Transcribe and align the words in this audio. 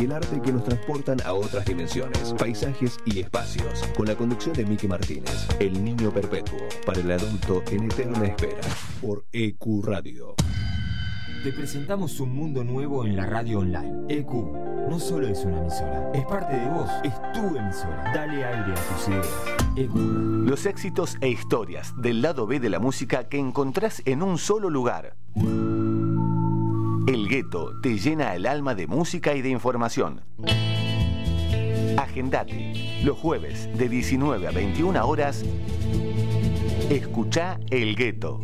y 0.00 0.04
el 0.04 0.12
arte 0.12 0.40
que 0.40 0.52
nos 0.52 0.64
transportan 0.64 1.20
a 1.24 1.34
otras 1.34 1.66
dimensiones, 1.66 2.34
paisajes 2.38 2.98
y 3.04 3.20
espacios. 3.20 3.84
Con 3.94 4.06
la 4.06 4.14
conducción 4.14 4.54
de 4.54 4.64
Miki 4.64 4.88
Martínez, 4.88 5.46
El 5.58 5.84
Niño 5.84 6.10
Perpetuo, 6.10 6.58
para 6.86 7.00
el 7.00 7.10
adulto 7.10 7.62
en 7.70 7.84
eterna 7.84 8.26
espera, 8.26 8.60
por 9.02 9.26
EQ 9.32 9.84
Radio. 9.84 10.34
Te 11.44 11.52
presentamos 11.52 12.18
un 12.20 12.34
mundo 12.34 12.64
nuevo 12.64 13.04
en 13.04 13.16
la 13.16 13.26
radio 13.26 13.58
online. 13.58 14.06
EQ 14.08 14.32
no 14.88 14.98
solo 14.98 15.28
es 15.28 15.44
una 15.44 15.58
emisora, 15.58 16.10
es 16.14 16.24
parte 16.24 16.56
de 16.56 16.68
vos, 16.70 16.90
es 17.04 17.14
tu 17.32 17.56
emisora. 17.56 18.10
Dale 18.14 18.44
aire 18.44 18.72
a 18.72 18.74
tus 18.74 19.08
ideas. 19.08 19.26
EQ 19.76 19.94
Los 20.46 20.64
éxitos 20.64 21.16
e 21.20 21.28
historias 21.28 21.92
del 22.00 22.22
lado 22.22 22.46
B 22.46 22.58
de 22.58 22.70
la 22.70 22.78
música 22.78 23.28
que 23.28 23.38
encontrás 23.38 24.02
en 24.06 24.22
un 24.22 24.38
solo 24.38 24.70
lugar. 24.70 25.16
El 27.10 27.26
gueto 27.26 27.72
te 27.82 27.98
llena 27.98 28.36
el 28.36 28.46
alma 28.46 28.76
de 28.76 28.86
música 28.86 29.34
y 29.34 29.42
de 29.42 29.48
información. 29.48 30.20
Agendate 31.98 33.00
los 33.02 33.18
jueves 33.18 33.68
de 33.76 33.88
19 33.88 34.46
a 34.46 34.52
21 34.52 35.04
horas. 35.04 35.44
Escucha 36.88 37.58
El 37.68 37.96
Gueto. 37.96 38.40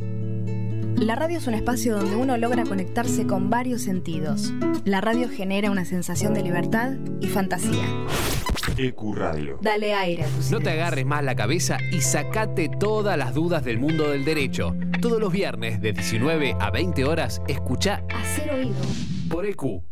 La 0.97 1.15
radio 1.15 1.39
es 1.39 1.47
un 1.47 1.55
espacio 1.55 1.97
donde 1.97 2.17
uno 2.17 2.37
logra 2.39 2.65
conectarse 2.65 3.25
con 3.25 3.51
varios 3.51 3.83
sentidos. 3.83 4.53
La 4.85 5.01
radio 5.01 5.29
genera 5.29 5.71
una 5.71 5.85
sensación 5.85 6.35
de 6.35 6.43
libertad 6.43 6.95
y 7.21 7.29
fantasía. 7.29 7.87
EQ 8.77 9.15
Radio. 9.15 9.59
Dale 9.61 9.95
aire 9.95 10.25
a 10.25 10.27
tus 10.29 10.51
No 10.51 10.61
te 10.61 10.71
agarres 10.71 11.07
más 11.07 11.23
la 11.25 11.35
cabeza 11.35 11.79
y 11.93 12.01
sacate 12.01 12.69
todas 12.69 13.17
las 13.17 13.35
dudas 13.35 13.65
del 13.65 13.79
mundo 13.79 14.11
del 14.11 14.25
derecho. 14.25 14.75
Todos 15.01 15.21
los 15.21 15.33
viernes 15.33 15.81
de 15.81 15.93
19 15.93 16.57
a 16.59 16.71
20 16.71 17.05
horas, 17.05 17.41
escucha 17.49 18.03
Hacer 18.15 18.51
oído. 18.53 18.75
por 19.31 19.47
EQ. 19.47 19.83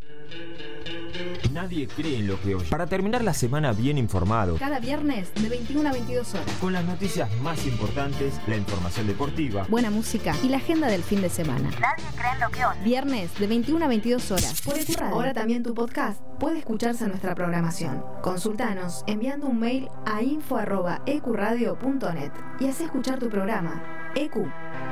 Nadie 1.55 1.87
cree 1.87 2.19
en 2.19 2.27
lo 2.27 2.41
que 2.41 2.57
oye. 2.57 2.69
Para 2.69 2.87
terminar 2.87 3.23
la 3.23 3.33
semana 3.33 3.73
bien 3.73 3.97
informado, 3.97 4.57
Cada 4.59 4.81
viernes 4.81 5.33
de 5.35 5.49
21 5.49 5.89
a 5.89 5.93
22 5.93 6.35
horas. 6.35 6.51
con 6.61 6.73
las 6.73 6.85
noticias 6.85 7.31
más 7.43 7.65
importantes, 7.65 8.35
la 8.49 8.57
información 8.57 9.07
deportiva, 9.07 9.65
Buena 9.69 9.89
música 9.89 10.35
y 10.43 10.49
la 10.49 10.57
agenda 10.57 10.89
del 10.89 11.05
fin 11.05 11.23
de 11.23 11.29
semana. 11.31 11.71
Nadie 11.71 12.05
cree 12.17 12.33
en 12.33 12.41
lo 12.41 12.49
que 12.51 12.67
oye. 12.67 12.81
Viernes 12.83 13.39
de 13.39 13.47
21 13.47 13.85
a 13.85 13.89
22 13.89 14.33
horas. 14.33 14.61
Por 14.63 14.75
Radio. 14.75 15.15
Ahora 15.15 15.33
también 15.33 15.63
tu 15.63 15.75
podcast 15.75 16.21
puede 16.41 16.59
escucharse 16.59 17.05
en 17.05 17.11
nuestra 17.11 17.37
programación. 17.37 18.03
Consultanos 18.21 19.05
enviando 19.07 19.47
un 19.47 19.61
mail 19.61 19.89
a 20.07 20.23
info.ecuradio.net 20.23 22.33
y 22.59 22.67
haz 22.67 22.81
escuchar 22.81 23.21
tu 23.21 23.29
programa. 23.29 23.81
EQ, 24.17 24.35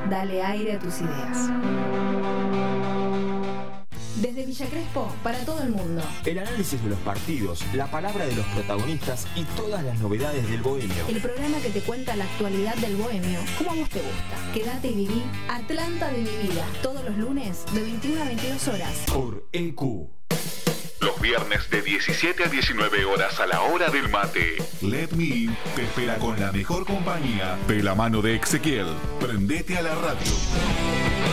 dale 0.09 0.41
aire 0.41 0.77
a 0.77 0.79
tus 0.79 1.01
ideas. 1.01 1.49
Desde 4.15 4.45
Villa 4.45 4.67
Crespo, 4.67 5.11
para 5.23 5.39
todo 5.39 5.61
el 5.63 5.69
mundo. 5.69 6.03
el 6.25 6.37
análisis 6.37 6.81
de 6.83 6.89
los 6.89 6.99
partidos, 6.99 7.63
la 7.73 7.89
palabra 7.89 8.25
de 8.25 8.35
los 8.35 8.45
protagonistas 8.47 9.27
y 9.35 9.43
todas 9.55 9.83
las 9.83 9.99
novedades 9.99 10.47
del 10.49 10.61
bohemio. 10.61 11.07
El 11.07 11.19
programa 11.19 11.57
que 11.57 11.69
te 11.69 11.81
cuenta 11.81 12.15
la 12.15 12.25
actualidad 12.25 12.75
del 12.75 12.95
bohemio, 12.95 13.39
como 13.57 13.71
a 13.71 13.75
vos 13.75 13.89
te 13.89 14.01
gusta. 14.01 14.51
Quédate 14.53 14.89
y 14.89 14.95
viví 14.95 15.23
Atlanta 15.49 16.11
de 16.11 16.19
mi 16.19 16.47
vida. 16.47 16.63
Todos 16.83 17.03
los 17.03 17.17
lunes 17.17 17.65
de 17.73 17.81
21 17.81 18.21
a 18.21 18.25
22 18.25 18.67
horas. 18.67 19.03
Por 19.11 19.47
EQ. 19.51 19.81
Los 21.01 21.19
viernes 21.19 21.69
de 21.69 21.81
17 21.81 22.43
a 22.43 22.47
19 22.47 23.05
horas 23.05 23.39
a 23.39 23.47
la 23.47 23.61
hora 23.61 23.89
del 23.89 24.09
mate. 24.09 24.57
Let 24.81 25.09
Me 25.17 25.25
In 25.25 25.57
te 25.75 25.83
espera 25.83 26.17
con 26.17 26.39
la 26.39 26.51
mejor 26.51 26.85
compañía 26.85 27.57
de 27.67 27.81
la 27.81 27.95
mano 27.95 28.21
de 28.21 28.35
Ezequiel. 28.35 28.87
Prendete 29.19 29.75
a 29.77 29.81
la 29.81 29.95
radio. 29.95 31.32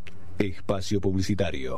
Espacio 0.41 0.99
publicitario. 0.99 1.77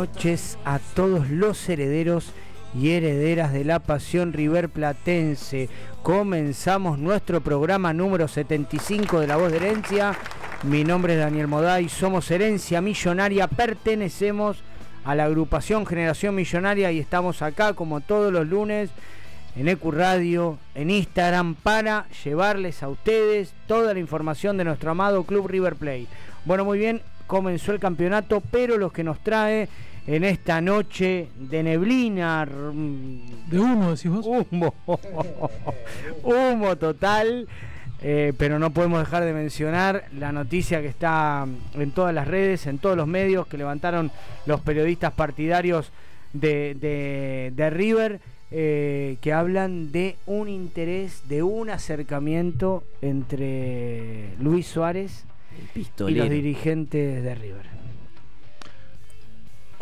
Noches 0.00 0.56
a 0.64 0.78
todos 0.78 1.28
los 1.28 1.68
herederos 1.68 2.32
y 2.74 2.92
herederas 2.92 3.52
de 3.52 3.66
la 3.66 3.80
pasión 3.80 4.32
River 4.32 4.70
Platense. 4.70 5.68
Comenzamos 6.02 6.98
nuestro 6.98 7.42
programa 7.42 7.92
número 7.92 8.26
75 8.26 9.20
de 9.20 9.26
La 9.26 9.36
Voz 9.36 9.52
de 9.52 9.58
Herencia. 9.58 10.16
Mi 10.62 10.84
nombre 10.84 11.12
es 11.12 11.18
Daniel 11.18 11.48
Moday, 11.48 11.90
somos 11.90 12.30
Herencia 12.30 12.80
Millonaria, 12.80 13.46
pertenecemos 13.46 14.62
a 15.04 15.14
la 15.14 15.24
agrupación 15.24 15.84
Generación 15.84 16.34
Millonaria 16.34 16.90
y 16.92 16.98
estamos 16.98 17.42
acá 17.42 17.74
como 17.74 18.00
todos 18.00 18.32
los 18.32 18.46
lunes 18.46 18.88
en 19.54 19.68
EQ 19.68 19.84
Radio, 19.92 20.56
en 20.74 20.88
Instagram, 20.88 21.56
para 21.56 22.06
llevarles 22.24 22.82
a 22.82 22.88
ustedes 22.88 23.52
toda 23.66 23.92
la 23.92 24.00
información 24.00 24.56
de 24.56 24.64
nuestro 24.64 24.92
amado 24.92 25.24
Club 25.24 25.46
River 25.46 25.76
Play. 25.76 26.08
Bueno, 26.46 26.64
muy 26.64 26.78
bien, 26.78 27.02
comenzó 27.26 27.72
el 27.72 27.80
campeonato, 27.80 28.42
pero 28.50 28.78
los 28.78 28.92
que 28.92 29.04
nos 29.04 29.20
trae 29.20 29.68
en 30.06 30.24
esta 30.24 30.60
noche 30.60 31.28
de 31.38 31.62
neblina. 31.62 32.46
De 32.46 33.58
humo, 33.58 33.90
decís 33.90 34.10
vos. 34.10 34.26
Humo. 34.50 34.74
humo 36.24 36.76
total. 36.76 37.46
eh, 38.02 38.32
pero 38.38 38.58
no 38.58 38.70
podemos 38.70 38.98
dejar 39.00 39.24
de 39.24 39.32
mencionar 39.34 40.04
la 40.18 40.32
noticia 40.32 40.80
que 40.80 40.88
está 40.88 41.46
en 41.74 41.90
todas 41.92 42.14
las 42.14 42.26
redes, 42.26 42.66
en 42.66 42.78
todos 42.78 42.96
los 42.96 43.06
medios 43.06 43.46
que 43.46 43.58
levantaron 43.58 44.10
los 44.46 44.60
periodistas 44.62 45.12
partidarios 45.12 45.92
de, 46.32 46.74
de- 46.80 47.52
de 47.54 47.70
River, 47.70 48.20
eh, 48.52 49.16
que 49.20 49.32
hablan 49.34 49.92
de 49.92 50.16
un 50.26 50.48
interés, 50.48 51.28
de 51.28 51.42
un 51.42 51.68
acercamiento 51.70 52.84
entre 53.02 54.34
Luis 54.40 54.66
Suárez 54.66 55.24
y 56.08 56.14
los 56.14 56.30
dirigentes 56.30 57.22
de 57.22 57.34
River. 57.34 57.66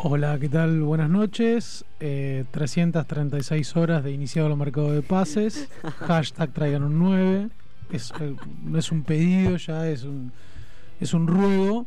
Hola, 0.01 0.37
¿qué 0.39 0.47
tal? 0.47 0.81
Buenas 0.81 1.09
noches. 1.09 1.83
Eh, 1.99 2.45
336 2.51 3.75
horas 3.75 4.03
de 4.03 4.11
iniciado 4.11 4.47
el 4.47 4.55
mercado 4.55 4.91
de 4.93 5.01
pases. 5.01 5.67
Hashtag 6.07 6.51
traigan 6.53 6.83
un 6.83 6.99
9. 6.99 7.49
Es, 7.91 8.11
eh, 8.21 8.35
no 8.63 8.77
es 8.79 8.91
un 8.91 9.03
pedido, 9.03 9.57
ya 9.57 9.87
es 9.89 10.03
un, 10.03 10.31
es 11.01 11.13
un 11.13 11.27
ruego. 11.27 11.85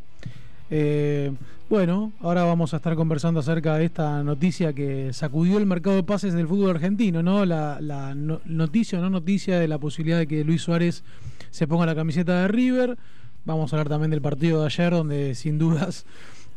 Eh, 0.70 1.32
bueno, 1.70 2.12
ahora 2.20 2.44
vamos 2.44 2.74
a 2.74 2.76
estar 2.78 2.94
conversando 2.96 3.40
acerca 3.40 3.76
de 3.76 3.86
esta 3.86 4.22
noticia 4.22 4.74
que 4.74 5.12
sacudió 5.14 5.56
el 5.56 5.64
mercado 5.64 5.96
de 5.96 6.02
pases 6.02 6.34
del 6.34 6.46
fútbol 6.48 6.70
argentino, 6.70 7.22
¿no? 7.22 7.46
La, 7.46 7.80
la 7.80 8.14
no- 8.14 8.40
noticia 8.44 8.98
o 8.98 9.02
no 9.02 9.08
noticia 9.08 9.58
de 9.58 9.68
la 9.68 9.78
posibilidad 9.78 10.18
de 10.18 10.26
que 10.26 10.44
Luis 10.44 10.60
Suárez 10.62 11.02
se 11.50 11.66
ponga 11.66 11.86
la 11.86 11.94
camiseta 11.94 12.42
de 12.42 12.48
River. 12.48 12.98
Vamos 13.46 13.72
a 13.72 13.76
hablar 13.76 13.88
también 13.88 14.10
del 14.10 14.20
partido 14.20 14.60
de 14.60 14.66
ayer, 14.66 14.90
donde 14.92 15.34
sin 15.34 15.58
dudas 15.58 16.04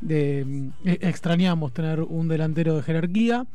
de- 0.02 0.70
eh, 0.86 0.98
extrañamos 1.02 1.74
tener 1.74 2.02
un 2.02 2.28
delantero 2.28 2.76
de 2.76 2.84
jerarquía. 2.84 3.46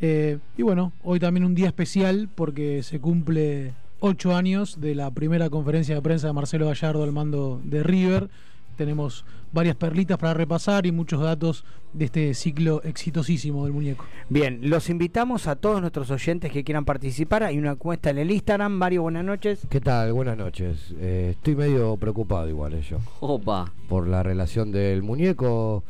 Eh, 0.00 0.38
y 0.56 0.62
bueno, 0.62 0.92
hoy 1.02 1.20
también 1.20 1.44
un 1.44 1.54
día 1.54 1.66
especial 1.68 2.28
porque 2.34 2.82
se 2.82 3.00
cumple 3.00 3.72
ocho 4.00 4.34
años 4.34 4.80
de 4.80 4.94
la 4.94 5.10
primera 5.10 5.50
conferencia 5.50 5.94
de 5.94 6.02
prensa 6.02 6.26
de 6.28 6.32
Marcelo 6.32 6.66
Gallardo 6.66 7.02
al 7.04 7.12
mando 7.12 7.60
de 7.64 7.82
River. 7.82 8.28
Tenemos 8.76 9.24
varias 9.52 9.76
perlitas 9.76 10.18
para 10.18 10.34
repasar 10.34 10.86
y 10.86 10.92
muchos 10.92 11.20
datos 11.20 11.64
de 11.92 12.04
este 12.06 12.34
ciclo 12.34 12.82
exitosísimo 12.82 13.64
del 13.64 13.72
muñeco. 13.72 14.04
Bien, 14.28 14.60
los 14.62 14.88
invitamos 14.88 15.46
a 15.46 15.56
todos 15.56 15.80
nuestros 15.80 16.10
oyentes 16.10 16.50
que 16.52 16.64
quieran 16.64 16.84
participar. 16.84 17.42
Hay 17.42 17.58
una 17.58 17.72
encuesta 17.72 18.10
en 18.10 18.18
el 18.18 18.30
Instagram. 18.30 18.72
Mario, 18.72 19.02
buenas 19.02 19.24
noches. 19.24 19.66
¿Qué 19.68 19.80
tal? 19.80 20.12
Buenas 20.12 20.36
noches. 20.36 20.94
Eh, 20.98 21.30
estoy 21.32 21.56
medio 21.56 21.96
preocupado 21.96 22.48
igual 22.48 22.74
eh, 22.74 22.82
yo. 22.82 22.98
Opa. 23.20 23.72
Por 23.88 24.06
la 24.06 24.22
relación 24.22 24.72
del 24.72 25.02
muñeco. 25.02 25.84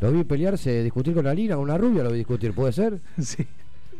Lo 0.00 0.12
vi 0.12 0.24
pelearse, 0.24 0.82
discutir 0.82 1.14
con 1.14 1.24
la 1.24 1.32
Lina, 1.32 1.54
con 1.54 1.64
una 1.64 1.78
rubia, 1.78 2.02
lo 2.02 2.10
vi 2.10 2.18
discutir, 2.18 2.52
¿puede 2.52 2.72
ser? 2.72 3.00
Sí. 3.18 3.46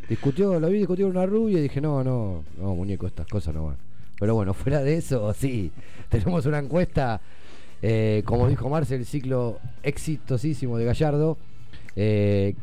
Discutió, 0.08 0.60
lo 0.60 0.68
vi 0.68 0.78
discutir 0.78 1.04
con 1.04 1.16
una 1.16 1.26
rubia 1.26 1.58
y 1.58 1.62
dije, 1.62 1.80
no, 1.80 2.04
no, 2.04 2.44
no, 2.58 2.74
muñeco, 2.76 3.06
estas 3.06 3.26
cosas 3.26 3.54
no 3.54 3.66
van. 3.66 3.76
Pero 4.20 4.34
bueno, 4.34 4.54
fuera 4.54 4.82
de 4.82 4.96
eso, 4.96 5.32
sí, 5.32 5.72
tenemos 6.08 6.46
una 6.46 6.58
encuesta, 6.58 7.20
eh, 7.82 8.22
como 8.24 8.48
dijo 8.48 8.68
Marce, 8.68 8.94
el 8.94 9.06
ciclo 9.06 9.58
exitosísimo 9.82 10.78
de 10.78 10.84
Gallardo. 10.84 11.36
Eh, 11.96 12.54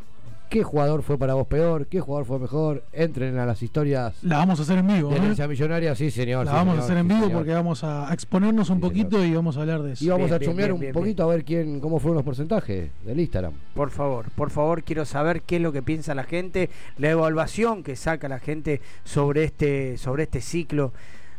¿Qué 0.49 0.61
jugador 0.61 1.01
fue 1.01 1.17
para 1.17 1.33
vos 1.33 1.47
peor? 1.47 1.87
¿Qué 1.87 1.99
jugador 1.99 2.27
fue 2.27 2.37
mejor? 2.37 2.83
Entren 2.93 3.39
a 3.39 3.45
las 3.47 3.63
historias 3.63 4.13
La 4.21 4.37
vamos 4.37 4.59
a 4.59 4.61
hacer 4.61 4.77
en 4.77 4.85
vivo. 4.85 5.09
de 5.09 5.15
¿eh? 5.15 5.47
millonaria, 5.47 5.95
sí 5.95 6.11
señor. 6.11 6.45
La 6.45 6.51
sí, 6.51 6.57
vamos 6.57 6.73
señor, 6.73 6.81
a 6.81 6.85
hacer 6.85 6.97
en 6.97 7.03
sí, 7.07 7.07
vivo 7.07 7.25
señor. 7.25 7.39
porque 7.39 7.53
vamos 7.53 7.83
a 7.83 8.13
exponernos 8.13 8.69
un 8.69 8.79
poquito 8.79 9.25
y 9.25 9.33
vamos 9.33 9.57
a 9.57 9.61
hablar 9.61 9.81
de 9.81 9.93
eso. 9.93 10.05
Y 10.05 10.09
vamos 10.09 10.29
Bien, 10.29 10.39
a 10.39 10.45
chumear 10.45 10.71
un 10.73 10.79
bien, 10.79 10.93
poquito 10.93 11.23
a 11.23 11.25
ver 11.33 11.43
quién, 11.43 11.79
cómo 11.79 11.97
fueron 11.97 12.17
los 12.17 12.23
porcentajes 12.23 12.91
del 13.03 13.19
Instagram. 13.19 13.53
Por 13.73 13.89
favor, 13.89 14.29
por 14.35 14.51
favor, 14.51 14.83
quiero 14.83 15.05
saber 15.05 15.41
qué 15.41 15.55
es 15.55 15.61
lo 15.63 15.71
que 15.71 15.81
piensa 15.81 16.13
la 16.13 16.23
gente, 16.23 16.69
la 16.99 17.09
evaluación 17.09 17.81
que 17.81 17.95
saca 17.95 18.29
la 18.29 18.37
gente 18.37 18.79
sobre 19.05 19.45
este, 19.45 19.97
sobre 19.97 20.23
este 20.23 20.39
ciclo 20.39 20.93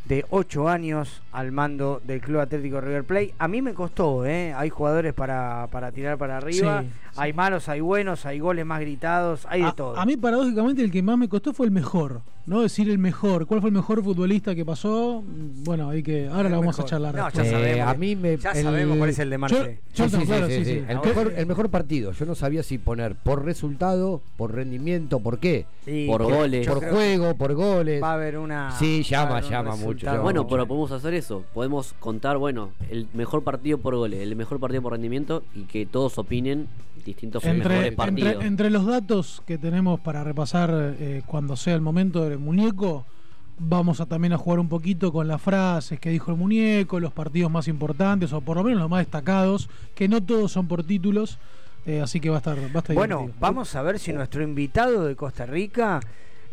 de 0.07 0.25
ocho 0.31 0.69
años 0.69 1.23
al 1.35 1.53
mando 1.53 2.00
del 2.05 2.21
Club 2.21 2.41
Atlético 2.41 2.81
River 2.81 3.05
Plate. 3.05 3.35
A 3.38 3.49
mí 3.49 3.61
me 3.61 3.75
costó, 3.75 4.25
¿eh? 4.25 4.55
hay 4.57 4.71
jugadores 4.71 5.12
para, 5.12 5.67
para 5.71 5.93
tirar 5.93 6.17
para 6.17 6.38
arriba, 6.38 6.83
Sí, 6.83 6.88
hay 7.17 7.33
malos, 7.33 7.69
hay 7.69 7.81
buenos, 7.81 8.25
hay 8.25 8.38
goles 8.38 8.64
más 8.64 8.81
gritados, 8.81 9.47
hay 9.50 9.62
de 9.62 9.73
todo. 9.73 9.99
a 9.99 10.07
mí, 10.07 10.17
paradójicamente, 10.17 10.83
el 10.83 10.91
que 10.91 11.03
más 11.03 11.19
me 11.19 11.29
costó 11.29 11.53
fue 11.53 11.67
el 11.67 11.73
mejor. 11.73 12.23
No 12.47 12.61
decir 12.61 12.91
el 12.91 12.99
mejor. 12.99 13.47
¿Cuál 13.47 13.62
fue 13.62 13.71
el 13.71 13.75
mejor 13.75 14.05
futbolista 14.05 14.55
que 14.55 14.67
pasó? 14.67 15.25
Bueno, 15.64 15.88
hay 15.88 16.03
que. 16.03 16.29
Ahora 16.29 16.50
la 16.50 16.59
vamos 16.59 16.76
mejor. 16.76 16.85
a 16.85 16.88
charlar. 16.88 17.14
No, 17.14 17.31
ya 17.31 17.43
sabemos. 17.43 17.62
Eh, 17.79 17.81
a 17.81 17.95
mí 17.95 18.17
me, 18.17 18.37
ya 18.37 18.50
el- 18.50 18.62
sabemos 18.64 18.99
cuál 18.99 19.09
es 19.09 19.19
el 19.19 19.31
de 19.31 19.38
Marce. 19.38 19.57
Yo- 19.57 19.64
Sí, 19.64 20.03
Jordan, 20.03 20.21
sí, 20.21 20.26
claro, 20.26 20.47
sí, 20.49 20.53
sí, 20.57 20.64
sí, 20.67 20.71
sí. 20.73 20.85
El, 20.87 21.00
mejor, 21.00 21.33
el 21.37 21.47
mejor 21.47 21.71
partido. 21.71 22.12
Yo 22.12 22.26
no 22.26 22.35
sabía 22.35 22.62
si 22.62 22.76
poner 22.76 23.14
por 23.14 23.47
resultado, 23.47 24.21
por 24.37 24.53
rendimiento, 24.55 25.21
por 25.21 25.38
qué. 25.38 25.64
Por 26.07 26.21
yo- 26.21 26.37
goles. 26.37 26.67
yo 26.67 26.75
Por 26.75 26.91
juego, 26.91 27.35
por 27.35 27.55
goles. 27.55 28.03
Va 28.03 28.11
a 28.11 28.14
haber 28.14 28.37
una. 28.37 28.73
Sí, 28.73 29.03
llama, 29.05 29.41
llama 29.41 29.75
mucho, 29.76 30.05
llama 30.05 30.21
Bueno, 30.21 30.43
mucho. 30.43 30.55
pero 30.55 30.67
podemos 30.67 30.93
hacer 30.93 31.14
eso. 31.25 31.45
Podemos 31.54 31.95
contar, 31.99 32.37
bueno, 32.38 32.71
el 32.90 33.09
mejor 33.14 33.43
partido 33.43 33.78
por 33.78 33.97
goles, 33.97 34.21
el 34.21 34.37
mejor 34.37 34.61
partido 34.61 34.83
por 34.83 34.93
rendimiento 34.93 35.43
y 35.54 35.62
que 35.62 35.87
todos 35.87 36.19
opinen 36.19 36.69
distintos 37.04 37.45
Entre, 37.45 37.69
mejores 37.69 37.95
partidos. 37.95 38.33
entre, 38.35 38.47
entre 38.47 38.71
los 38.71 38.87
datos 38.87 39.43
que 39.47 39.59
tenemos 39.59 40.00
para 40.00 40.23
repasar 40.25 40.71
eh, 40.99 41.23
cuando 41.26 41.57
sea 41.57 41.75
el 41.75 41.81
momento 41.81 42.28
del 42.28 42.38
muñeco, 42.38 43.04
vamos 43.59 44.00
a 44.00 44.07
también 44.07 44.33
a 44.33 44.38
jugar 44.38 44.59
un 44.59 44.69
poquito 44.69 45.12
con 45.12 45.28
las 45.28 45.40
frases 45.40 45.99
que 46.00 46.11
dijo 46.11 46.31
el 46.31 46.37
muñeco, 46.37 47.00
los 47.00 47.12
partidos 47.12 47.50
más 47.50 47.69
importantes 47.69 48.33
o 48.33 48.40
por 48.40 48.57
lo 48.57 48.64
menos 48.64 48.81
los 48.81 48.90
más 48.90 49.00
destacados, 49.00 49.69
que 49.95 50.09
no 50.09 50.23
todos 50.23 50.52
son 50.52 50.66
por 50.66 50.83
títulos, 50.85 51.38
eh, 51.87 52.00
así 52.00 52.21
que 52.21 52.31
va 52.31 52.37
a 52.37 52.38
estar, 52.38 52.59
va 52.59 52.62
a 52.62 52.78
estar 52.78 52.95
Bueno, 52.97 53.19
divertido. 53.19 53.40
vamos 53.40 53.75
a 53.76 53.83
ver 53.83 53.99
si 53.99 54.12
nuestro 54.12 54.43
invitado 54.43 55.04
de 55.04 55.14
Costa 55.16 55.45
Rica 55.47 56.00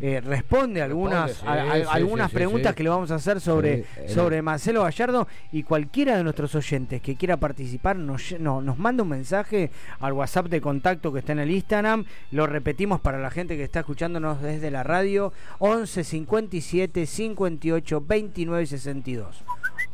eh, 0.04 0.20
responde 0.20 0.82
algunas, 0.82 1.28
Responde, 1.30 1.62
sí, 1.62 1.68
a- 1.68 1.72
a- 1.72 1.76
sí, 1.76 1.86
algunas 1.92 2.30
sí, 2.30 2.34
preguntas 2.34 2.74
que 2.74 2.82
le 2.82 2.88
vamos 2.90 3.10
a 3.12 3.14
hacer 3.14 3.40
sobre, 3.40 3.86
el- 3.96 4.08
sobre 4.10 4.42
Marcelo 4.42 4.82
Gallardo 4.82 5.28
y 5.52 5.62
cualquiera 5.62 6.16
de 6.16 6.24
nuestros 6.24 6.54
oyentes 6.56 7.00
que 7.00 7.14
quiera 7.14 7.36
participar 7.36 7.94
nos, 7.96 8.32
no, 8.40 8.60
nos 8.60 8.78
manda 8.78 9.04
un 9.04 9.08
mensaje 9.10 9.70
al 10.00 10.12
WhatsApp 10.14 10.46
de 10.48 10.60
contacto 10.60 11.12
que 11.12 11.20
está 11.20 11.32
en 11.32 11.38
el 11.38 11.50
Instagram. 11.52 12.04
Lo 12.32 12.46
repetimos 12.48 13.00
para 13.00 13.18
la 13.20 13.30
gente 13.30 13.56
que 13.56 13.62
está 13.62 13.80
escuchándonos 13.80 14.42
desde 14.42 14.70
la 14.72 14.82
radio 14.82 15.32
11 15.60 16.02
57 16.02 17.06
58 17.06 18.00
29 18.04 18.66
62. 18.66 19.44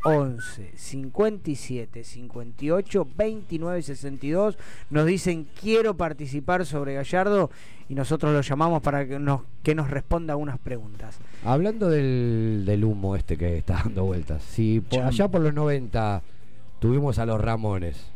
11 0.04 0.70
57 0.74 2.04
58 2.04 3.06
29 3.16 3.82
62 3.82 4.56
nos 4.90 5.06
dicen 5.06 5.46
quiero 5.60 5.96
participar 5.96 6.64
sobre 6.66 6.94
Gallardo 6.94 7.50
y 7.88 7.95
nosotros 7.95 8.33
lo 8.33 8.40
llamamos 8.42 8.83
para 8.83 9.07
que 9.07 9.18
nos, 9.18 9.40
que 9.62 9.75
nos 9.75 9.90
responda 9.90 10.37
unas 10.37 10.59
preguntas. 10.59 11.18
Hablando 11.45 11.88
del, 11.88 12.64
del 12.66 12.85
humo 12.85 13.16
este 13.16 13.37
que 13.37 13.57
está 13.59 13.80
dando 13.85 14.04
vueltas. 14.04 14.42
Si 14.42 14.80
por 14.80 15.00
allá 15.02 15.28
por 15.28 15.40
los 15.40 15.54
90 15.54 16.23
tuvimos 16.80 17.18
a 17.18 17.26
los 17.26 17.40
Ramones, 17.40 18.07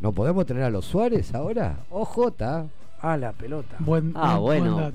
¿no 0.00 0.12
podemos 0.12 0.44
tener 0.46 0.62
a 0.64 0.70
los 0.70 0.84
Suárez 0.84 1.34
ahora? 1.34 1.78
OJ. 1.90 2.18
Ah, 3.04 3.16
la 3.16 3.32
pelota. 3.32 3.74
Buen, 3.80 4.12
Ah, 4.14 4.36
buen- 4.38 4.62
buen 4.62 4.74
bueno, 4.74 4.92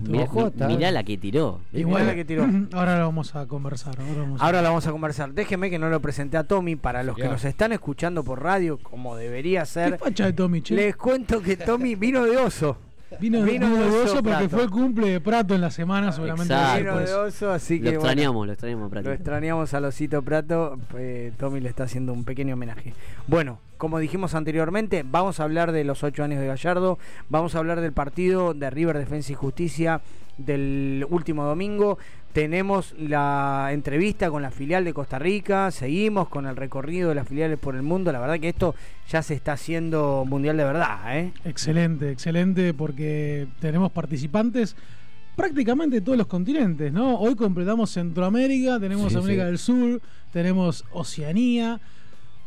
mirá, 0.55 0.67
mirá 0.69 0.91
la 0.91 1.03
que 1.03 1.17
tiró. 1.17 1.59
Igual 1.73 2.07
la 2.07 2.15
que 2.15 2.23
tiró. 2.23 2.45
Ahora 2.71 2.97
lo 2.99 3.03
vamos 3.05 3.35
a 3.35 3.45
conversar. 3.47 3.99
Ahora 3.99 4.21
vamos 4.21 4.41
a- 4.41 4.45
Ahora 4.45 4.61
la 4.61 4.69
vamos 4.69 4.87
a 4.87 4.91
conversar. 4.93 5.33
Déjeme 5.33 5.69
que 5.69 5.77
no 5.77 5.89
lo 5.89 5.99
presenté 5.99 6.37
a 6.37 6.45
Tommy 6.45 6.77
para 6.77 7.03
los 7.03 7.17
que 7.17 7.27
nos 7.27 7.43
están 7.43 7.73
escuchando 7.73 8.23
por 8.23 8.41
radio, 8.41 8.77
como 8.81 9.17
debería 9.17 9.61
¿Qué 9.61 9.65
ser. 9.65 9.97
facha 9.99 10.23
de 10.27 10.31
Tommy, 10.31 10.61
che? 10.61 10.73
Les 10.75 10.95
cuento 10.95 11.41
que 11.41 11.57
Tommy 11.57 11.95
vino 11.95 12.23
de 12.23 12.37
oso. 12.37 12.77
Vino, 13.19 13.41
vino 13.43 13.67
vino 13.67 13.77
de 13.77 13.85
oso 13.89 14.03
oso 14.03 14.13
porque 14.15 14.29
Prato. 14.29 14.49
fue 14.49 14.63
el 14.63 14.69
cumple 14.69 15.07
de 15.09 15.21
Prato 15.21 15.55
en 15.55 15.61
la 15.61 15.71
semana, 15.71 16.11
seguramente. 16.11 16.53
Exacto. 16.53 16.79
Vino 16.79 16.99
de 16.99 17.13
oso, 17.13 17.51
así 17.51 17.79
Lo 17.79 17.83
que 17.83 17.97
bueno, 17.97 17.99
extrañamos, 18.09 18.47
lo 18.47 18.53
extrañamos, 18.53 18.89
Prato. 18.91 19.07
lo 19.07 19.13
extrañamos 19.13 19.73
a 19.73 19.79
Losito 19.79 20.21
Prato. 20.21 20.79
eh, 20.97 21.31
Tommy 21.37 21.59
le 21.61 21.69
está 21.69 21.83
haciendo 21.85 22.11
un 22.13 22.25
pequeño 22.25 22.55
homenaje. 22.55 22.93
Bueno, 23.27 23.59
como 23.77 23.99
dijimos 23.99 24.35
anteriormente, 24.35 25.05
vamos 25.09 25.39
a 25.39 25.43
hablar 25.43 25.71
de 25.71 25.83
los 25.83 26.03
ocho 26.03 26.23
años 26.23 26.39
de 26.41 26.47
Gallardo. 26.47 26.97
Vamos 27.29 27.55
a 27.55 27.59
hablar 27.59 27.79
del 27.81 27.93
partido 27.93 28.53
de 28.53 28.69
River 28.69 28.97
Defensa 28.97 29.31
y 29.31 29.35
Justicia 29.35 30.01
del 30.37 31.05
último 31.09 31.43
domingo. 31.45 31.97
Tenemos 32.33 32.93
la 32.99 33.69
entrevista 33.71 34.29
con 34.29 34.43
la 34.43 34.51
filial 34.51 34.85
de 34.85 34.93
Costa 34.93 35.17
Rica. 35.17 35.71
Seguimos 35.71 36.29
con 36.29 36.45
el 36.45 36.55
recorrido 36.55 37.09
de 37.09 37.15
las 37.15 37.27
filiales 37.27 37.57
por 37.57 37.75
el 37.75 37.81
mundo. 37.81 38.11
La 38.11 38.19
verdad 38.19 38.39
que 38.39 38.49
esto 38.49 38.75
ya 39.09 39.23
se 39.23 39.33
está 39.33 39.53
haciendo 39.53 40.23
mundial 40.27 40.55
de 40.55 40.63
verdad, 40.63 41.17
¿eh? 41.17 41.33
Excelente, 41.45 42.11
excelente, 42.11 42.73
porque 42.75 43.47
tenemos 43.59 43.91
participantes 43.91 44.75
prácticamente 45.35 45.95
de 45.97 46.01
todos 46.01 46.17
los 46.17 46.27
continentes, 46.27 46.91
¿no? 46.93 47.17
Hoy 47.19 47.35
completamos 47.35 47.91
Centroamérica, 47.91 48.79
tenemos 48.79 49.11
Sí, 49.11 49.17
América 49.17 49.43
sí. 49.43 49.47
del 49.47 49.57
Sur, 49.57 50.01
tenemos 50.31 50.83
Oceanía. 50.91 51.79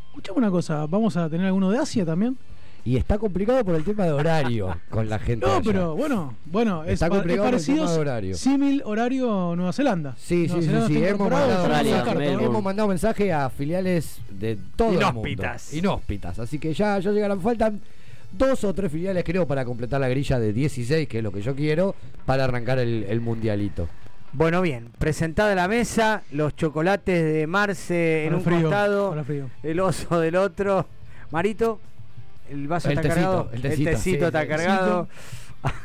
Escuchame 0.08 0.38
una 0.38 0.50
cosa, 0.50 0.86
¿vamos 0.86 1.16
a 1.16 1.28
tener 1.28 1.46
alguno 1.46 1.70
de 1.70 1.78
Asia 1.78 2.04
también? 2.04 2.36
Y 2.84 2.96
está 2.96 3.18
complicado 3.18 3.64
por 3.64 3.74
el 3.74 3.84
tema 3.84 4.04
de 4.04 4.12
horario 4.12 4.74
con 4.90 5.08
la 5.08 5.18
gente. 5.18 5.44
No, 5.46 5.52
allá. 5.54 5.62
pero 5.64 5.94
bueno, 5.96 6.34
bueno, 6.46 6.84
es, 6.84 6.94
Está 6.94 7.08
pa- 7.08 7.16
es 7.16 7.18
complicado 7.20 7.44
por 7.50 7.54
el 7.54 7.60
parecido, 7.60 7.76
tema 7.84 7.92
de 7.92 7.98
horario. 7.98 8.34
símil 8.36 8.82
horario 8.86 9.54
Nueva 9.56 9.72
Zelanda. 9.72 10.14
Sí, 10.18 10.46
Nueva 10.46 10.54
sí, 10.54 10.60
sí, 10.62 10.66
Zelanda 10.68 10.86
sí. 10.88 11.04
Hemos 11.04 11.30
mandado, 11.30 11.52
Australia, 11.58 11.96
carta, 11.96 12.12
¿no? 12.14 12.18
Melbourne. 12.20 12.44
hemos 12.46 12.62
mandado 12.62 12.88
mensaje 12.88 13.32
a 13.32 13.50
filiales 13.50 14.20
de 14.30 14.58
todo 14.76 14.94
Inhóspitas. 14.94 15.68
el 15.72 15.76
mundo. 15.82 15.88
Inhóspitas. 15.90 16.38
Así 16.38 16.58
que 16.58 16.72
ya, 16.72 16.98
ya 16.98 17.10
llegarán. 17.12 17.40
Faltan 17.40 17.80
dos 18.32 18.64
o 18.64 18.72
tres 18.72 18.90
filiales, 18.90 19.24
creo, 19.24 19.46
para 19.46 19.64
completar 19.64 20.00
la 20.00 20.08
grilla 20.08 20.38
de 20.38 20.52
16, 20.52 21.06
que 21.08 21.18
es 21.18 21.24
lo 21.24 21.32
que 21.32 21.42
yo 21.42 21.54
quiero, 21.54 21.94
para 22.24 22.44
arrancar 22.44 22.78
el, 22.78 23.04
el 23.08 23.20
mundialito. 23.20 23.88
Bueno, 24.32 24.62
bien, 24.62 24.90
presentada 24.98 25.54
la 25.56 25.66
mesa, 25.66 26.22
los 26.30 26.54
chocolates 26.54 27.24
de 27.34 27.46
Marce 27.48 28.26
en 28.26 28.34
un 28.36 28.42
frío, 28.42 28.62
costado, 28.62 29.10
para 29.10 29.24
frío. 29.24 29.50
el 29.64 29.80
oso 29.80 30.20
del 30.20 30.36
otro. 30.36 30.86
Marito, 31.32 31.80
el 32.50 32.68
vaso 32.68 32.88
El 32.88 32.98
está 32.98 33.02
tecito, 33.02 33.20
cargado, 33.20 33.50
el 33.52 33.62
tecito, 33.62 33.96
sí, 33.96 34.14
está 34.14 34.46
cargado. 34.46 35.08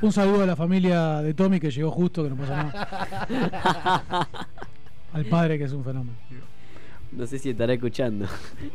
Un 0.01 0.12
saludo 0.12 0.43
a 0.43 0.45
la 0.45 0.55
familia 0.55 1.22
de 1.22 1.34
Tommy 1.34 1.60
que 1.60 1.69
llegó 1.69 1.91
justo, 1.91 2.24
que 2.24 2.29
no 2.29 2.36
pasa 2.38 2.63
nada. 2.63 4.27
Al 5.13 5.25
padre 5.25 5.57
que 5.57 5.65
es 5.65 5.72
un 5.72 5.84
fenómeno. 5.84 6.15
No 7.12 7.25
sé 7.27 7.39
si 7.39 7.50
estará 7.51 7.74
escuchando. 7.74 8.25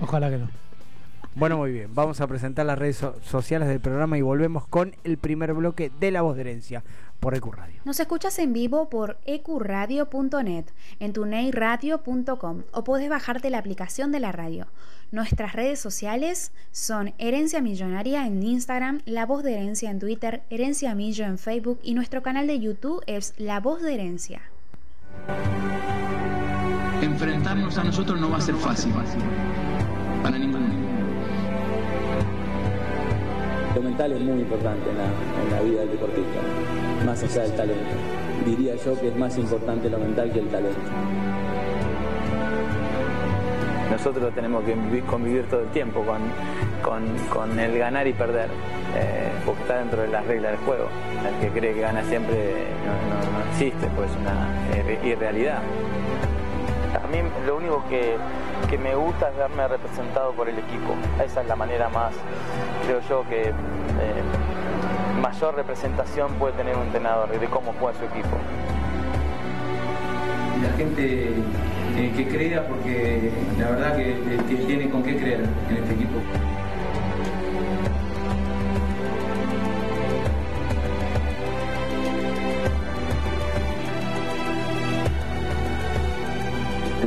Ojalá 0.00 0.30
que 0.30 0.38
no. 0.38 0.48
Bueno, 1.40 1.56
muy 1.56 1.72
bien, 1.72 1.94
vamos 1.94 2.20
a 2.20 2.26
presentar 2.26 2.66
las 2.66 2.78
redes 2.78 2.98
so- 2.98 3.16
sociales 3.22 3.66
del 3.66 3.80
programa 3.80 4.18
y 4.18 4.20
volvemos 4.22 4.66
con 4.66 4.94
el 5.04 5.16
primer 5.16 5.54
bloque 5.54 5.90
de 5.98 6.10
La 6.10 6.20
Voz 6.20 6.36
de 6.36 6.42
Herencia 6.42 6.84
por 7.18 7.34
EQ 7.34 7.46
Radio. 7.54 7.80
Nos 7.86 7.98
escuchas 7.98 8.38
en 8.38 8.52
vivo 8.52 8.90
por 8.90 9.16
ecuradio.net, 9.24 10.66
en 11.00 11.12
tuneiradio.com 11.14 12.62
o 12.72 12.84
puedes 12.84 13.08
bajarte 13.08 13.48
la 13.48 13.56
aplicación 13.56 14.12
de 14.12 14.20
la 14.20 14.32
radio. 14.32 14.66
Nuestras 15.12 15.54
redes 15.54 15.80
sociales 15.80 16.52
son 16.72 17.14
Herencia 17.16 17.62
Millonaria 17.62 18.26
en 18.26 18.42
Instagram, 18.42 19.00
La 19.06 19.24
Voz 19.24 19.42
de 19.42 19.54
Herencia 19.54 19.90
en 19.90 19.98
Twitter, 19.98 20.42
Herencia 20.50 20.94
Millo 20.94 21.24
en 21.24 21.38
Facebook 21.38 21.80
y 21.82 21.94
nuestro 21.94 22.22
canal 22.22 22.46
de 22.48 22.60
YouTube 22.60 23.02
es 23.06 23.32
La 23.38 23.60
Voz 23.60 23.80
de 23.82 23.94
Herencia. 23.94 24.42
Enfrentarnos 27.00 27.78
a 27.78 27.84
nosotros 27.84 28.20
no 28.20 28.28
va 28.30 28.36
a 28.36 28.40
ser 28.42 28.54
fácil. 28.56 28.92
Para 30.22 30.38
ninguno. 30.38 30.89
Lo 33.74 33.82
mental 33.82 34.12
es 34.12 34.20
muy 34.20 34.40
importante 34.40 34.90
en 34.90 34.98
la, 34.98 35.04
en 35.04 35.50
la 35.52 35.60
vida 35.62 35.80
del 35.80 35.90
deportista, 35.92 36.40
más 37.06 37.22
allá 37.22 37.42
del 37.42 37.52
talento. 37.52 37.94
Diría 38.44 38.74
yo 38.76 38.98
que 39.00 39.08
es 39.08 39.16
más 39.16 39.36
importante 39.38 39.88
lo 39.88 39.98
mental 39.98 40.30
que 40.32 40.40
el 40.40 40.48
talento. 40.48 40.80
Nosotros 43.90 44.32
tenemos 44.34 44.64
que 44.64 44.76
vivi- 44.76 45.04
convivir 45.04 45.44
todo 45.48 45.60
el 45.60 45.68
tiempo 45.68 46.02
con, 46.04 46.18
con- 46.82 47.16
con 47.28 47.58
el 47.58 47.76
ganar 47.78 48.06
y 48.06 48.12
perder, 48.12 48.48
eh, 48.96 49.30
porque 49.44 49.62
está 49.62 49.78
dentro 49.78 50.02
de 50.02 50.08
las 50.08 50.24
reglas 50.26 50.52
del 50.52 50.60
juego. 50.60 50.88
El 51.28 51.34
que 51.52 51.58
cree 51.60 51.74
que 51.74 51.80
gana 51.80 52.02
siempre 52.04 52.36
no, 52.86 53.14
no- 53.14 53.38
no 53.38 53.50
existe, 53.52 53.86
pues 53.96 54.10
es 54.10 54.16
una 54.16 54.48
eh, 54.74 54.98
irrealidad. 55.04 55.58
A 56.94 57.06
mí 57.06 57.18
lo 57.46 57.56
único 57.56 57.84
que, 57.88 58.16
que 58.68 58.78
me 58.78 58.94
gusta 58.94 59.30
es 59.30 59.36
verme 59.36 59.68
representado 59.68 60.32
por 60.32 60.48
el 60.48 60.58
equipo. 60.58 60.94
Esa 61.24 61.42
es 61.42 61.48
la 61.48 61.56
manera 61.56 61.88
más, 61.88 62.12
creo 62.84 63.00
yo, 63.08 63.24
que 63.28 63.50
eh, 63.50 63.52
mayor 65.20 65.54
representación 65.54 66.32
puede 66.34 66.54
tener 66.54 66.76
un 66.76 66.84
entrenador 66.84 67.28
y 67.34 67.38
de 67.38 67.46
cómo 67.46 67.72
juega 67.78 67.98
su 67.98 68.04
equipo. 68.04 68.36
la 70.62 70.76
gente 70.76 71.28
eh, 71.96 72.12
que 72.16 72.28
crea 72.28 72.66
porque 72.66 73.32
la 73.58 73.70
verdad 73.70 73.96
que, 73.96 74.14
que 74.48 74.56
tiene 74.66 74.90
con 74.90 75.02
qué 75.02 75.16
creer 75.16 75.40
en 75.68 75.76
este 75.76 75.94
equipo. 75.94 76.18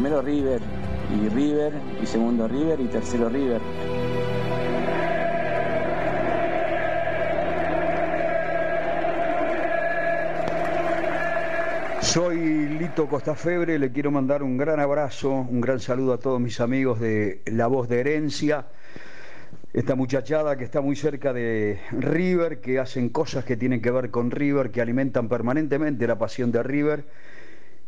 Primero 0.04 0.22
River 0.22 0.62
y 1.16 1.30
River 1.30 1.72
y 2.02 2.06
segundo 2.06 2.46
River 2.46 2.78
y 2.82 2.88
tercero 2.88 3.30
River. 3.30 3.62
Soy 12.02 12.68
Lito 12.68 13.08
Costafebre, 13.08 13.80
le 13.80 13.94
quiero 13.94 14.12
mandar 14.12 14.44
un 14.44 14.58
gran 14.58 14.82
abrazo, 14.82 15.32
un 15.32 15.62
gran 15.62 15.80
saludo 15.80 16.12
a 16.12 16.20
todos 16.20 16.42
mis 16.42 16.60
amigos 16.60 17.00
de 17.00 17.42
La 17.46 17.68
Voz 17.68 17.88
de 17.88 18.02
Herencia, 18.02 18.66
esta 19.72 19.96
muchachada 19.96 20.58
que 20.58 20.66
está 20.66 20.82
muy 20.82 20.98
cerca 20.98 21.32
de 21.32 21.80
River, 21.92 22.60
que 22.60 22.78
hacen 22.78 23.08
cosas 23.08 23.46
que 23.46 23.56
tienen 23.56 23.82
que 23.82 23.90
ver 23.90 24.12
con 24.12 24.32
River, 24.32 24.70
que 24.70 24.82
alimentan 24.82 25.30
permanentemente 25.30 26.06
la 26.08 26.18
pasión 26.18 26.52
de 26.52 26.62
River, 26.62 27.06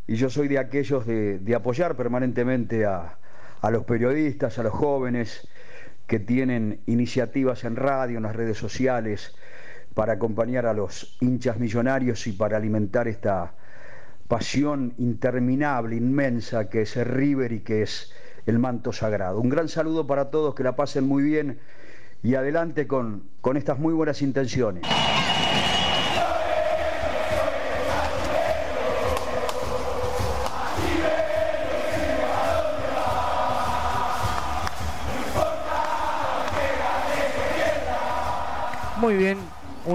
y 0.06 0.16
yo 0.16 0.30
soy 0.30 0.48
de 0.48 0.58
aquellos 0.58 1.06
de, 1.06 1.38
de 1.38 1.54
apoyar 1.54 1.96
permanentemente 1.96 2.84
a, 2.84 3.18
a 3.60 3.70
los 3.70 3.84
periodistas, 3.84 4.58
a 4.58 4.62
los 4.62 4.72
jóvenes 4.72 5.48
que 6.06 6.20
tienen 6.20 6.80
iniciativas 6.86 7.64
en 7.64 7.76
radio, 7.76 8.18
en 8.18 8.22
las 8.22 8.36
redes 8.36 8.58
sociales, 8.58 9.34
para 9.94 10.14
acompañar 10.14 10.66
a 10.66 10.74
los 10.74 11.16
hinchas 11.20 11.58
millonarios 11.58 12.26
y 12.26 12.32
para 12.32 12.56
alimentar 12.56 13.08
esta 13.08 13.54
pasión 14.28 14.94
interminable, 14.98 15.96
inmensa, 15.96 16.68
que 16.68 16.82
es 16.82 16.96
el 16.96 17.06
River 17.06 17.52
y 17.52 17.60
que 17.60 17.82
es 17.82 18.12
el 18.46 18.58
manto 18.58 18.92
sagrado. 18.92 19.40
Un 19.40 19.48
gran 19.48 19.68
saludo 19.68 20.06
para 20.06 20.30
todos, 20.30 20.54
que 20.54 20.62
la 20.62 20.76
pasen 20.76 21.04
muy 21.04 21.22
bien 21.22 21.58
y 22.22 22.34
adelante 22.34 22.86
con, 22.86 23.24
con 23.40 23.56
estas 23.56 23.78
muy 23.78 23.94
buenas 23.94 24.22
intenciones. 24.22 24.82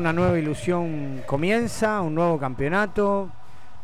Una 0.02 0.14
nueva 0.14 0.40
ilusión 0.40 1.22
comienza, 1.28 2.02
un 2.02 2.16
nuevo 2.16 2.40
campeonato. 2.40 3.30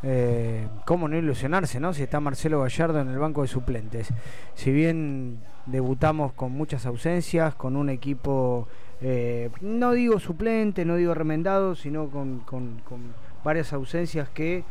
Eh, 0.02 0.68
¿Cómo 0.84 1.08
no 1.08 1.16
ilusionarse, 1.16 1.80
no? 1.80 1.94
Si 1.94 2.02
está 2.02 2.20
Marcelo 2.20 2.62
Gallardo 2.62 3.00
en 3.02 3.10
el 3.10 3.20
banco 3.20 3.44
de 3.44 3.48
suplentes. 3.48 4.10
Si 4.56 4.72
bien 4.72 5.40
debutamos 5.68 6.34
con 6.34 6.54
muchas 6.54 6.88
ausencias, 6.88 7.54
con 7.54 7.76
un 7.76 7.90
equipo, 7.92 8.68
eh, 9.00 9.52
no 9.62 9.92
digo 9.92 10.20
suplente, 10.20 10.86
no 10.86 10.96
digo 10.96 11.14
remendado, 11.14 11.76
sino 11.76 12.10
con, 12.10 12.40
con- 12.40 12.82
con 12.84 13.14
varias 13.44 13.72
ausencias 13.74 14.28
que 14.30 14.64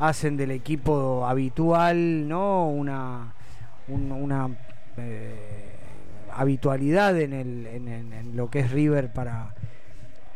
hacen 0.00 0.36
del 0.36 0.50
equipo 0.50 1.26
habitual, 1.28 2.26
¿no? 2.28 2.68
Una, 2.68 3.34
un- 3.86 4.10
una 4.10 4.48
eh, 4.96 5.76
habitualidad 6.34 7.16
en, 7.20 7.32
el, 7.34 7.66
en 7.66 8.36
lo 8.36 8.50
que 8.50 8.60
es 8.60 8.70
River 8.72 9.12
para, 9.12 9.54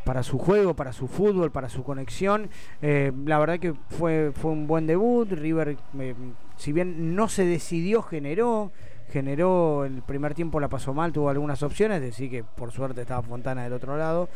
para 0.04 0.22
su 0.22 0.38
juego, 0.38 0.74
para 0.74 0.92
su 0.92 1.08
fútbol, 1.08 1.50
para 1.50 1.68
su 1.68 1.82
conexión. 1.84 2.50
Eh, 2.80 3.12
la 3.24 3.38
verdad 3.38 3.58
que 3.58 3.74
fue, 3.90 4.32
fue 4.34 4.50
un 4.50 4.66
buen 4.66 4.86
debut. 4.86 5.30
River, 5.30 5.76
eh, 5.98 6.14
si 6.56 6.72
bien 6.72 7.14
no 7.14 7.28
se 7.28 7.44
decidió, 7.44 8.02
generó. 8.02 8.70
Generó 9.10 9.84
el 9.84 10.00
primer 10.00 10.32
tiempo, 10.32 10.58
la 10.58 10.68
pasó 10.68 10.94
mal, 10.94 11.12
tuvo 11.12 11.28
algunas 11.28 11.62
opciones, 11.62 12.00
decir 12.00 12.30
que 12.30 12.44
por 12.44 12.72
suerte 12.72 13.02
estaba 13.02 13.20
Fontana 13.20 13.62
del 13.62 13.74
otro 13.74 13.98
lado. 13.98 14.30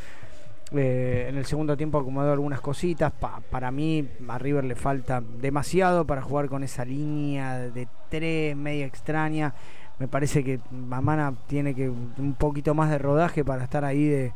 Eh, 0.73 1.27
en 1.31 1.39
el 1.39 1.47
segundo 1.47 1.77
tiempo 1.79 1.99
acomodó 1.99 2.31
algunas 2.33 2.61
cositas. 2.61 3.11
Pa- 3.13 3.41
para 3.51 3.71
mí, 3.71 4.07
a 4.29 4.37
River 4.37 4.65
le 4.65 4.75
falta 4.75 5.23
demasiado 5.41 6.05
para 6.05 6.21
jugar 6.21 6.49
con 6.49 6.63
esa 6.63 6.85
línea 6.85 7.59
de 7.59 7.89
tres, 8.11 8.55
media 8.55 8.85
extraña. 8.85 9.55
Me 9.99 10.09
parece 10.09 10.45
que 10.45 10.61
Mamana 10.71 11.33
tiene 11.47 11.75
que 11.75 11.89
un 11.89 12.35
poquito 12.39 12.75
más 12.75 12.91
de 12.91 12.99
rodaje 12.99 13.45
para 13.47 13.65
estar 13.65 13.83
ahí 13.83 14.05
de, 14.05 14.33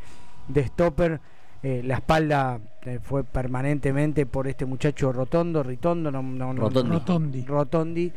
de 0.49 0.67
stopper. 0.67 1.21
Eh, 1.63 1.83
la 1.85 1.97
espalda 1.97 2.59
eh, 2.87 3.01
fue 3.03 3.23
permanentemente 3.23 4.25
por 4.25 4.49
este 4.49 4.65
muchacho 4.65 5.13
Rotondo, 5.13 5.63
Ritondo, 5.63 6.11
no, 6.11 6.23
no- 6.23 6.55
no- 6.55 6.61
Rotondi. 6.63 6.91
Rotondi. 6.91 7.45
Rotondi. 7.45 8.13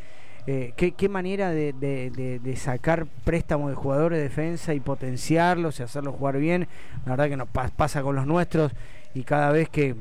Eh, 0.47 0.73
¿qué, 0.75 0.91
qué 0.93 1.07
manera 1.09 1.51
de, 1.51 1.73
de- 1.73 2.09
de- 2.11 2.39
de 2.39 2.55
sacar 2.55 3.05
préstamos 3.23 3.69
de 3.69 3.75
jugadores 3.75 4.17
de 4.19 4.23
defensa 4.23 4.73
y 4.73 4.79
potenciarlos 4.79 5.79
y 5.79 5.83
hacerlos 5.83 6.15
jugar 6.15 6.37
bien. 6.37 6.67
La 7.05 7.11
verdad 7.11 7.29
que 7.29 7.37
nos 7.37 7.47
pa- 7.49 7.69
pasa 7.75 8.01
con 8.01 8.15
los 8.15 8.25
nuestros 8.27 8.71
y 9.13 9.23
cada 9.23 9.51
vez 9.51 9.69
que, 9.69 9.95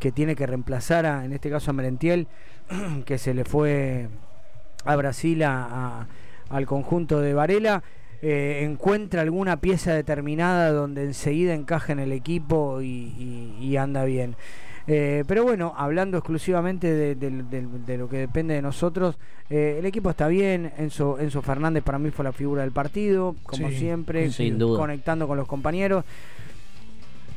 que 0.00 0.12
tiene 0.12 0.36
que 0.36 0.46
reemplazar, 0.46 1.06
a, 1.06 1.24
en 1.24 1.32
este 1.32 1.50
caso 1.50 1.70
a 1.70 1.74
Merentiel, 1.74 2.26
que 3.06 3.18
se 3.18 3.32
le 3.34 3.44
fue 3.44 4.08
a 4.84 4.96
Brasil 4.96 5.42
a- 5.42 5.64
a- 6.00 6.06
al 6.50 6.66
conjunto 6.66 7.20
de 7.20 7.32
Varela, 7.34 7.82
eh, 8.22 8.60
encuentra 8.64 9.22
alguna 9.22 9.58
pieza 9.60 9.92
determinada 9.94 10.70
donde 10.72 11.02
enseguida 11.04 11.54
encaja 11.54 11.92
en 11.92 11.98
el 11.98 12.12
equipo 12.12 12.80
y, 12.80 12.86
y- 12.86 13.56
y 13.60 13.76
anda 13.76 14.04
bien. 14.04 14.36
Eh, 14.86 15.24
pero 15.26 15.44
bueno, 15.44 15.72
hablando 15.78 16.18
exclusivamente 16.18 16.92
de, 16.92 17.14
de- 17.14 17.42
de- 17.42 17.66
de 17.86 17.96
lo 17.98 18.08
que 18.08 18.18
depende 18.18 18.52
de 18.54 18.60
nosotros, 18.62 19.16
eh, 19.48 19.76
el 19.78 19.86
equipo 19.86 20.10
está 20.10 20.28
bien. 20.28 20.72
Enzo, 20.76 21.18
Enzo 21.18 21.40
Fernández 21.40 21.82
para 21.82 21.98
mí 21.98 22.10
fue 22.10 22.22
la 22.24 22.32
figura 22.32 22.62
del 22.62 22.72
partido, 22.72 23.34
como 23.44 23.68
Sí, 23.70 23.76
siempre, 23.78 24.30
sin 24.30 24.58
duda. 24.58 24.78
conectando 24.78 25.26
con 25.26 25.38
los 25.38 25.46
compañeros. 25.48 26.04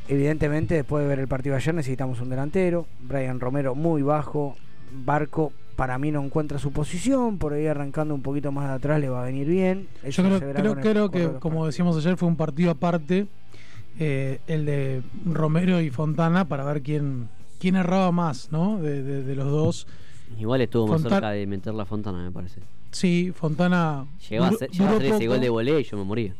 Evidentemente, 0.08 0.74
después 0.74 1.02
de 1.02 1.08
ver 1.08 1.18
el 1.18 1.28
partido 1.28 1.54
ayer, 1.54 1.74
necesitamos 1.74 2.20
un 2.20 2.30
delantero. 2.30 2.86
Brian 3.00 3.40
Romero 3.40 3.74
muy 3.74 4.02
bajo. 4.02 4.56
Barco 4.90 5.52
para 5.78 5.96
mí 5.96 6.10
no 6.10 6.20
encuentra 6.24 6.58
su 6.58 6.72
posición. 6.72 7.38
Por 7.38 7.52
ahí 7.52 7.68
arrancando 7.68 8.12
un 8.12 8.20
poquito 8.20 8.50
más 8.50 8.66
de 8.68 8.74
atrás 8.74 9.00
le 9.00 9.08
va 9.08 9.22
a 9.22 9.26
venir 9.26 9.46
bien. 9.46 9.86
Eso 10.02 10.28
Yo 10.28 10.40
creo, 10.40 10.74
creo, 10.80 11.10
que, 11.12 11.28
como 11.38 11.64
decíamos 11.66 11.96
ayer, 11.96 12.16
fue 12.16 12.26
un 12.26 12.34
partido 12.36 12.72
aparte, 12.72 13.28
eh, 14.00 14.40
el 14.48 14.66
de 14.66 15.02
Romero 15.24 15.80
y 15.80 15.90
Fontana, 15.90 16.46
para 16.46 16.64
ver 16.64 16.82
quién, 16.82 17.28
quién 17.60 17.76
erraba 17.76 18.10
más, 18.10 18.50
¿no? 18.50 18.80
De, 18.80 19.04
de- 19.04 19.22
de 19.22 19.34
los 19.36 19.46
dos. 19.48 19.86
Igual 20.36 20.62
estuvo 20.62 20.88
más 20.88 21.00
Fontana- 21.02 21.14
cerca 21.16 21.30
de 21.30 21.46
meter 21.46 21.74
la 21.74 21.84
Fontana, 21.86 22.24
me 22.24 22.32
parece. 22.32 22.60
Sí, 22.90 23.32
Fontana. 23.32 24.04
Llegó 24.28 24.44
a 24.46 24.50
duró- 24.50 24.56
hacer, 24.56 25.04
ese 25.14 25.26
gol 25.28 25.40
de 25.40 25.48
voleo 25.48 25.78
y 25.78 25.84
yo 25.84 25.96
me 25.96 26.02
moría. 26.04 26.34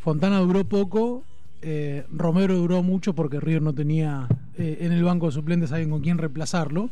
Fontana 0.00 0.38
duró 0.38 0.64
poco. 0.64 1.24
eh, 1.60 2.04
Romero 2.10 2.54
duró 2.56 2.82
mucho 2.82 3.12
porque 3.14 3.38
River 3.40 3.60
no 3.62 3.72
tenía 3.74 4.28
eh, 4.56 4.78
en 4.80 4.92
el 4.92 5.02
banco 5.04 5.26
de 5.26 5.32
suplentes 5.32 5.72
alguien 5.72 5.90
con 5.90 6.00
quien 6.00 6.16
reemplazarlo. 6.16 6.88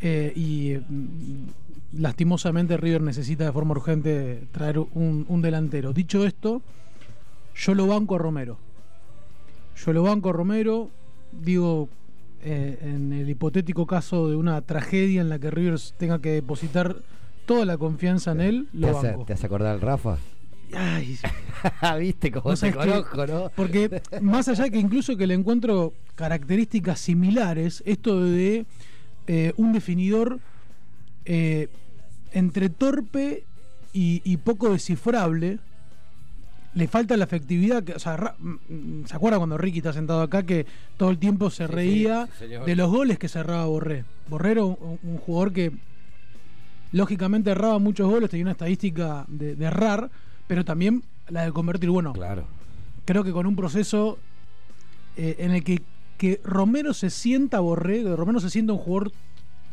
Eh, 0.00 0.32
y 0.36 0.76
mm, 0.88 2.00
lastimosamente 2.00 2.76
River 2.76 3.02
necesita 3.02 3.44
de 3.44 3.52
forma 3.52 3.72
urgente 3.72 4.42
traer 4.52 4.78
un, 4.78 5.24
un 5.28 5.42
delantero. 5.42 5.92
Dicho 5.92 6.24
esto, 6.24 6.62
yo 7.54 7.74
lo 7.74 7.86
banco 7.86 8.16
a 8.16 8.18
Romero. 8.18 8.58
Yo 9.84 9.92
lo 9.92 10.02
banco 10.02 10.30
a 10.30 10.32
Romero. 10.32 10.90
Digo, 11.32 11.88
eh, 12.42 12.78
en 12.82 13.12
el 13.12 13.28
hipotético 13.28 13.86
caso 13.86 14.28
de 14.28 14.36
una 14.36 14.60
tragedia 14.62 15.20
en 15.20 15.28
la 15.28 15.38
que 15.38 15.50
River 15.50 15.78
tenga 15.96 16.20
que 16.20 16.30
depositar 16.30 16.96
toda 17.46 17.64
la 17.64 17.78
confianza 17.78 18.32
en 18.32 18.40
él, 18.40 18.68
¿Te 18.72 18.78
lo 18.78 18.98
hace, 18.98 19.08
banco. 19.08 19.24
te 19.24 19.32
hace 19.32 19.46
acordar 19.46 19.72
al 19.74 19.80
Rafa? 19.80 20.18
Ay, 20.74 21.16
¿Viste 21.98 22.30
cómo 22.30 22.54
te 22.54 22.70
que- 22.70 22.76
conozco, 22.76 23.26
no? 23.26 23.50
Porque 23.56 24.02
más 24.20 24.48
allá 24.48 24.68
que 24.68 24.78
incluso 24.78 25.16
que 25.16 25.26
le 25.26 25.32
encuentro 25.34 25.94
características 26.14 27.00
similares, 27.00 27.82
esto 27.86 28.20
de 28.22 28.66
eh, 29.28 29.52
un 29.56 29.72
definidor 29.72 30.40
eh, 31.24 31.68
entre 32.32 32.68
torpe 32.70 33.44
y, 33.92 34.20
y 34.24 34.36
poco 34.38 34.72
descifrable, 34.72 35.58
le 36.74 36.88
falta 36.88 37.16
la 37.16 37.24
efectividad. 37.24 37.82
Que, 37.84 37.92
o 37.94 37.98
sea, 37.98 38.16
Ra- 38.16 38.34
mm, 38.38 39.04
¿Se 39.06 39.14
acuerda 39.14 39.38
cuando 39.38 39.56
Ricky 39.58 39.78
está 39.78 39.92
sentado 39.92 40.22
acá 40.22 40.42
que 40.44 40.66
todo 40.96 41.10
el 41.10 41.18
tiempo 41.18 41.50
se 41.50 41.66
Sí, 41.66 41.72
reía 41.72 42.28
sí, 42.38 42.46
de 42.46 42.76
los 42.76 42.90
goles 42.90 43.18
que 43.18 43.28
cerraba 43.28 43.66
Borré? 43.66 44.04
Borré 44.28 44.50
era 44.52 44.64
un, 44.64 44.98
un 45.02 45.18
jugador 45.18 45.52
que 45.52 45.72
lógicamente 46.92 47.50
erraba 47.50 47.78
muchos 47.78 48.08
goles, 48.10 48.30
tenía 48.30 48.44
una 48.44 48.52
estadística 48.52 49.24
de, 49.28 49.54
de 49.56 49.64
errar, 49.64 50.10
pero 50.46 50.64
también 50.64 51.02
la 51.28 51.44
de 51.44 51.52
convertir. 51.52 51.90
Bueno, 51.90 52.12
claro. 52.14 52.44
creo 53.04 53.24
que 53.24 53.32
con 53.32 53.46
un 53.46 53.56
proceso 53.56 54.18
eh, 55.16 55.36
en 55.38 55.50
el 55.52 55.64
que, 55.64 55.82
que 56.18 56.40
Romero 56.44 56.92
se 56.92 57.08
sienta 57.10 57.60
Borré, 57.60 58.02
que 58.02 58.14
Romero 58.16 58.40
se 58.40 58.50
sienta 58.50 58.72
un 58.74 58.78
jugador 58.78 59.12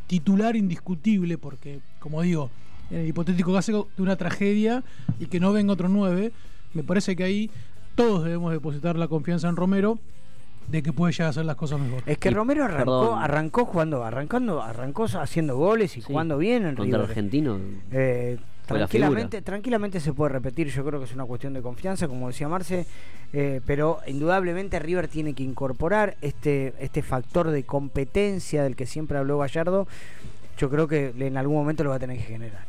titular 0.07 0.55
indiscutible, 0.55 1.37
porque, 1.37 1.79
como 1.99 2.21
digo, 2.21 2.49
en 2.91 2.99
el 2.99 3.07
hipotético 3.07 3.53
caso 3.53 3.87
de 3.97 4.03
una 4.03 4.15
tragedia 4.15 4.83
y 5.19 5.25
que 5.25 5.39
no 5.39 5.51
venga 5.51 5.73
otro 5.73 5.89
9, 5.89 6.31
me 6.73 6.83
parece 6.83 7.15
que 7.15 7.23
ahí 7.23 7.51
todos 7.95 8.23
debemos 8.23 8.51
depositar 8.51 8.95
la 8.97 9.07
confianza 9.07 9.49
en 9.49 9.55
Romero 9.55 9.97
de 10.67 10.81
que 10.83 10.93
puede 10.93 11.13
llegar 11.13 11.27
a 11.27 11.29
hacer 11.29 11.45
las 11.45 11.55
cosas 11.55 11.79
mejor. 11.79 12.03
Es 12.05 12.17
que 12.17 12.29
Y- 12.29 12.33
Romero 12.33 12.63
arrancó, 12.63 13.01
perdón. 13.01 13.19
arrancó 13.23 13.65
jugando, 13.65 14.03
arrancando, 14.03 14.61
arrancó 14.61 15.05
haciendo 15.05 15.57
goles 15.57 15.95
y 15.97 16.01
jugando 16.01 16.37
bien 16.37 16.63
en 16.65 16.75
Contra 16.75 16.97
River. 16.99 17.09
Argentino. 17.09 17.59
Eh, 17.91 18.37
tranquilamente, 18.65 19.41
tranquilamente 19.41 19.99
se 19.99 20.13
puede 20.13 20.33
repetir, 20.33 20.67
yo 20.69 20.83
creo 20.85 20.99
que 20.99 21.05
es 21.05 21.13
una 21.13 21.25
cuestión 21.25 21.53
de 21.53 21.61
confianza, 21.61 22.07
como 22.07 22.27
decía 22.27 22.47
Marce, 22.47 22.85
eh, 23.33 23.61
pero 23.65 23.99
indudablemente 24.07 24.79
River 24.79 25.07
tiene 25.07 25.33
que 25.33 25.43
incorporar 25.43 26.17
este, 26.21 26.73
este 26.79 27.01
factor 27.01 27.49
de 27.51 27.63
competencia 27.63 28.63
del 28.63 28.75
que 28.75 28.85
siempre 28.85 29.17
habló 29.17 29.37
Gallardo, 29.37 29.87
yo 30.57 30.69
creo 30.69 30.87
que 30.87 31.13
en 31.17 31.37
algún 31.37 31.57
momento 31.57 31.83
lo 31.83 31.89
va 31.89 31.97
a 31.97 31.99
tener 31.99 32.17
que 32.17 32.23
generar. 32.23 32.65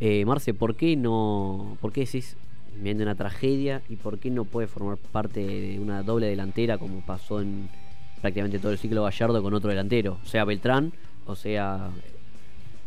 Eh, 0.00 0.24
Marce, 0.24 0.54
¿por 0.54 0.74
qué 0.76 0.96
no. 0.96 1.76
¿Por 1.80 1.92
qué 1.92 2.00
decís 2.00 2.36
viendo 2.76 3.02
una 3.02 3.14
tragedia 3.14 3.82
y 3.90 3.96
por 3.96 4.18
qué 4.18 4.30
no 4.30 4.44
puede 4.44 4.66
formar 4.66 4.96
parte 4.96 5.44
de 5.44 5.78
una 5.78 6.02
doble 6.02 6.26
delantera 6.26 6.78
como 6.78 7.00
pasó 7.02 7.42
en 7.42 7.68
prácticamente 8.22 8.58
todo 8.58 8.72
el 8.72 8.78
ciclo 8.78 9.02
Gallardo 9.02 9.42
con 9.42 9.52
otro 9.52 9.68
delantero? 9.68 10.18
Sea 10.24 10.46
Beltrán 10.46 10.92
o 11.26 11.36
sea 11.36 11.90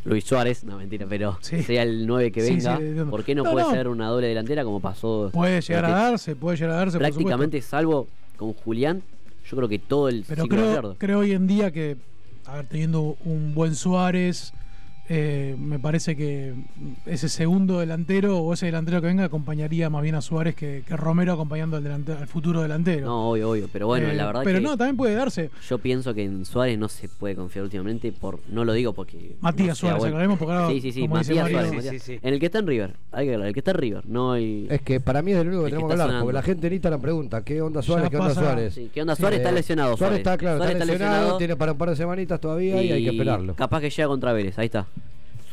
Luis 0.05 0.23
Suárez, 0.25 0.63
no 0.63 0.77
mentira, 0.77 1.05
pero 1.07 1.37
sea 1.41 1.83
el 1.83 2.05
9 2.05 2.31
que 2.31 2.41
Sí, 2.41 2.55
venga. 2.55 2.77
sí, 2.77 2.83
entiendo. 2.83 3.09
¿Por 3.09 3.23
qué 3.23 3.35
no, 3.35 3.43
No, 3.43 3.51
puede 3.51 3.65
no. 3.65 3.71
ser 3.71 3.87
una 3.87 4.07
doble 4.09 4.27
delantera 4.27 4.63
como 4.63 4.79
pasó? 4.79 5.29
Puede 5.33 5.61
llegar 5.61 5.85
a 5.85 5.89
darse, 5.89 6.35
puede 6.35 6.57
llegar 6.57 6.71
a 6.75 6.77
darse. 6.79 6.97
por 6.97 7.07
Prácticamente, 7.07 7.61
salvo 7.61 8.07
con 8.37 8.53
Julián, 8.53 9.01
yo 9.49 9.57
creo 9.57 9.69
que 9.69 9.79
todo 9.79 10.09
el 10.09 10.25
Pero 10.27 10.45
creo, 10.47 10.95
creo 10.97 11.19
hoy 11.19 11.31
en 11.31 11.47
día 11.47 11.71
que, 11.71 11.95
a 12.45 12.57
ver, 12.57 12.65
teniendo 12.67 13.15
un 13.23 13.53
buen 13.53 13.75
Suárez, 13.75 14.53
eh, 15.09 15.55
me 15.59 15.79
parece 15.79 16.15
que 16.15 16.53
ese 17.05 17.27
segundo 17.27 17.79
delantero 17.79 18.37
o 18.39 18.53
ese 18.53 18.67
delantero 18.67 19.01
que 19.01 19.07
venga 19.07 19.25
acompañaría 19.25 19.89
más 19.89 20.01
bien 20.01 20.15
a 20.15 20.21
Suárez 20.21 20.55
que, 20.55 20.83
que 20.87 20.95
Romero 20.95 21.33
acompañando 21.33 21.75
al, 21.75 21.83
delante- 21.83 22.13
al 22.13 22.27
futuro 22.27 22.61
delantero. 22.61 23.05
No, 23.07 23.31
obvio, 23.31 23.49
obvio. 23.51 23.67
Pero 23.71 23.87
bueno, 23.87 24.07
Eh, 24.09 24.13
la 24.15 24.27
verdad 24.27 24.41
pero 24.45 24.59
que 24.59 24.63
no, 24.63 24.77
también 24.77 24.95
puede 24.95 25.15
darse. 25.15 25.49
yo 25.67 25.77
pienso 25.79 26.13
que 26.13 26.23
en 26.23 26.45
Suárez 26.45 26.77
no 26.79 26.87
se 26.87 27.09
puede 27.09 27.35
confiar 27.35 27.63
últimamente. 27.65 28.11
por 28.13 28.39
No 28.49 28.63
lo 28.63 28.71
digo 28.73 28.93
porque. 28.93 29.35
Matías 29.41 29.69
no 29.69 29.75
Suárez, 29.75 29.99
bueno. 29.99 30.15
aclaremos, 30.15 30.39
porque 30.39 30.53
ahora, 30.53 30.69
Sí, 30.69 30.79
sí, 30.81 30.91
sí, 30.93 31.07
Matías 31.07 31.49
Suárez. 31.49 31.69
Sí, 31.69 31.75
Matías. 31.75 31.93
sí, 31.95 31.99
sí. 31.99 32.19
En 32.21 32.33
el 32.33 32.39
que 32.39 32.45
está 32.45 32.59
en 32.59 32.67
River, 32.67 32.95
hay 33.11 33.27
que 33.27 33.33
hablar. 33.33 33.47
El 33.49 33.53
que 33.53 33.59
está 33.59 33.71
en 33.71 33.77
River, 33.77 34.05
no 34.07 34.35
el. 34.35 34.67
Es 34.69 34.81
que 34.81 34.99
para 35.01 35.21
mí 35.21 35.31
es 35.33 35.37
el 35.39 35.47
único 35.49 35.63
que 35.63 35.67
El 35.67 35.71
tenemos 35.73 35.93
que 35.95 36.01
hablar, 36.01 36.21
porque 36.21 36.33
la 36.33 36.41
gente 36.43 36.67
en 36.67 36.73
Instagram 36.73 37.01
pregunta, 37.01 37.43
¿qué 37.43 37.61
onda 37.61 37.81
Suárez? 37.81 38.05
Ya 38.05 38.09
¿Qué 38.09 38.17
onda 38.17 38.29
pasa- 38.29 38.41
Suárez? 38.41 38.73
Sí, 38.73 38.89
¿qué 38.93 39.01
onda 39.01 39.15
Suárez? 39.17 39.39
Está 39.39 39.51
lesionado, 39.51 39.97
Suárez 39.97 39.99
Suárez. 39.99 40.17
está, 40.19 40.37
claro, 40.37 40.57
Suárez 40.59 40.73
está 40.75 40.83
está 40.83 40.93
lesionado, 40.93 41.15
lesionado. 41.19 41.37
tiene 41.39 41.55
para 41.57 41.71
un 41.73 41.77
par 41.77 41.89
de 41.89 41.95
semanitas 41.97 42.39
todavía 42.39 42.81
y, 42.81 42.91
hay 42.91 43.03
que 43.03 43.09
esperarlo. 43.09 43.53
Capaz 43.55 43.81
que 43.81 43.89
llega 43.89 44.07
contra 44.07 44.31
Vélez, 44.31 44.57
ahí 44.57 44.65
está. 44.67 44.87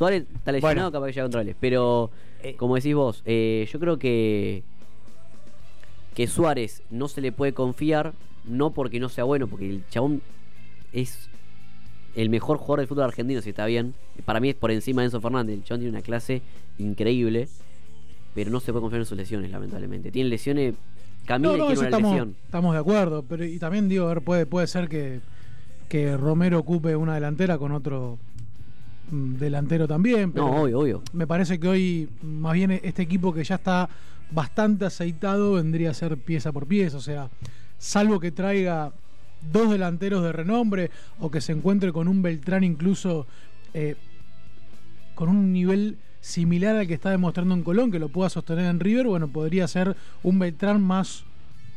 Suárez 0.00 0.24
está 0.34 0.50
lesionado, 0.50 0.90
capaz 0.90 1.08
que 1.08 1.12
llega 1.12 1.24
contra 1.24 1.40
Vélez. 1.40 1.56
Pero, 1.60 2.10
como 2.56 2.76
decís 2.76 2.94
vos, 2.94 3.22
eh, 3.26 3.68
yo 3.70 3.78
creo 3.78 3.98
que. 3.98 4.62
Que 6.14 6.26
Suárez 6.26 6.82
no 6.90 7.06
se 7.06 7.20
le 7.20 7.32
puede 7.32 7.52
confiar, 7.52 8.14
no 8.46 8.70
porque 8.70 8.98
no 8.98 9.10
sea 9.10 9.24
bueno, 9.24 9.46
porque 9.46 9.68
el 9.68 9.84
chabón 9.90 10.22
es 10.94 11.28
el 12.16 12.30
mejor 12.30 12.56
jugador 12.56 12.78
del 12.78 12.88
fútbol 12.88 13.04
argentino, 13.04 13.42
si 13.42 13.50
está 13.50 13.66
bien. 13.66 13.92
Para 14.24 14.40
mí 14.40 14.48
es 14.48 14.54
por 14.54 14.70
encima 14.70 15.02
de 15.02 15.06
Enzo 15.08 15.20
Fernández. 15.20 15.56
El 15.58 15.64
chabón 15.64 15.80
tiene 15.80 15.90
una 15.94 16.02
clase 16.02 16.40
increíble, 16.78 17.48
pero 18.34 18.50
no 18.50 18.60
se 18.60 18.72
puede 18.72 18.80
confiar 18.80 19.00
en 19.02 19.06
sus 19.06 19.18
lesiones, 19.18 19.50
lamentablemente. 19.50 20.10
Tiene 20.10 20.30
lesiones, 20.30 20.76
camina 21.26 21.52
No, 21.52 21.58
no, 21.58 21.66
tiene 21.66 21.78
una 21.80 21.88
estamos, 21.88 22.10
lesión. 22.12 22.36
estamos 22.46 22.72
de 22.72 22.80
acuerdo. 22.80 23.22
Pero 23.28 23.44
y 23.44 23.58
también 23.58 23.86
digo, 23.90 24.06
a 24.06 24.14
ver, 24.14 24.22
puede, 24.22 24.46
puede 24.46 24.66
ser 24.66 24.88
que, 24.88 25.20
que 25.90 26.16
Romero 26.16 26.58
ocupe 26.58 26.96
una 26.96 27.16
delantera 27.16 27.58
con 27.58 27.72
otro 27.72 28.18
delantero 29.10 29.86
también. 29.88 30.32
Pero 30.32 30.46
No, 30.48 30.62
obvio, 30.62 30.78
obvio. 30.80 31.02
Me 31.12 31.26
parece 31.26 31.58
que 31.58 31.68
hoy, 31.68 32.08
más 32.22 32.54
bien 32.54 32.70
este 32.70 33.02
equipo 33.02 33.32
que 33.32 33.44
ya 33.44 33.56
está 33.56 33.88
bastante 34.30 34.84
aceitado, 34.84 35.54
vendría 35.54 35.90
a 35.90 35.94
ser 35.94 36.16
pieza 36.16 36.52
por 36.52 36.66
pieza. 36.66 36.96
O 36.96 37.00
sea, 37.00 37.28
salvo 37.78 38.20
que 38.20 38.30
traiga 38.30 38.92
dos 39.52 39.70
delanteros 39.70 40.22
de 40.22 40.32
renombre 40.32 40.90
o 41.18 41.30
que 41.30 41.40
se 41.40 41.52
encuentre 41.52 41.92
con 41.92 42.08
un 42.08 42.22
Beltrán 42.22 42.62
incluso 42.62 43.26
eh, 43.74 43.96
con 45.14 45.28
un 45.28 45.52
nivel 45.52 45.96
similar 46.20 46.76
al 46.76 46.86
que 46.86 46.94
está 46.94 47.10
demostrando 47.10 47.54
en 47.54 47.62
Colón, 47.62 47.90
que 47.90 47.98
lo 47.98 48.08
pueda 48.10 48.28
sostener 48.28 48.66
en 48.66 48.78
River, 48.80 49.06
bueno, 49.06 49.28
podría 49.28 49.66
ser 49.66 49.96
un 50.22 50.38
Beltrán 50.38 50.82
más 50.82 51.24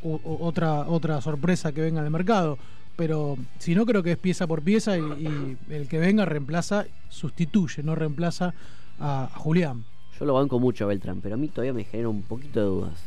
o- 0.03 0.19
o- 0.23 0.45
otra, 0.45 0.81
otra 0.87 1.21
sorpresa 1.21 1.71
que 1.71 1.79
venga 1.81 2.01
del 2.01 2.11
mercado. 2.11 2.57
Pero 2.95 3.37
si 3.59 3.73
no, 3.75 3.85
creo 3.85 4.03
que 4.03 4.11
es 4.11 4.17
pieza 4.17 4.45
por 4.45 4.61
pieza 4.61 4.97
y, 4.97 5.01
y 5.01 5.57
el 5.69 5.87
que 5.87 5.99
venga 5.99 6.25
reemplaza, 6.25 6.85
sustituye, 7.09 7.81
no 7.83 7.95
reemplaza 7.95 8.53
a, 8.99 9.25
a 9.25 9.39
Julián. 9.39 9.85
Yo 10.19 10.25
lo 10.25 10.35
banco 10.35 10.59
mucho 10.59 10.85
a 10.85 10.87
Beltrán, 10.87 11.21
pero 11.21 11.35
a 11.35 11.37
mí 11.37 11.47
todavía 11.47 11.73
me 11.73 11.83
genera 11.83 12.09
un 12.09 12.21
poquito 12.21 12.59
de 12.59 12.65
dudas. 12.65 13.03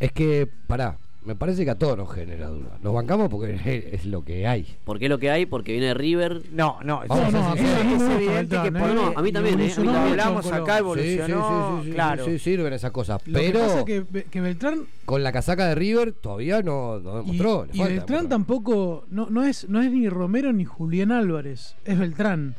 Es 0.00 0.12
que, 0.12 0.48
pará, 0.66 0.98
me 1.28 1.36
parece 1.36 1.62
que 1.62 1.70
a 1.70 1.74
todos 1.74 1.98
nos 1.98 2.10
genera 2.10 2.48
duda. 2.48 2.78
Nos 2.82 2.94
bancamos 2.94 3.28
porque 3.28 3.90
es 3.92 4.06
lo 4.06 4.24
que 4.24 4.46
hay. 4.46 4.66
¿Por 4.84 4.98
qué 4.98 5.04
es 5.04 5.08
lo 5.10 5.18
que 5.18 5.30
hay? 5.30 5.44
Porque 5.44 5.72
viene 5.72 5.88
de 5.88 5.94
River. 5.94 6.40
No, 6.52 6.78
no, 6.82 7.02
sinceros. 7.02 7.60
es 8.00 8.10
evidente 8.10 8.56
que 8.62 8.72
por- 8.72 8.94
No, 8.94 9.12
a 9.14 9.20
mí 9.20 9.30
también, 9.30 9.60
¿eh? 9.60 9.70
A 9.76 9.80
mí 9.80 9.86
Lo 9.86 9.92
también. 9.92 10.20
hablamos 10.20 10.50
acá, 10.50 10.78
evolucionó, 10.78 11.26
Sí, 11.36 11.76
sí, 11.76 11.82
sí, 11.82 11.88
sí, 11.90 11.94
claro. 11.94 12.24
sí, 12.24 12.38
sirven 12.38 12.72
esas 12.72 12.90
cosas. 12.92 13.20
Lo 13.26 13.38
pero 13.38 13.52
que 13.52 13.58
pasa 13.66 13.78
es 13.80 13.84
que, 13.84 14.24
que 14.30 14.40
Beltrán 14.40 14.86
con 15.04 15.22
la 15.22 15.30
casaca 15.32 15.66
de 15.68 15.74
River 15.74 16.12
todavía 16.12 16.62
no, 16.62 16.98
no 16.98 17.18
y, 17.20 17.26
demostró. 17.36 17.66
y 17.72 17.82
Beltrán 17.82 18.28
tampoco, 18.30 19.04
no, 19.10 19.28
no, 19.28 19.44
es, 19.44 19.68
no 19.68 19.82
es 19.82 19.92
ni 19.92 20.08
Romero 20.08 20.52
ni 20.54 20.64
Julián 20.64 21.12
Álvarez, 21.12 21.76
es 21.84 21.98
Beltrán. 21.98 22.54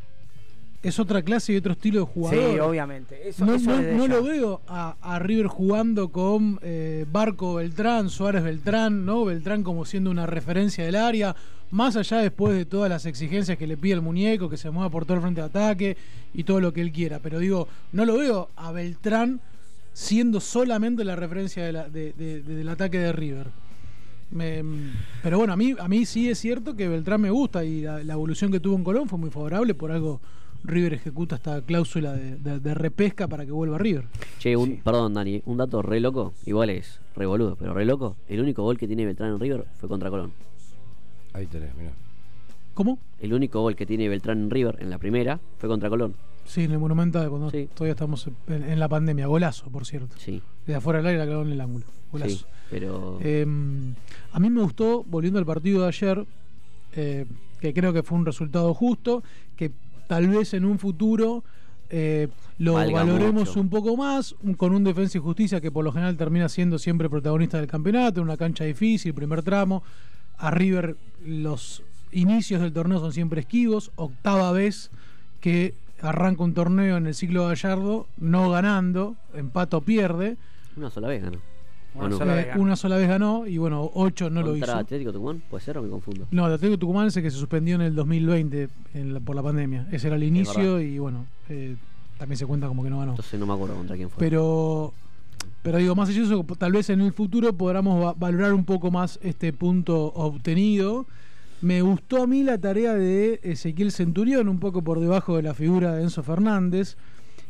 Es 0.82 0.98
otra 0.98 1.22
clase 1.22 1.52
y 1.52 1.58
otro 1.58 1.74
estilo 1.74 2.00
de 2.00 2.06
jugador. 2.06 2.54
Sí, 2.54 2.60
obviamente. 2.60 3.28
Eso, 3.28 3.46
no 3.46 3.56
eso 3.56 3.70
no- 3.82 4.08
lo 4.08 4.24
veo 4.24 4.62
a, 4.68 4.96
a 5.02 5.20
River 5.20 5.48
jugando 5.48 6.08
con 6.10 6.58
eh, 6.62 7.06
Barco 7.12 7.56
Beltrán, 7.56 8.10
Suárez 8.10 8.44
Beltrán, 8.44 9.06
¿no? 9.06 9.26
Beltrán 9.26 9.62
como 9.64 9.84
siendo 9.84 10.10
una 10.10 10.26
referencia 10.26 10.86
del 10.86 10.96
área, 10.96 11.36
más 11.72 11.98
allá 11.98 12.20
después 12.20 12.56
de 12.56 12.64
todas 12.66 12.90
las 12.90 13.06
exigencias 13.06 13.58
que 13.58 13.68
le 13.68 13.76
pide 13.76 13.96
el 13.96 14.02
muñeco, 14.02 14.50
que 14.50 14.56
se 14.56 14.70
mueva 14.70 14.90
por 14.90 15.04
todo 15.06 15.16
el 15.16 15.22
frente 15.22 15.42
de 15.42 15.48
ataque 15.48 15.98
y 16.34 16.46
todo 16.46 16.62
lo 16.62 16.72
que 16.72 16.80
él 16.80 16.94
quiera. 16.94 17.20
Pero 17.20 17.40
digo, 17.40 17.68
no 17.92 18.06
lo 18.06 18.18
veo 18.18 18.48
a 18.56 18.72
Beltrán 18.72 19.42
siendo 19.92 20.40
solamente 20.40 21.04
la 21.04 21.18
referencia 21.18 21.66
de 21.66 21.74
la- 21.74 21.90
de- 21.90 22.14
de- 22.14 22.42
de- 22.42 22.56
del 22.56 22.70
ataque 22.70 23.00
de 23.00 23.12
River. 23.12 23.48
Me- 24.32 24.64
pero 25.24 25.40
bueno, 25.40 25.52
a 25.52 25.58
mí, 25.58 25.76
a 25.78 25.90
mí 25.90 26.06
sí 26.06 26.30
es 26.30 26.40
cierto 26.40 26.76
que 26.76 26.88
Beltrán 26.88 27.20
me 27.20 27.32
gusta 27.32 27.66
y 27.66 27.82
la, 27.82 28.02
la 28.02 28.14
evolución 28.14 28.50
que 28.50 28.60
tuvo 28.62 28.78
en 28.78 28.84
Colón 28.86 29.10
fue 29.10 29.20
muy 29.20 29.30
favorable, 29.30 29.74
por 29.74 29.92
algo 29.92 30.22
River 30.64 30.94
ejecuta 30.94 31.36
esta 31.38 31.62
cláusula 31.62 32.14
de, 32.14 32.36
de- 32.38 32.60
de 32.60 32.74
repesca 32.74 33.28
para 33.28 33.46
que 33.46 33.52
vuelva 33.52 33.76
a 33.78 33.80
River. 33.80 34.06
Che, 34.40 34.56
un, 34.56 34.78
perdón, 34.84 35.14
Dani, 35.14 35.42
un 35.46 35.58
dato 35.58 35.82
re 35.82 36.00
loco. 36.00 36.34
Igual 36.46 36.70
es 36.72 37.00
re 37.16 37.26
boludo, 37.26 37.56
pero 37.56 37.74
re 37.74 37.86
loco. 37.86 38.16
El 38.28 38.42
único 38.42 38.64
gol 38.64 38.78
que 38.78 38.88
tiene 38.88 39.06
Beltrán 39.06 39.32
en 39.34 39.40
River 39.40 39.66
fue 39.80 39.88
contra 39.90 40.10
Colón. 40.10 40.32
Ahí 41.34 41.46
tenés, 41.48 41.74
mirá. 41.76 41.92
¿Cómo? 42.74 42.98
El 43.20 43.34
único 43.34 43.62
gol 43.62 43.76
que 43.76 43.86
tiene 43.86 44.08
Beltrán 44.10 44.40
en 44.40 44.50
River 44.50 44.78
en 44.80 44.90
la 44.90 44.98
primera 44.98 45.40
fue 45.58 45.70
contra 45.70 45.90
Colón. 45.90 46.14
Sí, 46.46 46.64
en 46.64 46.72
el 46.72 46.80
Monumental, 46.80 47.30
cuando 47.30 47.52
todavía 47.52 47.92
estamos 47.92 48.28
en, 48.48 48.64
en 48.64 48.80
la 48.80 48.90
pandemia. 48.90 49.28
Golazo, 49.28 49.70
por 49.70 49.86
cierto. 49.86 50.16
Sí. 50.18 50.42
De 50.66 50.76
afuera 50.76 51.00
del 51.00 51.08
aire 51.08 51.20
la 51.20 51.26
clavó 51.26 51.42
en 51.44 51.52
el 51.52 51.62
ángulo. 51.62 51.86
Golazo. 52.12 52.38
Sí, 52.38 52.46
pero. 52.72 53.20
Eh, 53.22 53.46
a 54.32 54.40
mí 54.40 54.50
me 54.50 54.62
gustó, 54.62 55.04
volviendo 55.04 55.38
al 55.40 55.46
partido 55.46 55.84
de 55.84 55.88
ayer, 55.90 56.26
eh, 56.96 57.26
que 57.60 57.74
creo 57.74 57.94
que 57.94 58.02
fue 58.02 58.18
un 58.18 58.26
resultado 58.26 58.74
justo, 58.74 59.22
que 59.56 59.72
tal 60.10 60.28
vez 60.28 60.56
en 60.56 60.66
un 60.66 60.80
futuro 60.80 61.44
eh, 61.92 62.30
lo 62.58 62.74
Valga 62.74 63.04
valoremos 63.04 63.48
mucho. 63.50 63.60
un 63.62 63.70
poco 63.70 63.96
más, 63.96 64.36
un- 64.42 64.56
con 64.56 64.74
un 64.74 64.84
defensa 64.84 65.20
y 65.20 65.22
justicia 65.22 65.62
que 65.62 65.72
por 65.72 65.84
lo 65.86 65.92
general 65.92 66.18
termina 66.18 66.50
siendo 66.50 66.80
siempre 66.80 67.10
protagonista 67.10 67.58
del 67.60 67.68
campeonato, 67.68 68.20
en 68.20 68.26
una 68.26 68.36
cancha 68.38 68.64
difícil, 68.64 69.14
primer 69.14 69.44
tramo. 69.44 69.84
A 70.40 70.50
River 70.52 70.96
los 71.24 71.84
inicios 72.12 72.60
del 72.62 72.74
torneo 72.74 73.00
son 73.00 73.14
siempre 73.14 73.42
esquivos, 73.42 73.92
octava 73.98 74.52
vez 74.52 74.90
que 75.42 75.76
arranca 76.02 76.44
un 76.44 76.54
torneo 76.56 76.98
en 76.98 77.06
el 77.06 77.14
ciclo 77.14 77.46
Gallardo, 77.48 78.08
no 78.18 78.50
ganando, 78.50 79.16
empate 79.36 79.76
o 79.76 79.82
pierde. 79.82 80.38
Una 80.76 80.90
sola 80.90 81.08
vez 81.08 81.22
ganó. 81.22 81.38
Una, 81.96 82.06
¿O 82.06 82.10
no? 82.10 82.18
sola, 82.18 82.36
vez 82.36 82.48
ganó. 82.48 82.62
una 82.62 82.76
sola 82.76 82.98
vez 82.98 83.08
ganó 83.08 83.48
y 83.48 83.58
bueno, 83.58 83.90
ocho 83.96 84.30
no 84.30 84.42
lo 84.42 84.52
¿Contra 84.52 84.68
hizo. 84.68 84.78
Atlético 84.78 85.12
Tucumán? 85.12 85.42
¿Puede 85.50 85.64
ser 85.64 85.78
o 85.78 85.82
me 85.82 85.90
confundo? 85.90 86.28
No, 86.32 86.46
el 86.48 86.54
Atlético 86.54 86.78
Tucumán 86.80 87.08
es 87.08 87.18
el 87.18 87.24
que 87.24 87.32
se 87.32 87.38
suspendió 87.38 87.76
en 87.76 87.82
el 87.82 87.96
2020 87.96 88.70
en 88.94 89.14
la- 89.16 89.20
por 89.20 89.36
la 89.36 89.42
pandemia. 89.44 89.88
Ese 89.92 90.08
era 90.08 90.16
el 90.16 90.24
inicio 90.24 90.80
y 90.80 91.00
bueno, 91.00 91.26
eh, 91.50 91.76
también 92.18 92.38
se 92.38 92.46
cuenta 92.46 92.68
como 92.68 92.84
que 92.84 92.90
no 92.92 93.00
ganó. 93.00 93.12
Entonces 93.14 93.40
no 93.40 93.48
me 93.48 93.54
acuerdo 93.54 93.76
contra 93.76 93.96
quién 93.96 94.10
fue. 94.10 94.20
Pero, 94.20 94.94
pero 95.64 95.78
digo, 95.80 95.96
más 95.96 96.10
allá 96.10 96.20
de 96.20 96.26
eso, 96.26 96.46
tal 96.58 96.72
vez 96.74 96.90
en 96.92 97.02
el 97.02 97.12
futuro 97.12 97.54
podamos 97.54 98.04
va- 98.06 98.14
valorar 98.14 98.54
un 98.54 98.66
poco 98.66 98.92
más 98.92 99.20
este 99.24 99.52
punto 99.52 100.14
obtenido. 100.14 101.08
Me 101.62 101.82
gustó 101.82 102.22
a 102.24 102.28
mí 102.28 102.44
la 102.44 102.58
tarea 102.58 102.94
de 102.94 103.40
Ezequiel 103.44 103.92
Centurión, 103.92 104.48
un 104.48 104.60
poco 104.60 104.82
por 104.84 105.00
debajo 105.00 105.36
de 105.38 105.42
la 105.44 105.54
figura 105.54 105.94
de 105.96 106.04
Enzo 106.04 106.24
Fernández. 106.24 106.96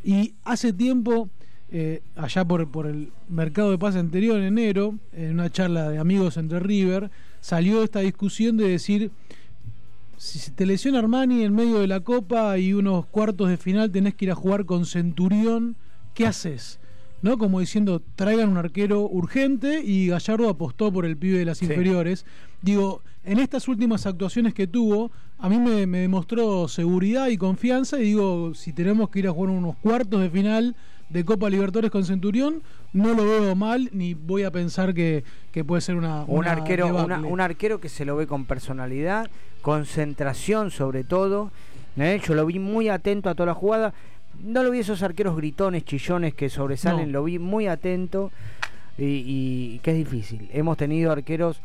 Y 0.02 0.34
hace 0.44 0.72
tiempo, 0.72 1.28
eh, 1.72 2.02
allá 2.16 2.44
por, 2.44 2.66
por 2.68 2.86
el 2.86 3.10
mercado 3.28 3.70
de 3.70 3.78
paz 3.78 3.96
anterior, 3.96 4.38
en 4.38 4.44
enero, 4.44 4.94
en 5.12 5.32
una 5.34 5.50
charla 5.50 5.88
de 5.88 5.98
amigos 5.98 6.36
entre 6.36 6.60
River, 6.60 7.10
salió 7.40 7.82
esta 7.82 8.00
discusión 8.00 8.56
de 8.56 8.68
decir, 8.68 9.10
si 10.16 10.38
se 10.38 10.50
te 10.50 10.66
lesiona 10.66 10.98
Armani 10.98 11.42
en 11.44 11.54
medio 11.54 11.78
de 11.78 11.86
la 11.86 12.00
copa 12.00 12.58
y 12.58 12.72
unos 12.74 13.06
cuartos 13.06 13.48
de 13.48 13.56
final 13.56 13.90
tenés 13.90 14.14
que 14.14 14.26
ir 14.26 14.30
a 14.30 14.34
jugar 14.34 14.66
con 14.66 14.84
Centurión, 14.84 15.76
¿qué 16.14 16.26
haces? 16.26 16.78
¿no? 17.22 17.36
Como 17.38 17.60
diciendo, 17.60 18.02
traigan 18.16 18.48
un 18.48 18.56
arquero 18.56 19.02
urgente 19.02 19.82
y 19.84 20.08
Gallardo 20.08 20.48
apostó 20.48 20.90
por 20.92 21.04
el 21.04 21.16
pibe 21.18 21.38
de 21.38 21.44
las 21.44 21.58
Sí. 21.58 21.66
inferiores. 21.66 22.24
Digo, 22.62 23.02
en 23.24 23.38
estas 23.38 23.68
últimas 23.68 24.06
actuaciones 24.06 24.54
que 24.54 24.66
tuvo, 24.66 25.10
a 25.38 25.48
mí 25.50 25.58
me, 25.58 25.86
me 25.86 25.98
demostró 25.98 26.66
seguridad 26.68 27.28
y 27.28 27.36
confianza 27.36 27.98
y 28.00 28.04
digo, 28.04 28.54
si 28.54 28.72
tenemos 28.72 29.10
que 29.10 29.18
ir 29.20 29.28
a 29.28 29.32
jugar 29.32 29.50
unos 29.50 29.76
cuartos 29.76 30.20
de 30.22 30.30
final 30.30 30.74
de 31.10 31.24
Copa 31.24 31.50
Libertadores 31.50 31.90
con 31.90 32.04
Centurión, 32.04 32.62
no 32.92 33.14
lo 33.14 33.24
veo 33.24 33.54
mal 33.54 33.90
ni 33.92 34.14
voy 34.14 34.44
a 34.44 34.50
pensar 34.50 34.94
que, 34.94 35.24
que 35.52 35.64
puede 35.64 35.80
ser 35.82 35.96
una... 35.96 36.22
Un 36.22 36.38
una 36.38 36.52
arquero, 36.52 36.86
una- 37.04 37.18
un 37.20 37.40
arquero 37.40 37.80
que 37.80 37.88
se 37.88 38.04
lo 38.04 38.16
ve 38.16 38.26
con 38.26 38.44
personalidad, 38.46 39.28
concentración 39.62 40.70
sobre 40.70 41.04
todo. 41.04 41.50
¿eh? 41.96 42.20
Yo 42.24 42.34
lo 42.34 42.46
vi 42.46 42.58
muy 42.58 42.88
atento 42.88 43.28
a 43.28 43.34
toda 43.34 43.46
la 43.48 43.54
jugada. 43.54 43.92
No 44.44 44.62
lo 44.62 44.70
vi 44.70 44.78
esos 44.78 45.02
arqueros 45.02 45.36
gritones, 45.36 45.84
chillones 45.84 46.32
que 46.34 46.48
sobresalen, 46.48 47.06
No. 47.12 47.18
lo 47.18 47.24
vi 47.24 47.38
muy 47.38 47.66
atento 47.66 48.30
y, 48.96 49.04
y 49.74 49.80
que 49.82 49.90
es 49.90 49.96
difícil. 49.96 50.48
Hemos 50.52 50.76
tenido 50.76 51.10
arqueros 51.12 51.60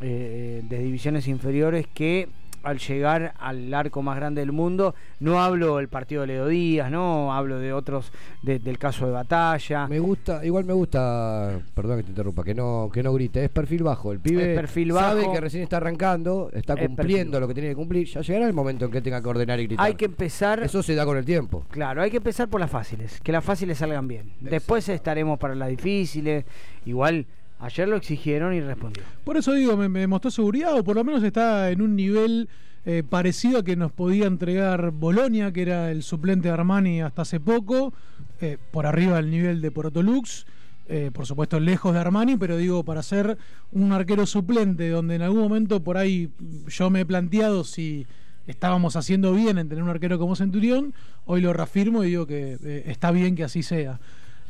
eh, 0.00 0.62
de 0.68 0.78
divisiones 0.78 1.26
inferiores 1.28 1.86
que 1.94 2.28
al 2.62 2.78
llegar 2.78 3.34
al 3.38 3.72
arco 3.74 4.02
más 4.02 4.16
grande 4.16 4.40
del 4.40 4.52
mundo, 4.52 4.94
no 5.20 5.42
hablo 5.42 5.76
del 5.78 5.88
partido 5.88 6.22
de 6.22 6.28
Leo 6.28 6.46
Díaz, 6.48 6.90
no 6.90 7.32
hablo 7.32 7.58
de 7.58 7.72
otros, 7.72 8.12
de- 8.42 8.58
del 8.58 8.78
caso 8.78 9.06
de 9.06 9.12
batalla. 9.12 9.86
Me 9.88 9.98
gusta, 10.00 10.44
igual 10.44 10.64
me 10.64 10.72
gusta, 10.72 11.60
perdón 11.74 11.98
que 11.98 12.02
te 12.04 12.10
interrumpa, 12.10 12.44
que 12.44 12.54
no, 12.54 12.90
que 12.92 13.02
no 13.02 13.12
grite, 13.12 13.44
es 13.44 13.50
perfil 13.50 13.82
bajo. 13.82 14.12
El 14.12 14.20
pibe 14.20 14.54
perfil 14.54 14.92
sabe 14.92 15.22
bajo. 15.22 15.32
que 15.34 15.40
recién 15.40 15.62
está 15.62 15.78
arrancando, 15.78 16.50
está 16.52 16.74
Es 16.74 16.86
cumpliendo 16.86 17.40
lo 17.40 17.48
que 17.48 17.54
tiene 17.54 17.68
que 17.70 17.76
cumplir. 17.76 18.06
Ya 18.08 18.20
llegará 18.20 18.46
el 18.46 18.52
momento 18.52 18.84
en 18.84 18.90
que 18.90 19.00
tenga 19.02 19.20
que 19.22 19.28
ordenar 19.28 19.58
y 19.60 19.66
gritar. 19.66 19.86
Hay 19.86 19.94
que 19.94 20.04
empezar. 20.06 20.62
Eso 20.62 20.82
se 20.82 20.94
da 20.94 21.04
con 21.04 21.16
el 21.16 21.24
tiempo. 21.24 21.64
Claro, 21.70 22.02
hay 22.02 22.10
que 22.10 22.18
empezar 22.18 22.48
por 22.48 22.60
las 22.60 22.70
fáciles, 22.70 23.20
que 23.22 23.32
las 23.32 23.44
fáciles 23.44 23.78
salgan 23.78 24.06
bien. 24.08 24.32
Después 24.40 24.88
estaremos 24.88 25.38
para 25.38 25.54
las 25.54 25.68
difíciles. 25.68 26.44
Igual, 26.84 27.26
ayer 27.62 27.88
lo 27.88 27.96
exigieron 27.96 28.52
y 28.54 28.60
respondió. 28.60 29.02
Por 29.24 29.36
eso 29.36 29.52
digo, 29.52 29.76
me, 29.76 29.88
me 29.88 30.06
mostró 30.06 30.30
seguridad, 30.30 30.76
o 30.78 30.84
por 30.84 30.96
lo 30.96 31.04
menos 31.04 31.22
está 31.22 31.70
en 31.70 31.80
un 31.80 31.96
nivel 31.96 32.48
eh, 32.84 33.02
parecido 33.08 33.60
a 33.60 33.64
que 33.64 33.76
nos 33.76 33.92
podía 33.92 34.26
entregar 34.26 34.90
Bolonia, 34.90 35.52
que 35.52 35.62
era 35.62 35.90
el 35.90 36.02
suplente 36.02 36.48
de 36.48 36.54
Armani 36.54 37.00
hasta 37.00 37.22
hace 37.22 37.40
poco, 37.40 37.94
eh, 38.40 38.58
por 38.70 38.86
arriba 38.86 39.16
del 39.16 39.30
nivel 39.30 39.60
de 39.60 39.70
Portolux, 39.70 40.46
eh, 40.88 41.10
por 41.12 41.26
supuesto 41.26 41.60
lejos 41.60 41.94
de 41.94 42.00
Armani, 42.00 42.36
pero 42.36 42.56
digo, 42.56 42.84
para 42.84 43.02
ser 43.02 43.38
un 43.70 43.92
arquero 43.92 44.26
suplente, 44.26 44.88
donde 44.88 45.14
en 45.14 45.22
algún 45.22 45.40
momento 45.40 45.82
por 45.82 45.96
ahí 45.96 46.30
yo 46.66 46.90
me 46.90 47.00
he 47.00 47.06
planteado 47.06 47.62
si 47.62 48.06
estábamos 48.46 48.96
haciendo 48.96 49.32
bien 49.32 49.58
en 49.58 49.68
tener 49.68 49.84
un 49.84 49.90
arquero 49.90 50.18
como 50.18 50.34
Centurión, 50.36 50.92
hoy 51.24 51.40
lo 51.40 51.52
reafirmo 51.52 52.02
y 52.02 52.08
digo 52.08 52.26
que 52.26 52.58
eh, 52.62 52.82
está 52.86 53.10
bien 53.10 53.36
que 53.36 53.44
así 53.44 53.62
sea. 53.62 54.00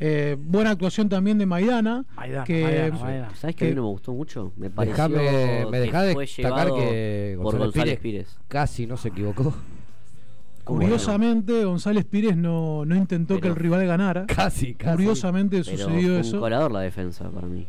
Eh, 0.05 0.37
buena 0.37 0.71
actuación 0.71 1.09
también 1.09 1.39
de 1.39 1.47
Maidana. 1.47 2.05
que, 2.45 2.93
¿Sabes 3.37 3.55
que 3.55 3.67
a 3.67 3.69
mí 3.69 3.75
no 3.77 3.83
me 3.83 3.89
gustó 3.89 4.13
mucho? 4.13 4.53
Me 4.57 4.69
pareció 4.69 5.09
Dejame, 5.09 5.67
me 5.67 5.71
que 5.71 5.79
dejá 5.79 6.03
de 6.03 6.15
fue 6.15 6.25
destacar 6.25 6.75
que 6.75 7.39
por 7.41 7.57
González 7.57 8.01
Pires, 8.01 8.27
Pires. 8.27 8.39
casi 8.49 8.85
no 8.89 8.97
se 8.97 9.09
equivocó. 9.09 9.55
Curiosamente, 10.65 11.65
González 11.65 12.05
Pires 12.05 12.37
no, 12.37 12.85
no 12.85 12.97
intentó 12.97 13.41
que 13.41 13.47
el 13.47 13.55
rival 13.55 13.87
ganara. 13.87 14.27
Casi, 14.33 14.75
casi. 14.75 14.97
Curiosamente 14.97 15.63
Pero 15.65 15.79
sucedió 15.79 16.19
eso. 16.19 16.37
un 16.37 16.41
colador 16.41 16.73
la 16.73 16.81
defensa 16.81 17.31
para 17.31 17.47
mí. 17.47 17.65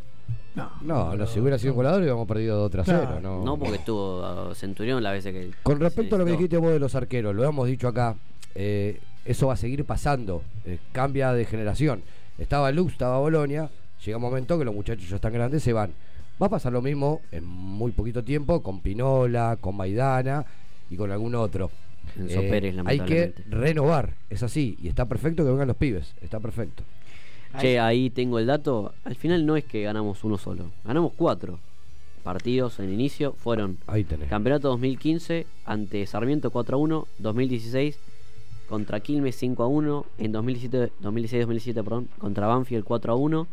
No, 0.56 1.16
no, 1.16 1.28
si 1.28 1.40
hubiera 1.40 1.60
sido 1.60 1.74
un 1.74 1.78
colador 1.78 2.00
hubiéramos 2.00 2.28
perdido 2.28 2.58
2 2.58 2.72
3 2.72 2.84
0. 2.88 3.20
No, 3.22 3.44
No, 3.44 3.58
porque 3.58 3.76
estuvo 3.76 4.50
uh, 4.50 4.56
Centurión 4.56 5.04
la 5.04 5.12
vez 5.12 5.24
que. 5.24 5.52
Con 5.62 5.80
respecto 5.80 6.16
a 6.16 6.20
lo 6.20 6.26
que 6.26 6.32
dijiste 6.32 6.58
vos 6.58 6.72
de 6.72 6.80
los 6.80 6.96
arqueros, 6.96 7.36
lo 7.36 7.44
hemos 7.44 7.68
dicho 7.68 7.88
acá, 7.88 8.16
eh, 8.56 9.00
eso 9.26 9.48
va 9.48 9.54
a 9.54 9.58
seguir 9.58 9.86
pasando, 9.86 10.42
eh, 10.66 10.80
cambia 10.92 11.32
de 11.34 11.46
generación. 11.46 12.02
Estaba 12.38 12.72
Lux, 12.72 12.94
estaba 12.94 13.20
Bolonia, 13.20 13.70
llega 14.04 14.18
un 14.18 14.24
momento 14.24 14.58
que 14.58 14.66
los 14.66 14.74
muchachos 14.74 15.08
ya 15.08 15.16
están 15.16 15.34
grandes, 15.34 15.64
se 15.64 15.74
van. 15.74 15.92
Va 16.42 16.48
a 16.48 16.50
pasar 16.50 16.74
lo 16.74 16.82
mismo 16.82 17.22
en 17.32 17.46
muy 17.46 17.92
poquito 17.92 18.24
tiempo 18.24 18.62
con 18.64 18.82
Pinola, 18.82 19.58
con 19.62 19.76
Maidana 19.78 20.46
y 20.90 20.98
con 20.98 21.12
algún 21.12 21.36
otro. 21.36 21.70
Eh, 22.18 22.48
Pérez, 22.50 22.76
hay 22.86 23.00
que 23.02 23.34
renovar, 23.50 24.14
es 24.30 24.44
así, 24.44 24.78
y 24.82 24.88
está 24.88 25.06
perfecto 25.06 25.44
que 25.44 25.52
vengan 25.52 25.68
los 25.68 25.78
pibes, 25.78 26.14
está 26.22 26.40
perfecto. 26.40 26.84
Che, 27.60 27.80
ahí 27.80 28.10
tengo 28.10 28.40
el 28.40 28.48
dato. 28.48 28.94
Al 29.04 29.16
final 29.16 29.46
no 29.46 29.56
es 29.56 29.64
que 29.64 29.84
ganamos 29.84 30.24
uno 30.24 30.38
solo. 30.38 30.72
Ganamos 30.84 31.14
cuatro 31.16 31.60
partidos 32.24 32.80
en 32.80 32.92
inicio. 32.92 33.34
Fueron 33.34 33.78
Campeonato 34.30 34.70
2015 34.70 35.46
ante 35.66 36.06
Sarmiento 36.08 36.50
4 36.50 36.76
a 36.76 36.80
1. 36.80 37.08
2016 37.20 38.00
contra 38.70 39.00
Quilmes 39.00 39.36
5 39.38 39.64
a 39.64 39.68
1. 39.68 40.06
En 40.20 40.34
2016-2017 40.34 41.74
perdón, 41.84 42.10
contra 42.18 42.48
Banfield 42.48 42.84
4 42.84 43.14
a 43.14 43.16
1. 43.16 43.48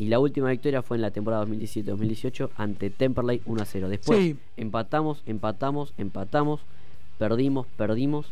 Y 0.00 0.08
la 0.08 0.20
última 0.20 0.50
victoria 0.50 0.82
fue 0.82 0.96
en 0.96 1.02
la 1.02 1.10
temporada 1.10 1.44
2017-2018 1.46 2.50
ante 2.56 2.90
Temperley 2.90 3.42
1 3.46 3.62
a 3.62 3.64
0. 3.64 3.88
Después 3.88 4.18
Sí. 4.18 4.36
empatamos, 4.56 5.22
empatamos, 5.26 5.92
empatamos. 5.98 6.60
Perdimos, 7.18 7.66
perdimos 7.76 8.30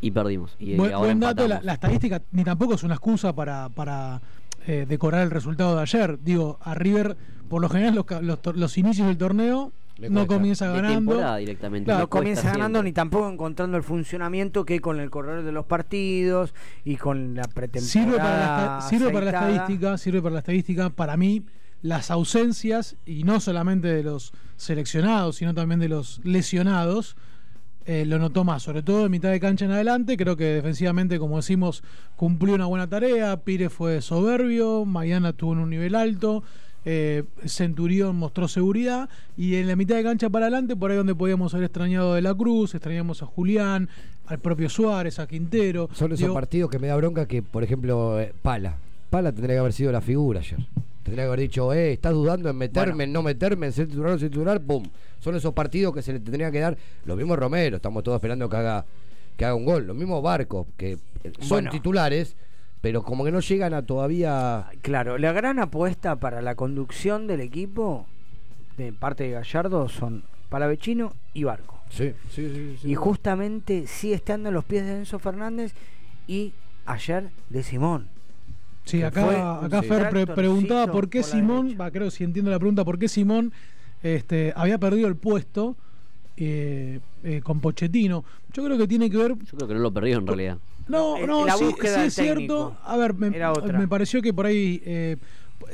y 0.00 0.10
perdimos. 0.10 0.56
Y 0.58 0.74
Buen, 0.76 0.92
ahora 0.94 1.08
buen 1.08 1.20
dato, 1.20 1.46
la, 1.46 1.60
la 1.62 1.74
estadística 1.74 2.22
ni 2.32 2.44
tampoco 2.44 2.74
es 2.74 2.82
una 2.82 2.94
excusa 2.94 3.34
para, 3.34 3.68
para 3.68 4.22
eh, 4.66 4.86
decorar 4.88 5.22
el 5.22 5.30
resultado 5.30 5.76
de 5.76 5.82
ayer. 5.82 6.18
Digo, 6.24 6.58
a 6.62 6.74
River, 6.74 7.14
por 7.50 7.60
lo 7.60 7.68
general, 7.68 7.94
los, 7.94 8.06
los, 8.22 8.38
los 8.56 8.78
inicios 8.78 9.06
del 9.06 9.18
torneo 9.18 9.70
no 9.98 10.26
comienza 10.26 10.70
ganando. 10.70 11.36
directamente. 11.36 11.86
Claro, 11.86 12.00
no 12.00 12.08
comienza 12.08 12.50
ganando 12.50 12.82
ni 12.82 12.92
tampoco 12.92 13.28
encontrando 13.28 13.76
el 13.76 13.82
funcionamiento 13.82 14.64
que 14.64 14.80
con 14.80 15.00
el 15.00 15.10
correr 15.10 15.42
de 15.44 15.52
los 15.52 15.66
partidos 15.66 16.54
y 16.84 16.96
con 16.96 17.34
la 17.34 17.44
pretemporada. 17.44 17.90
Sirve 17.90 18.16
para 18.16 18.38
la, 18.38 18.80
sirve 18.82 19.10
para 19.10 19.24
la 19.24 19.30
estadística, 19.30 19.98
sirve 19.98 20.22
para 20.22 20.32
la 20.34 20.38
estadística. 20.40 20.90
Para 20.90 21.16
mí, 21.16 21.44
las 21.82 22.10
ausencias, 22.10 22.96
y 23.06 23.24
no 23.24 23.40
solamente 23.40 23.88
de 23.88 24.02
los 24.02 24.32
seleccionados, 24.56 25.36
sino 25.36 25.54
también 25.54 25.80
de 25.80 25.88
los 25.88 26.20
lesionados, 26.24 27.16
eh, 27.84 28.04
lo 28.06 28.20
notó 28.20 28.44
más, 28.44 28.62
sobre 28.62 28.82
todo 28.82 29.06
en 29.06 29.10
mitad 29.10 29.30
de 29.30 29.40
cancha 29.40 29.64
en 29.64 29.72
adelante. 29.72 30.16
Creo 30.16 30.36
que 30.36 30.44
defensivamente, 30.44 31.18
como 31.18 31.36
decimos, 31.36 31.82
cumplió 32.16 32.54
una 32.54 32.66
buena 32.66 32.88
tarea. 32.88 33.38
Pires 33.38 33.72
fue 33.72 34.00
soberbio, 34.00 34.84
Maidana 34.84 35.30
estuvo 35.30 35.52
en 35.52 35.58
un 35.58 35.70
nivel 35.70 35.96
alto. 35.96 36.44
Eh, 36.84 37.24
Centurión 37.46 38.16
mostró 38.16 38.48
seguridad 38.48 39.08
y 39.36 39.56
en 39.56 39.68
la 39.68 39.76
mitad 39.76 39.96
de 39.96 40.02
cancha 40.02 40.28
para 40.30 40.46
adelante, 40.46 40.76
por 40.76 40.90
ahí 40.90 40.96
donde 40.96 41.14
podíamos 41.14 41.54
haber 41.54 41.66
extrañado 41.66 42.12
a 42.12 42.16
De 42.16 42.22
la 42.22 42.34
Cruz, 42.34 42.74
extrañamos 42.74 43.22
a 43.22 43.26
Julián, 43.26 43.88
al 44.26 44.38
propio 44.38 44.68
Suárez, 44.68 45.18
a 45.18 45.26
Quintero. 45.26 45.88
Son 45.92 46.08
esos 46.12 46.20
Digo, 46.20 46.34
partidos 46.34 46.70
que 46.70 46.78
me 46.78 46.88
da 46.88 46.96
bronca 46.96 47.26
que, 47.26 47.42
por 47.42 47.62
ejemplo, 47.62 48.20
eh, 48.20 48.32
Pala. 48.42 48.76
Pala 49.10 49.32
tendría 49.32 49.56
que 49.56 49.60
haber 49.60 49.72
sido 49.72 49.92
la 49.92 50.00
figura 50.00 50.40
ayer. 50.40 50.58
Tendría 51.02 51.24
que 51.24 51.28
haber 51.28 51.40
dicho, 51.40 51.72
eh, 51.72 51.92
estás 51.92 52.12
dudando 52.12 52.48
en 52.48 52.56
meterme, 52.56 53.04
en 53.04 53.12
no 53.12 53.22
meterme, 53.22 53.66
en 53.66 53.72
ser 53.72 53.88
titular 53.88 54.10
o 54.10 54.12
no 54.14 54.18
ser 54.18 54.30
titular, 54.30 54.60
pum. 54.60 54.84
Son 55.20 55.34
esos 55.34 55.52
partidos 55.52 55.92
que 55.94 56.00
se 56.02 56.12
le 56.12 56.20
tendría 56.20 56.50
que 56.50 56.60
dar. 56.60 56.76
Lo 57.04 57.16
mismo 57.16 57.34
Romero, 57.36 57.76
estamos 57.76 58.02
todos 58.04 58.16
esperando 58.16 58.48
que 58.48 58.56
haga, 58.56 58.84
que 59.36 59.44
haga 59.44 59.54
un 59.54 59.64
gol. 59.64 59.86
Lo 59.86 59.94
mismo 59.94 60.22
Barco, 60.22 60.66
que 60.76 60.92
eh, 61.24 61.32
son 61.40 61.48
Bueno. 61.48 61.70
titulares, 61.70 62.36
pero 62.82 63.02
como 63.02 63.24
que 63.24 63.32
no 63.32 63.40
llegan 63.40 63.72
a 63.72 63.80
todavía. 63.80 64.66
Claro, 64.82 65.16
la 65.16 65.32
gran 65.32 65.58
apuesta 65.58 66.16
para 66.16 66.42
la 66.42 66.54
conducción 66.54 67.26
del 67.26 67.40
equipo 67.40 68.06
de 68.76 68.92
parte 68.92 69.24
de 69.24 69.30
Gallardo 69.30 69.88
son 69.88 70.24
Palavecino 70.50 71.14
y 71.32 71.44
Barco. 71.44 71.80
Sí, 71.88 72.12
sí, 72.30 72.50
sí. 72.54 72.76
sí. 72.82 72.90
Y 72.90 72.94
justamente 72.94 73.86
sigue 73.86 74.14
estando 74.14 74.48
en 74.48 74.54
los 74.54 74.64
pies 74.64 74.84
de 74.84 74.96
Enzo 74.96 75.18
Fernández 75.18 75.74
y 76.26 76.52
ayer 76.84 77.30
de 77.48 77.62
Simón. 77.62 78.08
Sí, 78.84 79.02
acá, 79.02 79.24
fue 79.24 79.36
acá 79.40 79.82
Fer 79.82 80.10
pre- 80.10 80.26
preguntaba 80.26 80.90
por 80.90 81.08
qué 81.08 81.20
por 81.20 81.30
Simón, 81.30 81.76
va, 81.80 81.90
creo 81.90 82.10
si 82.10 82.24
entiendo 82.24 82.50
la 82.50 82.58
pregunta, 82.58 82.84
por 82.84 82.98
qué 82.98 83.06
Simón 83.08 83.52
este, 84.02 84.52
había 84.56 84.76
perdido 84.78 85.06
el 85.06 85.14
puesto 85.14 85.76
eh, 86.36 86.98
eh, 87.22 87.40
con 87.44 87.60
Pochettino. 87.60 88.24
Yo 88.52 88.64
creo 88.64 88.76
que 88.76 88.88
tiene 88.88 89.08
que 89.08 89.16
ver. 89.18 89.36
Yo 89.38 89.56
creo 89.56 89.68
que 89.68 89.74
no 89.74 89.80
lo 89.80 89.92
perdió 89.92 90.18
en 90.18 90.26
realidad. 90.26 90.58
No, 90.88 91.16
no, 91.26 91.46
la 91.46 91.56
sí, 91.56 91.64
sí 91.80 91.86
es 92.06 92.14
cierto. 92.14 92.76
A 92.84 92.96
ver, 92.96 93.14
me, 93.14 93.30
pareció 93.88 94.20
que 94.22 94.32
por 94.34 94.46
ahí 94.46 94.82
eh, 94.84 95.16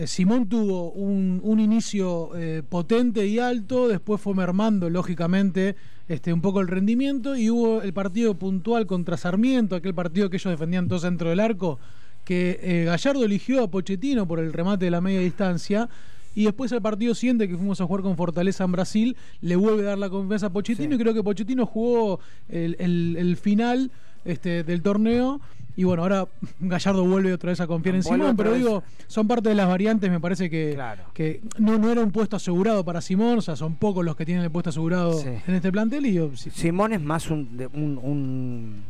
Simón 0.07 0.49
tuvo 0.49 0.91
un, 0.93 1.41
un 1.43 1.61
inicio 1.61 2.31
eh, 2.37 2.63
potente 2.69 3.27
y 3.27 3.39
alto, 3.39 3.89
después 3.89 4.21
fue 4.21 4.35
mermando, 4.35 4.91
lógicamente, 4.91 5.77
este, 6.09 6.33
un 6.33 6.41
poco 6.41 6.61
el 6.61 6.69
rendimiento 6.69 7.37
y 7.37 7.51
hubo 7.51 7.83
el 7.83 7.93
partido 7.93 8.35
puntual 8.35 8.87
contra 8.87 9.17
Sarmiento, 9.17 9.77
aquel 9.77 9.95
partido 9.95 10.31
que 10.31 10.37
ellos 10.37 10.51
defendían 10.53 10.89
todos 10.89 11.03
dentro 11.03 11.31
del 11.31 11.41
arco, 11.41 11.79
que 12.25 12.61
eh, 12.63 12.85
Gallardo 12.85 13.25
eligió 13.25 13.65
a 13.65 13.69
Pochettino 13.71 14.27
por 14.29 14.39
el 14.39 14.53
remate 14.53 14.85
de 14.85 14.91
la 14.91 15.01
media 15.01 15.21
distancia. 15.21 15.89
Y 16.35 16.45
después 16.45 16.71
el 16.71 16.81
partido 16.83 17.15
siguiente 17.17 17.49
que 17.49 17.57
fuimos 17.57 17.81
a 17.81 17.87
jugar 17.87 18.03
con 18.03 18.15
Fortaleza 18.17 18.63
en 18.63 18.71
Brasil, 18.71 19.17
le 19.41 19.57
vuelve 19.57 19.83
a 19.83 19.87
dar 19.87 19.99
la 19.99 20.09
confianza 20.09 20.47
a 20.47 20.51
Pochettino 20.51 20.95
y 20.95 20.99
creo 20.99 21.13
que 21.13 21.23
Pochettino 21.23 21.67
jugó 21.67 22.21
el, 22.49 22.77
el- 22.79 23.17
el 23.19 23.37
final 23.37 23.91
este, 24.25 24.65
del 24.65 24.83
torneo. 24.83 25.41
Y 25.77 25.85
bueno, 25.85 26.03
ahora 26.03 26.27
Gallardo 26.59 27.05
vuelve 27.07 27.33
otra 27.33 27.51
vez 27.51 27.61
a 27.61 27.69
confiar 27.69 27.95
en 27.95 28.03
Simón, 28.03 28.37
pero 28.37 28.51
vez. 28.51 28.59
digo, 28.59 28.83
son 29.07 29.29
parte 29.29 29.49
de 29.49 29.55
las 29.55 29.69
variantes, 29.69 30.11
me 30.11 30.19
parece 30.19 30.51
que, 30.51 30.73
Claro. 30.75 31.05
que 31.15 31.41
no, 31.57 31.79
no 31.79 31.93
era 31.93 32.01
un 32.01 32.11
puesto 32.11 32.35
asegurado 32.35 32.85
para 32.85 33.01
Simón, 33.01 33.39
o 33.39 33.43
sea, 33.43 33.55
son 33.55 33.77
pocos 33.77 34.05
los 34.05 34.17
que 34.17 34.27
tienen 34.27 34.43
el 34.43 34.51
puesto 34.51 34.71
asegurado 34.71 35.13
Sí. 35.13 35.29
en 35.47 35.55
este 35.55 35.71
plantel 35.71 36.05
y 36.07 36.15
yo, 36.15 36.31
sí, 36.37 36.51
Simón 36.51 36.93
es 36.95 37.01
más 37.01 37.31
un, 37.31 37.69
un, 37.75 37.97
un, 38.03 38.83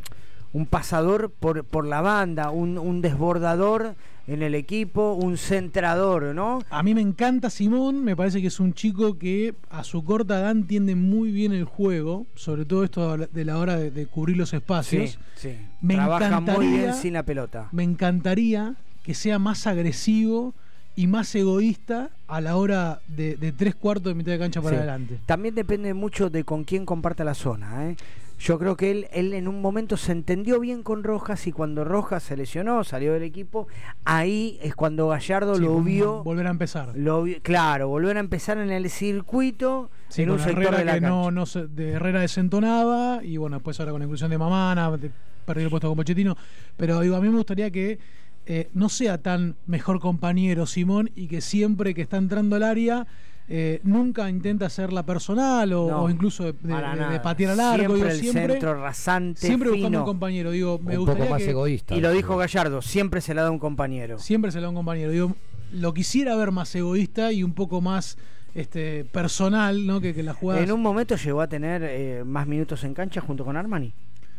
un 0.51 0.65
pasador 0.65 1.29
por, 1.39 1.63
por 1.63 1.85
la 1.85 2.01
banda, 2.01 2.49
un, 2.49 2.79
un 2.79 3.01
desbordador 3.01 3.93
en 4.29 4.43
el 4.43 4.53
equipo, 4.55 5.13
un 5.13 5.37
centrador, 5.37 6.35
¿no? 6.35 6.59
A 6.69 6.83
mí 6.83 6.93
me 6.93 7.01
encanta 7.01 7.49
Simón, 7.49 8.03
me 8.03 8.15
parece 8.15 8.41
que 8.41 8.47
es 8.47 8.59
un 8.59 8.73
chico 8.73 9.17
que 9.17 9.55
a 9.69 9.83
su 9.83 10.03
corta 10.03 10.39
edad 10.39 10.51
entiende 10.51 10.95
muy 10.95 11.31
bien 11.31 11.51
el 11.51 11.63
juego, 11.65 12.27
sobre 12.35 12.65
todo 12.65 12.83
esto 12.83 13.17
de 13.17 13.45
la 13.45 13.57
hora 13.57 13.75
de, 13.77 13.91
de 13.91 14.05
cubrir 14.05 14.37
los 14.37 14.53
espacios. 14.53 15.11
Sí, 15.35 15.49
sí. 15.49 15.57
Me 15.81 15.95
Trabaja 15.95 16.39
muy 16.41 16.67
bien 16.67 16.93
sin 16.93 17.13
la 17.13 17.23
pelota. 17.23 17.69
Me 17.71 17.83
encantaría 17.83 18.75
que 19.03 19.13
sea 19.13 19.39
más 19.39 19.65
agresivo 19.65 20.53
y 20.95 21.07
más 21.07 21.33
egoísta 21.33 22.09
a 22.27 22.41
la 22.41 22.57
hora 22.57 22.99
de, 23.07 23.35
de 23.37 23.51
tres 23.53 23.73
cuartos 23.73 24.11
de 24.11 24.15
mitad 24.15 24.33
de 24.33 24.39
cancha 24.39 24.61
para 24.61 24.75
Sí. 24.75 24.77
adelante. 24.79 25.19
También 25.25 25.55
depende 25.55 25.93
mucho 25.93 26.29
de 26.29 26.43
con 26.43 26.65
quién 26.65 26.85
comparta 26.85 27.23
la 27.23 27.33
zona. 27.33 27.89
¿eh? 27.89 27.95
Yo 28.39 28.57
creo 28.57 28.77
que 28.77 28.89
él, 28.89 29.07
él 29.11 29.33
en 29.33 29.49
un 29.49 29.61
momento 29.61 29.97
se 29.97 30.13
entendió 30.13 30.59
bien 30.61 30.81
con 30.81 31.03
Rojas 31.03 31.45
y 31.45 31.51
cuando 31.51 31.83
Rojas 31.83 32.23
se 32.23 32.37
lesionó, 32.37 32.83
salió 32.85 33.11
del 33.13 33.23
equipo, 33.23 33.67
ahí 34.05 34.57
es 34.61 34.75
cuando 34.75 35.09
Gallardo 35.09 35.55
Sí, 35.55 35.61
lo 35.61 35.81
vio. 35.81 36.23
Volver 36.23 36.47
a 36.47 36.51
empezar. 36.51 36.93
Lo 36.95 37.25
claro, 37.41 37.89
volver 37.89 38.15
a 38.15 38.21
empezar 38.21 38.57
en 38.57 38.71
el 38.71 38.89
circuito, 38.89 39.91
Sí, 40.07 40.21
en 40.23 40.29
un 40.31 40.39
sector 40.39 40.63
Herrera 40.63 40.77
de 40.79 40.85
la 40.85 40.93
que 40.93 40.99
cancha. 41.01 41.09
no, 41.09 41.31
no 41.31 41.45
se- 41.45 41.67
de 41.67 41.91
Herrera 41.91 42.21
desentonaba 42.21 43.19
y 43.23 43.35
bueno, 43.37 43.57
después 43.57 43.77
ahora 43.79 43.91
con 43.91 43.99
la 43.99 44.05
inclusión 44.05 44.31
de 44.31 44.37
Mamana, 44.37 44.89
de- 44.97 45.11
perdió 45.45 45.65
el 45.65 45.69
puesto 45.69 45.87
con 45.89 45.97
Pochettino, 45.97 46.37
pero 46.77 46.99
digo, 47.01 47.15
a 47.17 47.21
mí 47.21 47.27
me 47.29 47.35
gustaría 47.37 47.69
que 47.71 47.99
eh, 48.45 48.69
no 48.73 48.87
sea 48.89 49.17
tan 49.19 49.55
mejor 49.67 49.99
compañero 49.99 50.65
Simón 50.65 51.11
y 51.13 51.27
que 51.27 51.41
siempre 51.41 51.93
que 51.93 52.01
está 52.01 52.17
entrando 52.17 52.55
al 52.55 52.63
área 52.63 53.05
eh, 53.51 53.79
nunca 53.83 54.29
intenta 54.29 54.67
hacerla 54.67 55.03
personal 55.03 55.73
o, 55.73 55.89
No, 55.89 56.03
o 56.03 56.09
incluso 56.09 56.43
de, 56.43 56.53
de- 56.53 56.69
para 56.69 56.89
de- 56.91 56.95
de 56.99 57.01
nada. 57.01 57.21
patear 57.21 57.51
al 57.51 57.59
arco. 57.59 57.77
Siempre 57.77 57.95
digo, 57.97 58.09
el 58.09 58.19
siempre, 58.19 58.53
centro 58.53 58.81
rasante, 58.81 59.41
siempre 59.41 59.69
buscando 59.69 59.89
fino. 59.89 59.99
un 60.01 60.05
compañero. 60.05 60.51
Digo, 60.51 60.77
me 60.79 60.97
Un 60.97 61.05
poco 61.05 61.11
gustaría 61.11 61.29
más 61.31 61.41
que 61.43 61.49
egoísta. 61.49 61.95
Y 61.95 62.01
lo 62.01 62.11
dijo 62.11 62.37
Gallardo, 62.37 62.81
siempre 62.81 63.21
se 63.21 63.33
la 63.33 63.41
da 63.43 63.51
un 63.51 63.59
compañero. 63.59 64.19
siempre 64.19 64.51
se 64.51 64.57
le 64.59 64.63
da 64.63 64.69
un 64.69 64.75
compañero. 64.75 65.11
Digo, 65.11 65.35
lo 65.73 65.93
quisiera 65.93 66.35
ver 66.35 66.51
más 66.51 66.73
egoísta 66.75 67.31
y 67.31 67.43
un 67.43 67.53
poco 67.53 67.81
más 67.81 68.17
este 68.55 69.05
personal, 69.05 69.85
¿no? 69.85 69.99
Que, 70.01 70.13
que 70.13 70.23
la 70.23 70.33
jugada. 70.33 70.61
En 70.61 70.71
un 70.71 70.81
momento 70.81 71.15
llegó 71.15 71.41
a 71.41 71.47
tener 71.47 71.81
eh, 71.83 72.23
más 72.25 72.47
minutos 72.47 72.83
en 72.83 72.93
cancha 72.93 73.21
junto 73.21 73.45
con 73.45 73.57
Armani. 73.57 73.93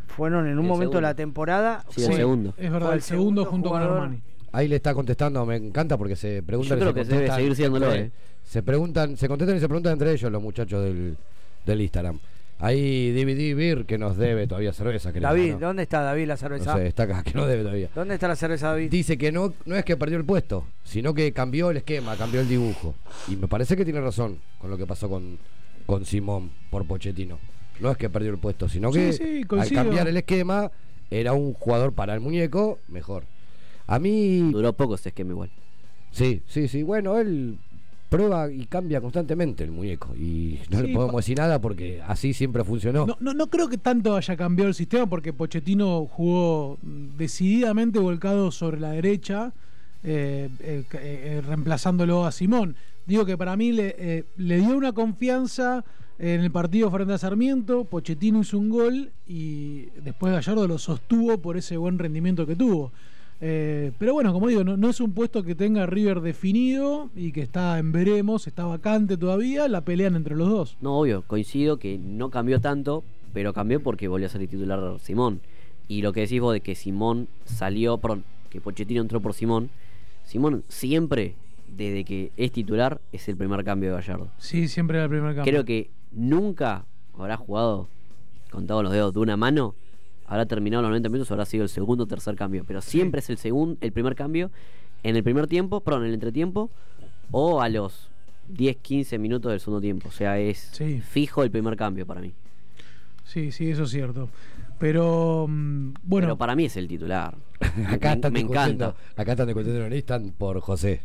Fueron 0.08 0.46
en 0.48 0.58
un 0.58 0.64
El 0.64 0.68
momento 0.70 0.96
de 0.96 1.02
la 1.02 1.14
temporada. 1.14 1.84
Sí, 1.90 2.04
el 2.04 2.14
segundo. 2.14 2.54
Es 2.58 2.70
verdad, 2.70 2.88
fue 2.88 2.96
el 2.96 3.02
segundo 3.02 3.44
junto 3.44 3.70
con. 3.70 3.80
Armani. 3.82 4.20
Ahí 4.52 4.66
le 4.66 4.76
está 4.76 4.92
contestando, 4.94 5.46
me 5.46 5.54
encanta 5.54 5.96
porque 5.96 6.16
se 6.16 6.42
preguntan 6.42 6.76
Yo 6.80 6.92
creo 6.92 6.94
que 6.94 7.04
debe 7.04 7.30
seguir 7.32 7.54
siéndolo, 7.54 7.92
eh. 7.94 8.10
Se 8.50 8.64
preguntan, 8.64 9.16
se 9.16 9.28
contestan 9.28 9.58
y 9.58 9.60
se 9.60 9.68
preguntan 9.68 9.92
entre 9.92 10.10
ellos 10.10 10.32
los 10.32 10.42
muchachos 10.42 10.82
del, 10.82 11.16
del 11.64 11.80
Instagram. 11.82 12.18
Ahí 12.58 13.12
DVD 13.12 13.54
Beer 13.54 13.86
que 13.86 13.96
nos 13.96 14.16
debe 14.16 14.48
todavía 14.48 14.72
cerveza, 14.72 15.12
creo. 15.12 15.22
David, 15.22 15.52
¿no? 15.52 15.68
¿dónde 15.68 15.84
está 15.84 16.00
David 16.00 16.26
la 16.26 16.36
cerveza? 16.36 16.72
No 16.72 16.78
sé, 16.78 16.88
está 16.88 17.04
acá, 17.04 17.22
que 17.24 17.32
no 17.34 17.46
debe 17.46 17.62
todavía. 17.62 17.90
¿Dónde 17.94 18.14
está 18.14 18.26
la 18.26 18.34
cerveza 18.34 18.70
David? 18.70 18.90
Dice 18.90 19.16
que 19.16 19.30
no, 19.30 19.54
no 19.66 19.76
es 19.76 19.84
que 19.84 19.96
perdió 19.96 20.18
el 20.18 20.24
puesto, 20.24 20.64
sino 20.82 21.14
que 21.14 21.30
cambió 21.30 21.70
el 21.70 21.76
esquema, 21.76 22.16
cambió 22.16 22.40
el 22.40 22.48
dibujo. 22.48 22.96
Y 23.28 23.36
me 23.36 23.46
parece 23.46 23.76
que 23.76 23.84
tiene 23.84 24.00
razón 24.00 24.40
con 24.58 24.68
lo 24.68 24.76
que 24.76 24.84
pasó 24.84 25.08
con, 25.08 25.38
con 25.86 26.04
Simón 26.04 26.50
por 26.70 26.84
Pochettino. 26.88 27.38
No 27.78 27.92
es 27.92 27.96
que 27.98 28.10
perdió 28.10 28.32
el 28.32 28.38
puesto, 28.38 28.68
sino 28.68 28.90
que 28.90 29.12
sí, 29.12 29.46
al 29.48 29.70
cambiar 29.70 30.08
el 30.08 30.16
esquema 30.16 30.72
era 31.08 31.34
un 31.34 31.54
jugador 31.54 31.92
para 31.92 32.14
el 32.14 32.20
muñeco 32.20 32.80
mejor. 32.88 33.22
A 33.86 34.00
mí... 34.00 34.50
Duró 34.50 34.72
poco 34.72 34.96
ese 34.96 35.10
esquema 35.10 35.30
igual. 35.30 35.50
Sí, 36.10 36.42
sí, 36.48 36.66
sí. 36.66 36.82
Bueno, 36.82 37.16
él 37.16 37.56
prueba 38.10 38.52
y 38.52 38.66
cambia 38.66 39.00
constantemente 39.00 39.64
el 39.64 39.70
muñeco. 39.70 40.14
Y 40.16 40.58
no 40.68 40.80
Sí, 40.80 40.88
le 40.88 40.94
podemos 40.94 41.16
decir 41.16 41.38
nada 41.38 41.60
porque 41.60 42.02
así 42.06 42.34
siempre 42.34 42.64
funcionó. 42.64 43.06
No, 43.06 43.16
no, 43.20 43.32
no 43.32 43.46
creo 43.48 43.68
que 43.68 43.78
tanto 43.78 44.16
haya 44.16 44.36
cambiado 44.36 44.68
el 44.68 44.74
sistema 44.74 45.06
porque 45.06 45.32
Pochettino 45.32 46.04
jugó 46.06 46.76
mm, 46.82 47.16
decididamente 47.16 47.98
volcado 47.98 48.50
sobre 48.50 48.80
la 48.80 48.90
derecha, 48.90 49.52
eh, 50.02 50.50
eh, 50.60 50.84
eh, 50.92 51.42
reemplazándolo 51.46 52.26
a 52.26 52.32
Simón. 52.32 52.74
Digo 53.06 53.24
que 53.24 53.38
para 53.38 53.56
mí 53.56 53.72
le, 53.72 54.26
le 54.36 54.56
dio 54.58 54.76
una 54.76 54.92
confianza 54.92 55.84
en 56.18 56.40
el 56.40 56.50
partido 56.50 56.90
frente 56.90 57.14
a 57.14 57.18
Sarmiento, 57.18 57.84
Pochettino 57.84 58.40
hizo 58.40 58.58
un 58.58 58.68
gol 58.68 59.12
y 59.26 59.86
después 60.02 60.32
Gallardo 60.34 60.68
lo 60.68 60.78
sostuvo 60.78 61.38
por 61.38 61.56
ese 61.56 61.76
buen 61.78 61.98
rendimiento 61.98 62.46
que 62.46 62.56
tuvo. 62.56 62.92
Eh, 63.42 63.92
pero 63.98 64.12
bueno, 64.12 64.32
como 64.32 64.48
digo, 64.48 64.64
no, 64.64 64.76
no 64.76 64.90
es 64.90 65.00
un 65.00 65.12
puesto 65.12 65.42
que 65.42 65.54
tenga 65.54 65.86
River 65.86 66.20
definido 66.20 67.08
y 67.16 67.32
que 67.32 67.40
está 67.40 67.78
en 67.78 67.90
veremos, 67.90 68.46
está 68.46 68.64
vacante 68.66 69.16
todavía, 69.16 69.66
la 69.68 69.80
pelean 69.80 70.14
entre 70.14 70.36
los 70.36 70.48
dos. 70.48 70.76
No, 70.80 70.98
obvio, 70.98 71.22
coincido 71.26 71.78
que 71.78 71.98
no 71.98 72.30
cambió 72.30 72.60
tanto, 72.60 73.02
pero 73.32 73.52
cambió 73.54 73.82
porque 73.82 74.08
volvió 74.08 74.26
a 74.26 74.30
ser 74.30 74.46
titular 74.46 74.98
Simón. 75.00 75.40
Y 75.88 76.02
lo 76.02 76.12
que 76.12 76.20
decís 76.20 76.40
vos 76.40 76.52
de 76.52 76.60
que 76.60 76.74
Simón 76.74 77.28
salió, 77.44 77.98
perdón, 77.98 78.24
que 78.50 78.60
Pochettino 78.60 79.00
entró 79.00 79.20
por 79.20 79.32
Simón, 79.32 79.70
Simón 80.24 80.62
siempre, 80.68 81.34
desde 81.76 82.04
que 82.04 82.32
es 82.36 82.52
titular, 82.52 83.00
es 83.12 83.28
el 83.28 83.36
primer 83.36 83.64
cambio 83.64 83.90
de 83.90 83.96
Gallardo. 83.96 84.28
Sí, 84.38 84.68
siempre 84.68 84.98
era 84.98 85.04
el 85.04 85.10
primer 85.10 85.34
cambio. 85.34 85.50
Creo 85.50 85.64
que 85.64 85.90
nunca 86.12 86.84
habrá 87.18 87.36
jugado, 87.36 87.88
contado 88.50 88.82
los 88.82 88.92
dedos 88.92 89.14
de 89.14 89.20
una 89.20 89.36
mano, 89.36 89.74
habrá 90.30 90.46
terminado 90.46 90.82
los 90.82 90.90
90 90.90 91.08
minutos, 91.08 91.30
habrá 91.32 91.44
sido 91.44 91.64
el 91.64 91.68
segundo 91.68 92.04
o 92.04 92.06
tercer 92.06 92.36
cambio. 92.36 92.64
Pero 92.66 92.80
siempre 92.80 93.18
es 93.18 93.28
el 93.30 93.36
segundo, 93.36 93.76
el 93.80 93.92
primer 93.92 94.14
cambio 94.14 94.50
en 95.02 95.16
el 95.16 95.24
primer 95.24 95.48
tiempo, 95.48 95.80
perdón, 95.80 96.02
en 96.02 96.08
el 96.08 96.14
entretiempo, 96.14 96.70
o 97.32 97.60
a 97.60 97.68
los 97.68 98.08
10, 98.48 98.76
15 98.76 99.18
minutos 99.18 99.50
del 99.50 99.60
segundo 99.60 99.80
tiempo. 99.80 100.08
O 100.08 100.12
sea, 100.12 100.38
es 100.38 100.70
fijo 101.08 101.42
el 101.42 101.50
primer 101.50 101.76
cambio 101.76 102.06
para 102.06 102.20
mí. 102.20 102.32
Sí, 103.24 103.50
sí, 103.50 103.70
eso 103.70 103.84
es 103.84 103.90
cierto. 103.90 104.28
Pero 104.78 105.46
mm, 105.48 105.94
bueno, 106.04 106.28
Pero 106.28 106.38
para 106.38 106.54
mí 106.54 106.66
es 106.66 106.76
el 106.76 106.86
titular. 106.86 107.34
acá 107.88 108.08
me, 108.08 108.14
están 108.14 108.32
me 108.32 108.40
encanta. 108.40 108.94
acá 109.16 109.32
están 109.32 109.48
el 109.50 109.94
Instant 109.94 110.32
por 110.34 110.60
José. 110.60 111.02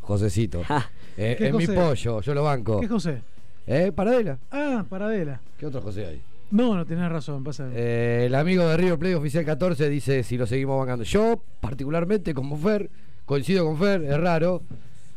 Josecito. 0.00 0.62
Eh, 1.16 1.34
¿Qué 1.36 1.48
es 1.48 1.54
mi 1.54 1.66
pollo, 1.66 2.22
yo 2.22 2.34
lo 2.34 2.44
banco. 2.44 2.80
¿qué 2.80 2.88
José? 2.88 3.20
¿Eh? 3.66 3.92
Paradela. 3.94 4.38
Ah, 4.50 4.86
Paradela. 4.88 5.38
¿Qué 5.58 5.66
otro 5.66 5.82
José 5.82 6.06
hay? 6.06 6.22
No, 6.50 6.74
no 6.74 6.84
tenés 6.84 7.08
razón, 7.10 7.44
pasa. 7.44 7.68
Eh, 7.72 8.24
el 8.26 8.34
amigo 8.34 8.66
de 8.66 8.76
River 8.76 8.98
Play 8.98 9.14
Oficial 9.14 9.44
14 9.44 9.88
dice 9.88 10.22
si 10.24 10.36
lo 10.36 10.46
seguimos 10.46 10.78
bancando. 10.78 11.04
Yo, 11.04 11.40
particularmente, 11.60 12.34
como 12.34 12.56
Fer, 12.56 12.90
coincido 13.24 13.64
con 13.64 13.78
Fer, 13.78 14.02
es 14.02 14.18
raro, 14.18 14.62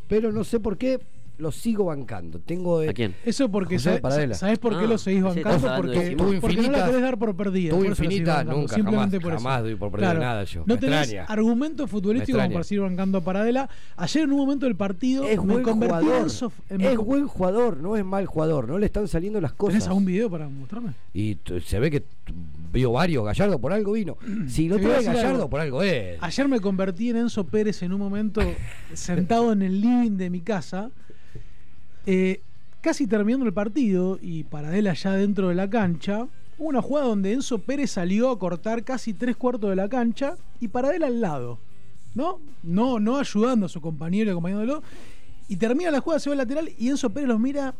pero 0.08 0.30
no 0.30 0.44
sé 0.44 0.60
por 0.60 0.78
qué 0.78 1.00
lo 1.38 1.50
sigo 1.50 1.86
bancando. 1.86 2.38
Tengo 2.38 2.80
¿A 2.80 2.92
quién? 2.92 3.14
Eso 3.24 3.50
porque 3.50 3.74
José 3.76 3.90
sabe- 3.90 4.00
Paradela. 4.00 4.34
¿sabés 4.34 4.58
por 4.58 4.78
qué 4.78 4.84
Ah, 4.84 4.88
lo 4.88 4.98
seguís 4.98 5.22
bancando? 5.22 5.74
Porque, 5.76 6.14
porque 6.16 6.16
no 6.16 6.30
la 6.30 6.36
infinita- 6.36 6.86
querés 6.86 7.02
dar 7.02 7.18
por 7.18 7.34
perdida. 7.36 7.70
por 7.74 7.80
seguís 7.82 7.98
infinita, 7.98 8.44
nunca, 8.44 8.74
simplemente 8.74 9.16
jamás, 9.18 9.22
por 9.22 9.32
eso. 9.32 9.42
jamás 9.42 9.62
doy 9.62 9.74
por 9.74 9.90
perdido 9.90 10.14
nada 10.14 10.44
yo. 10.44 10.60
No 10.66 10.74
Me 10.74 10.80
tenés 10.80 11.00
extraña. 11.02 11.24
argumento 11.24 11.86
futbolístico 11.88 12.38
como 12.38 12.50
para 12.52 12.64
seguir 12.64 12.82
bancando 12.82 13.18
a 13.18 13.20
Paradela. 13.22 13.68
Ayer 13.96 14.22
en 14.24 14.32
un 14.32 14.38
momento 14.38 14.66
del 14.66 14.76
partido 14.76 15.24
Es 15.24 15.38
me 15.44 15.52
buen 15.54 15.64
convertí 15.64 15.94
jugador. 16.04 16.22
en, 16.22 16.28
sof- 16.28 16.52
en- 16.70 16.80
Es 16.82 16.96
buen 16.98 17.26
jugador, 17.26 17.76
no 17.78 17.96
es 17.96 18.04
mal 18.04 18.26
jugador. 18.26 18.68
No 18.68 18.78
le 18.78 18.86
están 18.86 19.08
saliendo 19.08 19.40
las 19.40 19.52
cosas. 19.54 19.74
¿Tenés 19.74 19.88
algún 19.88 20.04
video 20.04 20.30
para 20.30 20.48
mostrarme? 20.48 20.92
Y 21.12 21.36
se 21.66 21.78
ve 21.80 21.90
que 21.90 22.04
vio 22.72 22.92
varios. 22.92 23.24
Gallardo 23.24 23.58
por 23.60 23.72
algo 23.72 23.92
vino. 23.92 24.16
Si 24.48 24.68
lo 24.68 24.76
Te 24.76 24.82
trae 24.84 25.02
Gallardo 25.02 25.30
algo. 25.36 25.50
por 25.50 25.60
algo 25.60 25.82
es. 25.82 26.16
Ayer 26.20 26.48
me 26.48 26.60
convertí 26.60 27.10
en 27.10 27.16
Enzo 27.16 27.44
Pérez 27.44 27.82
en 27.82 27.92
un 27.92 27.98
momento 28.00 28.40
sentado 28.94 29.52
en 29.52 29.62
el 29.62 29.80
living 29.80 30.16
de 30.16 30.30
mi 30.30 30.40
casa, 30.40 30.90
eh, 32.06 32.40
casi 32.80 33.06
terminando 33.06 33.46
el 33.46 33.52
partido 33.52 34.18
y 34.20 34.44
Paradela 34.44 34.92
ya 34.94 35.12
dentro 35.12 35.48
de 35.48 35.54
la 35.54 35.68
cancha. 35.68 36.26
Hubo 36.58 36.68
una 36.68 36.82
jugada 36.82 37.08
donde 37.08 37.32
Enzo 37.32 37.58
Pérez 37.58 37.90
salió 37.92 38.30
a 38.30 38.38
cortar 38.38 38.84
casi 38.84 39.12
tres 39.12 39.36
cuartos 39.36 39.70
de 39.70 39.76
la 39.76 39.88
cancha 39.88 40.36
y 40.60 40.68
Paradela 40.68 41.06
al 41.06 41.20
lado, 41.20 41.58
¿no? 42.14 42.40
No, 42.62 43.00
no 43.00 43.18
ayudando 43.18 43.66
a 43.66 43.68
su 43.68 43.80
compañero, 43.80 44.30
acompañándolo. 44.30 44.82
Y 45.48 45.56
termina 45.56 45.90
la 45.90 46.00
jugada, 46.00 46.20
se 46.20 46.30
va 46.30 46.34
al 46.34 46.38
lateral 46.38 46.70
y 46.78 46.88
Enzo 46.88 47.10
Pérez 47.10 47.28
los 47.28 47.40
mira, 47.40 47.74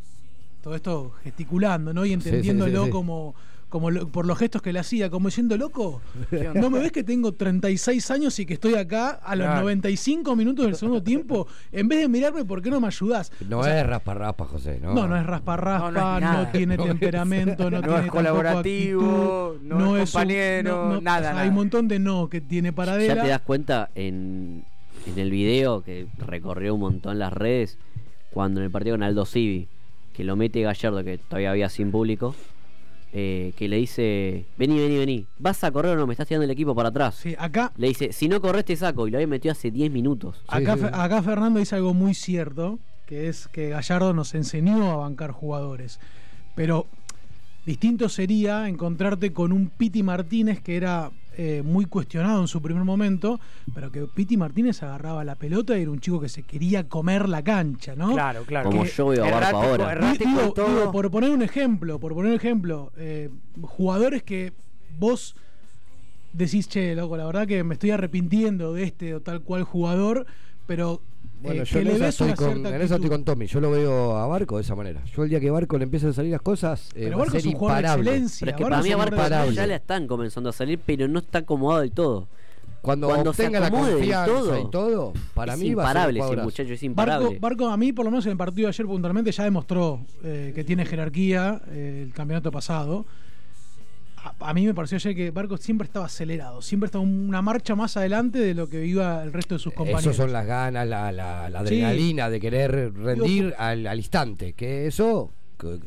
todo 0.63 0.75
esto 0.75 1.13
gesticulando, 1.23 1.93
¿no? 1.93 2.05
Y 2.05 2.11
Sí, 2.11 2.15
sí, 2.15 2.21
sí, 2.23 2.29
entendiéndolo 2.29 2.85
sí. 2.87 2.91
como, 2.91 3.35
como 3.75 3.91
lo- 3.91 4.07
por 4.07 4.25
los 4.25 4.39
gestos 4.39 4.63
que 4.63 4.73
le 4.73 4.79
hacía, 4.79 5.11
como 5.11 5.27
diciendo, 5.27 5.57
loco, 5.57 6.01
¿no 6.55 6.71
me 6.71 6.79
ves 6.79 6.93
que 6.93 7.03
tengo 7.03 7.33
36 7.33 8.09
años 8.13 8.39
y 8.39 8.47
que 8.47 8.55
estoy 8.55 8.75
acá 8.77 9.11
a 9.11 9.35
los 9.35 9.47
Claro. 9.47 9.63
95 9.63 10.37
minutos 10.37 10.65
del 10.67 10.77
segundo 10.77 11.03
tiempo? 11.03 11.49
En 11.73 11.89
vez 11.89 11.99
de 11.99 12.09
mirarme, 12.09 12.45
¿por 12.45 12.63
qué 12.63 12.71
no 12.71 12.81
me 12.81 12.87
ayudás? 12.87 13.33
No 13.49 13.59
O 13.59 13.65
sea, 13.65 13.81
es 13.81 13.85
raspa 13.85 14.15
raspa, 14.15 14.45
José. 14.45 14.79
No, 14.81 14.95
no, 14.95 15.09
no 15.09 15.17
es 15.17 15.27
raspa 15.27 15.57
raspa, 15.57 15.91
No, 15.91 16.21
no 16.21 16.49
tiene 16.53 16.77
No 16.77 16.85
es- 16.85 16.89
temperamento, 16.91 17.69
no, 17.69 17.81
no 17.81 17.89
tiene 17.89 18.05
es 18.07 18.13
colaborativo, 18.13 19.55
actitud, 19.55 19.67
no 19.67 19.97
es 19.97 20.09
un- 20.15 20.21
compañero, 20.21 20.71
no, 20.87 20.93
no, 20.95 21.01
nada, 21.01 21.19
o 21.19 21.23
sea, 21.23 21.31
nada. 21.33 21.43
Hay 21.43 21.49
un 21.49 21.55
montón 21.57 21.89
de 21.89 21.99
no 21.99 22.29
que 22.29 22.41
tiene 22.41 22.69
Ya 22.69 22.75
Paradela. 22.77 23.23
te 23.25 23.29
das 23.29 23.41
cuenta 23.41 23.91
en, 23.97 24.65
en 25.07 25.19
el 25.19 25.33
video 25.33 25.83
que 25.83 26.07
recorrió 26.19 26.75
un 26.75 26.81
montón 26.81 27.19
las 27.19 27.33
redes, 27.33 27.77
cuando 28.31 28.61
en 28.61 28.67
el 28.67 28.71
partido 28.71 28.95
con 28.95 29.03
Aldo 29.03 29.27
Civi, 29.27 29.67
que 30.13 30.23
lo 30.23 30.37
mete 30.37 30.63
Gallardo, 30.63 31.03
que 31.03 31.19
todavía 31.19 31.51
había 31.51 31.69
sin 31.69 31.91
público, 31.91 32.37
eh, 33.17 33.53
que 33.57 33.69
le 33.69 33.77
dice, 33.77 34.45
vení, 34.59 34.77
vení, 34.79 34.99
vení, 34.99 35.27
¿vas 35.39 35.63
a 35.63 35.71
correr 35.71 35.93
o 35.93 35.97
no? 35.97 36.07
Me 36.07 36.15
estás 36.15 36.27
tirando 36.27 36.45
el 36.45 36.51
equipo 36.51 36.75
para 36.75 36.89
atrás. 36.89 37.15
Sí, 37.15 37.35
acá, 37.39 37.73
Le 37.77 37.87
dice, 37.89 38.13
si 38.13 38.27
no 38.29 38.41
corres 38.41 38.65
te 38.65 38.75
saco, 38.77 39.07
y 39.07 39.13
lo 39.13 39.19
había 39.19 39.29
metido 39.29 39.53
hace 39.53 39.71
10 39.71 39.91
minutos. 39.93 40.43
acá, 40.49 40.77
Fe- 40.77 40.91
acá 40.93 41.23
Fernando 41.23 41.61
dice 41.61 41.77
algo 41.77 41.95
muy 41.95 42.13
cierto, 42.15 42.81
que 43.07 43.29
es 43.29 43.47
que 43.49 43.69
Gallardo 43.69 44.13
nos 44.15 44.35
enseñó 44.35 44.91
a 44.91 44.97
bancar 44.97 45.31
jugadores. 45.31 46.01
Pero 46.57 46.87
distinto 47.65 48.09
sería 48.09 48.69
encontrarte 48.69 49.33
con 49.33 49.53
un 49.53 49.69
Piti 49.69 50.03
Martínez 50.03 50.61
que 50.61 50.77
era 50.77 51.11
eh, 51.37 51.63
muy 51.65 51.85
cuestionado 51.87 52.41
en 52.41 52.49
su 52.49 52.61
primer 52.63 52.85
momento, 52.85 53.41
pero 53.75 53.91
que 53.91 54.07
Piti 54.07 54.37
Martínez 54.37 54.83
agarraba 54.83 55.25
la 55.25 55.35
pelota 55.35 55.77
y 55.79 55.83
era 55.83 55.91
un 55.91 56.01
chico 56.01 56.21
que 56.21 56.29
se 56.29 56.43
quería 56.43 56.89
comer 56.89 57.29
la 57.29 57.43
cancha, 57.43 57.95
¿no? 57.97 58.13
Claro, 58.13 58.45
claro. 58.45 58.71
Como 58.71 58.85
yo 58.85 59.07
veo 59.09 59.25
a 59.25 59.31
Barco 59.41 59.59
ahora. 59.59 59.85
Di- 60.13 60.19
digo- 60.25 60.41
digo, 60.67 60.93
por 60.93 61.11
poner 61.11 61.31
un 61.31 61.43
ejemplo, 61.43 61.99
por 61.99 62.15
poner 62.15 62.31
un 62.31 62.37
ejemplo, 62.37 62.93
eh, 62.97 63.31
jugadores 63.63 64.23
que 64.23 64.53
vos 64.99 65.35
decís, 66.33 66.69
che, 66.69 66.95
loco, 66.95 67.17
la 67.17 67.27
verdad 67.27 67.47
que 67.47 67.63
me 67.65 67.75
estoy 67.75 67.91
arrepintiendo 67.91 68.73
de 68.75 68.85
este 68.85 69.15
o 69.15 69.21
tal 69.21 69.43
cual 69.43 69.63
jugador, 69.65 70.27
pero 70.67 71.01
Bueno, 71.43 71.63
eh, 71.63 71.65
yo 71.65 71.73
que 71.75 71.79
en 71.81 71.85
le 71.89 71.95
eso, 71.95 72.01
ves 72.05 72.09
estoy 72.15 72.27
una 72.29 72.37
con, 72.37 72.53
cierta 72.53 72.77
en 72.77 72.83
eso 72.83 72.95
estoy 72.95 73.11
con 73.11 73.25
Tommy. 73.25 73.47
Yo 73.47 73.61
lo 73.61 73.71
veo 73.71 74.17
a 74.17 74.27
Barco 74.27 74.57
de 74.57 74.63
esa 74.63 74.75
manera. 74.75 75.03
Yo 75.15 75.25
el 75.25 75.31
día 75.31 75.41
que 75.41 75.51
Barco 75.51 75.77
le 75.79 75.85
empiezan 75.85 76.11
a 76.11 76.13
salir 76.13 76.33
las 76.33 76.43
cosas, 76.43 76.89
eh, 76.95 77.05
Pero 77.05 77.11
va 77.11 77.15
a 77.15 77.19
Barco 77.19 77.33
ser 77.33 77.41
es 77.41 77.47
un 77.47 77.53
jugador 77.53 77.77
de 77.77 77.89
imparable. 77.89 78.11
excelencia. 78.11 78.39
Pero 78.47 78.51
es 78.51 78.57
que 78.57 78.63
Barco 78.65 78.71
para 78.77 78.83
mí 78.83 78.93
a 78.93 78.97
Barco 78.97 79.51
ya 79.53 79.67
le 79.67 79.75
están 79.75 80.07
comenzando 80.07 80.51
a 80.51 80.53
salir, 80.53 80.81
pero 80.85 81.09
no 81.09 81.19
está 81.19 81.39
acomodado 81.39 81.81
del 81.83 81.93
todo. 81.93 82.29
Cuando, 82.81 83.07
Cuando 83.09 83.33
se 83.33 83.43
obtenga 83.45 83.61
la 83.61 83.67
acomode 83.69 83.89
del 83.89 83.97
confianza 83.99 84.27
todo, 84.27 84.59
y 84.61 84.71
todo, 84.71 85.13
para 85.33 85.55
es 85.55 85.59
mí 85.61 85.73
va 85.73 85.85
a 85.85 85.87
ser 85.87 85.97
imparable 85.97 86.11
un 86.11 86.17
ese 86.17 86.23
jugadorazo. 86.27 86.45
muchacho, 86.45 86.73
es 86.75 86.81
Barco, 86.81 86.85
imparable. 86.87 87.39
Barco, 87.41 87.69
a 87.69 87.77
mí, 87.79 87.93
por 87.95 88.05
lo 88.05 88.11
menos 88.11 88.27
en 88.27 88.33
el 88.33 88.37
partido 88.39 88.67
de 88.67 88.69
ayer 88.71 88.87
puntualmente, 88.87 89.33
ya 89.33 89.45
demostró 89.45 90.01
eh, 90.23 90.53
que 90.55 90.65
tiene 90.65 90.85
jerarquía 90.85 91.63
eh, 91.71 92.03
el 92.07 92.13
campeonato 92.13 92.51
pasado. 92.53 93.07
A, 94.25 94.35
a 94.51 94.55
mí 94.55 94.65
me 94.65 94.73
pareció 94.73 94.97
ayer 94.97 95.15
que 95.15 95.31
Barco 95.31 95.57
siempre 95.59 95.85
estaba 95.87 96.07
acelerado, 96.07 96.63
siempre 96.63 96.87
estaba 96.87 97.05
una 97.05 97.43
marcha 97.43 97.75
más 97.75 97.97
adelante 97.99 98.39
de 98.39 98.55
lo 98.55 98.69
que 98.71 98.87
iba 98.87 99.23
el 99.23 99.33
resto 99.33 99.55
de 99.57 99.59
sus 99.59 99.73
compañeros. 99.75 100.07
Eso 100.07 100.15
son 100.15 100.33
las 100.33 100.47
ganas, 100.47 100.89
la, 100.89 101.13
la- 101.13 101.51
la 101.51 101.59
Sí. 101.67 101.75
adrenalina 101.83 102.31
de 102.31 102.41
querer 102.41 102.95
rendir 102.95 103.55
al, 103.59 103.87
al 103.87 103.99
instante. 103.99 104.55
Que 104.55 104.87
eso 104.87 105.31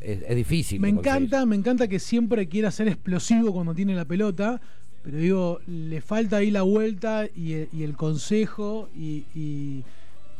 es, 0.02 0.22
es 0.28 0.36
difícil. 0.36 0.80
Me 0.80 0.88
encanta, 0.88 1.44
me 1.46 1.56
encanta 1.56 1.88
que 1.88 1.98
siempre 1.98 2.48
quiera 2.48 2.70
ser 2.70 2.86
explosivo 2.88 3.52
cuando 3.52 3.74
tiene 3.74 3.94
la 3.96 4.04
pelota, 4.04 4.60
pero 5.02 5.16
digo, 5.18 5.60
le 5.66 6.00
falta 6.00 6.36
ahí 6.36 6.50
la 6.52 6.62
vuelta 6.62 7.26
y 7.34 7.54
el, 7.54 7.68
y 7.72 7.82
el 7.82 7.96
consejo 7.96 8.88
y, 8.96 9.24
y- 9.34 9.82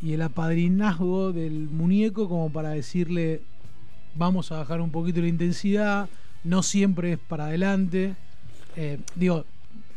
y 0.01 0.13
el 0.13 0.21
apadrinazgo 0.21 1.33
del 1.33 1.67
muñeco 1.69 2.29
como 2.29 2.49
para 2.49 2.69
decirle, 2.69 3.41
vamos 4.15 4.49
a 4.53 4.59
bajar 4.59 4.79
un 4.79 4.91
poquito 4.91 5.19
la 5.19 5.27
intensidad, 5.27 6.07
no 6.43 6.63
siempre 6.63 7.13
es 7.13 7.19
para 7.19 7.45
adelante. 7.45 8.15
Eh, 8.75 8.99
digo, 9.15 9.45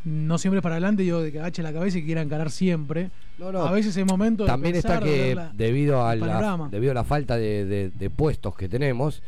no 0.04 0.38
siempre 0.38 0.58
es 0.58 0.62
para 0.62 0.74
adelante, 0.76 1.02
digo, 1.02 1.20
de 1.20 1.30
que 1.32 1.38
agache 1.38 1.62
la 1.62 1.72
cabeza 1.72 1.98
y 1.98 2.00
que 2.00 2.06
quiera 2.06 2.22
encarar 2.22 2.50
siempre. 2.50 3.10
No, 3.38 3.52
no. 3.52 3.62
A 3.66 3.72
veces 3.72 3.96
es 3.96 4.04
momento 4.06 4.42
de 4.44 4.48
También 4.48 4.74
está 4.74 5.00
pensar, 5.00 5.04
que 5.04 5.34
la- 5.34 5.52
debido, 5.54 6.04
a 6.06 6.14
la, 6.16 6.68
debido 6.70 6.90
a 6.92 6.94
la 6.94 7.04
falta 7.04 7.36
de, 7.36 7.64
de- 7.64 7.90
de 7.90 8.10
puestos 8.10 8.54
que 8.56 8.68
tenemos, 8.68 9.22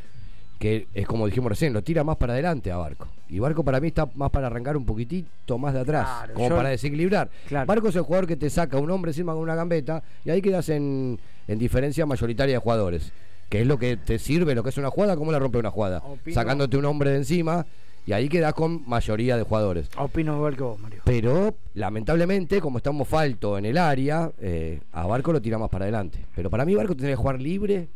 que 0.59 0.87
es 0.95 1.07
como 1.07 1.27
dijimos 1.27 1.51
recién, 1.51 1.73
lo 1.73 1.83
tira 1.83 2.05
más 2.05 2.17
para 2.17 2.33
adelante 2.33 2.71
a 2.71 2.77
Barco. 2.77 3.09
Y 3.29 3.39
Barco 3.39 3.65
para 3.65 3.81
mí 3.81 3.89
está 3.89 4.09
más 4.15 4.31
para 4.31 4.47
arrancar 4.49 4.77
un 4.77 4.85
poquitito 4.85 5.59
más 5.59 5.75
de 5.75 5.81
atrás, 5.81 6.07
Claro, 6.07 6.35
como 6.35 6.49
yo- 6.51 6.57
para 6.57 6.69
desequilibrar. 6.71 7.31
Claro. 7.49 7.67
Barco 7.67 7.89
es 7.89 7.97
el 7.97 8.03
jugador 8.03 8.27
que 8.27 8.37
te 8.37 8.51
saca 8.51 8.79
un 8.79 8.91
hombre 8.91 9.11
encima 9.11 9.33
con 9.33 9.43
una 9.43 9.55
gambeta 9.55 10.03
y 10.25 10.31
ahí 10.31 10.43
quedas 10.43 10.69
en, 10.69 11.19
en 11.49 11.59
diferencia 11.59 12.07
mayoritaria 12.07 12.55
de 12.55 12.59
jugadores. 12.61 13.12
Que 13.55 13.61
es 13.61 13.68
lo 13.68 13.78
que 13.78 13.96
te 13.96 14.18
sirve, 14.18 14.52
lo 14.57 14.64
que 14.64 14.70
es 14.70 14.78
una 14.78 14.90
jugada, 14.90 15.14
cómo 15.16 15.30
la 15.30 15.38
rompe 15.38 15.59
una 15.59 15.70
jugada. 15.70 16.02
Opino- 16.02 16.34
Sacándote 16.34 16.76
un 16.76 16.86
hombre 16.86 17.11
de 17.11 17.18
encima 17.18 17.64
y 18.05 18.11
ahí 18.12 18.28
quedas 18.28 18.52
con 18.52 18.82
mayoría 18.88 19.36
de 19.36 19.44
jugadores. 19.44 19.88
Opino 19.96 20.34
igual 20.34 20.57
que 20.57 20.62
vos, 20.64 20.80
Mario. 20.80 21.02
Pero 21.05 21.55
lamentablemente, 21.74 22.61
como 22.61 22.78
estamos 22.78 23.07
falto 23.07 23.57
en 23.57 23.66
el 23.66 23.78
área, 23.78 24.32
eh, 24.40 24.80
a 24.92 25.07
Barco 25.07 25.32
lo 25.32 25.40
tira 25.40 25.57
más 25.57 25.70
para 25.70 25.84
adelante. 25.84 26.18
Pero 26.34 26.50
para 26.50 26.64
mí 26.64 26.74
Barco 26.74 26.94
tendría 26.96 27.12
que 27.12 27.16
jugar 27.22 27.40
libre, 27.40 27.86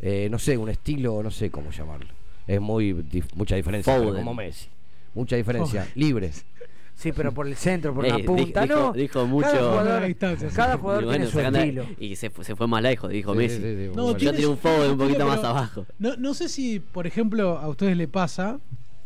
eh, 0.00 0.28
no 0.30 0.38
sé, 0.38 0.56
un 0.56 0.68
estilo, 0.68 1.24
no 1.24 1.32
sé 1.32 1.50
cómo 1.50 1.72
llamarlo. 1.72 2.06
Es 2.46 2.60
muy 2.60 2.92
dif- 2.92 3.34
mucha 3.34 3.56
diferencia, 3.56 3.96
como 3.98 4.32
Messi. 4.32 4.68
Mucha 5.12 5.34
diferencia, 5.34 5.82
Foden. 5.82 5.92
libre. 5.96 6.30
Sí, 6.96 7.12
pero 7.12 7.32
por 7.32 7.46
el 7.48 7.56
centro, 7.56 7.92
por 7.92 8.06
Eh, 8.06 8.10
la 8.10 8.16
di- 8.18 8.22
punta, 8.22 8.62
dijo, 8.62 8.74
no. 8.74 8.92
dijo 8.92 9.26
mucho. 9.26 9.48
Cada 9.50 9.68
jugador, 9.70 10.04
está, 10.04 10.36
sí, 10.36 10.46
cada 10.54 10.78
jugador 10.78 11.04
Y 11.04 11.08
tiene 11.08 11.26
su 11.26 11.40
estilo. 11.40 11.86
Y 11.98 12.16
se 12.16 12.30
fue, 12.30 12.44
se 12.44 12.54
fue 12.56 12.66
más 12.68 12.82
lejos, 12.82 13.10
dijo 13.10 13.32
Sí, 13.32 13.38
Messi. 13.38 13.56
sí, 13.56 13.62
sí, 13.62 13.76
sí, 13.76 13.86
No, 13.88 14.02
bueno. 14.04 14.08
Yo 14.12 14.16
tiene 14.16 14.36
tiré 14.36 14.46
un 14.48 14.58
foul 14.58 14.90
un 14.92 14.98
poquito 14.98 15.26
más 15.26 15.42
abajo. 15.44 15.86
No, 15.98 16.16
no 16.16 16.34
sé 16.34 16.48
si, 16.48 16.78
por 16.80 17.06
ejemplo, 17.06 17.58
a 17.58 17.68
ustedes 17.68 17.96
le 17.96 18.06
pasa 18.08 18.58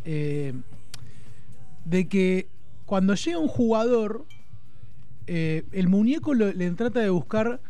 eh, 0.04 0.52
de 1.84 2.06
que 2.08 2.46
cuando 2.86 3.14
llega 3.14 3.38
un 3.38 3.48
jugador, 3.48 4.24
eh, 5.26 5.64
el 5.72 5.88
muñeco 5.88 6.34
lo- 6.34 6.52
le 6.52 6.70
trata 6.72 7.00
de 7.00 7.10
buscar. 7.10 7.60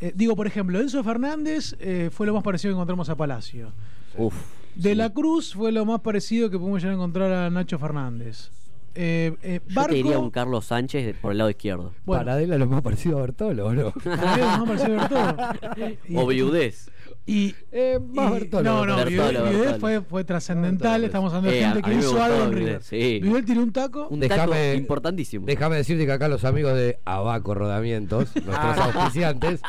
eh, 0.00 0.12
digo, 0.14 0.36
por 0.36 0.46
ejemplo, 0.46 0.78
Enzo 0.80 1.02
Fernández 1.02 1.74
eh, 1.80 2.10
fue 2.12 2.26
lo 2.26 2.34
más 2.34 2.42
parecido 2.42 2.72
que 2.72 2.76
encontramos 2.76 3.08
a 3.08 3.16
Palacio. 3.16 3.72
Uf. 4.18 4.34
De 4.74 4.94
la 4.94 5.08
Cruz 5.10 5.54
fue 5.54 5.72
lo 5.72 5.86
más 5.86 6.00
parecido 6.00 6.50
que 6.50 6.58
pudimos 6.58 6.82
llegar 6.82 6.92
a 6.92 6.96
encontrar 6.96 7.32
a 7.32 7.48
Nacho 7.50 7.78
Fernández. 7.78 8.50
Eh, 8.98 9.34
eh, 9.42 9.60
Yo 9.68 9.84
te 9.86 9.94
diría 9.94 10.18
un 10.18 10.30
Carlos 10.30 10.64
Sánchez 10.66 11.16
por 11.20 11.32
el 11.32 11.38
lado 11.38 11.50
izquierdo. 11.50 11.92
bueno, 12.04 12.24
Paradela 12.24 12.56
lo 12.58 12.66
más 12.66 12.82
parecido 12.82 13.18
a 13.18 13.22
Bertolo, 13.22 13.66
¿o 13.66 13.72
¿no? 13.74 13.90
para 13.92 14.36
mí 14.36 14.40
lo 14.40 14.46
más 14.46 14.64
parecido 14.66 15.08
todo. 15.08 15.96
Y- 16.08 16.16
O 16.16 16.26
Viudez. 16.26 16.90
Y, 17.26 17.54
Eh, 17.72 17.98
más 18.14 18.30
y- 18.30 18.34
Bertolo. 18.34 18.62
No, 18.62 18.86
no, 18.86 18.96
Bertolo, 18.96 19.42
Bertolo. 19.44 19.78
fue, 19.80 20.00
fue 20.00 20.24
trascendental. 20.24 21.02
Bertolo, 21.02 21.06
Estamos 21.06 21.32
hablando 21.34 21.50
de 21.50 21.58
Eh, 21.60 21.64
a- 21.64 21.72
gente 21.72 21.88
a 21.88 21.92
que 21.92 21.98
hizo 21.98 22.22
algo 22.22 22.44
en 22.44 22.52
River. 22.52 22.82
sí. 22.82 23.20
Vidal 23.22 23.44
tiró 23.44 23.62
un 23.62 23.72
taco. 23.72 24.08
Un 24.08 24.20
Déjame- 24.20 24.52
taco 24.70 24.74
importantísimo. 24.78 25.44
Déjame 25.46 25.76
decirte 25.76 26.06
que 26.06 26.12
acá 26.12 26.28
los 26.28 26.44
amigos 26.44 26.74
de 26.74 26.98
Abaco 27.04 27.54
Rodamientos, 27.54 28.30
nuestros 28.46 28.78
auspiciantes, 28.78 29.60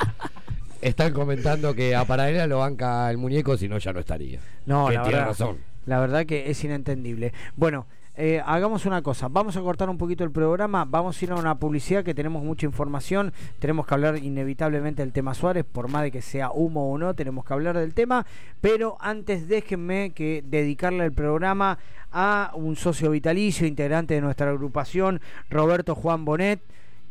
están 0.82 1.14
comentando 1.14 1.74
que 1.74 1.96
a 1.96 2.06
Paradela 2.06 2.48
lo 2.48 2.60
banca 2.60 3.10
el 3.10 3.18
muñeco, 3.18 3.58
si 3.58 3.68
no 3.68 3.78
ya 3.80 3.92
no 3.94 4.00
estaría. 4.00 4.40
No, 4.66 4.88
que 4.88 4.94
la 4.94 5.02
tiene 5.02 5.18
verdad, 5.18 5.30
razón. 5.32 5.58
la 5.86 6.00
verdad 6.00 6.26
que 6.26 6.50
es 6.52 6.64
inentendible. 6.64 7.34
Bueno, 7.56 7.88
eh, 8.20 8.42
hagamos 8.44 8.88
una 8.88 9.04
cosa, 9.04 9.28
vamos 9.28 9.56
a 9.58 9.62
cortar 9.62 9.92
un 9.92 9.98
poquito 10.00 10.24
el 10.24 10.32
programa, 10.32 10.86
vamos 10.86 11.22
a 11.22 11.26
ir 11.26 11.32
a 11.32 11.36
una 11.36 11.60
publicidad 11.60 12.04
que 12.04 12.16
tenemos 12.16 12.44
mucha 12.44 12.66
información, 12.66 13.32
tenemos 13.60 13.86
que 13.86 13.94
hablar 13.94 14.18
inevitablemente 14.18 15.04
del 15.04 15.14
tema 15.14 15.36
Suárez, 15.36 15.64
por 15.64 15.88
más 15.88 16.02
de 16.02 16.12
que 16.12 16.24
sea 16.24 16.50
humo 16.50 16.92
o 16.92 16.98
no, 16.98 17.14
tenemos 17.14 17.46
que 17.46 17.54
hablar 17.54 17.78
del 17.78 17.94
tema, 17.94 18.26
pero 18.60 18.98
antes 19.02 19.48
déjenme 19.48 20.14
que 20.16 20.44
dedicarle 20.44 21.06
el 21.06 21.14
programa 21.14 21.78
a 22.12 22.52
un 22.56 22.76
socio 22.76 23.12
vitalicio, 23.12 23.68
integrante 23.68 24.16
de 24.16 24.22
nuestra 24.22 24.50
agrupación, 24.50 25.22
Roberto 25.52 25.94
Juan 25.94 26.26
Bonet, 26.26 26.60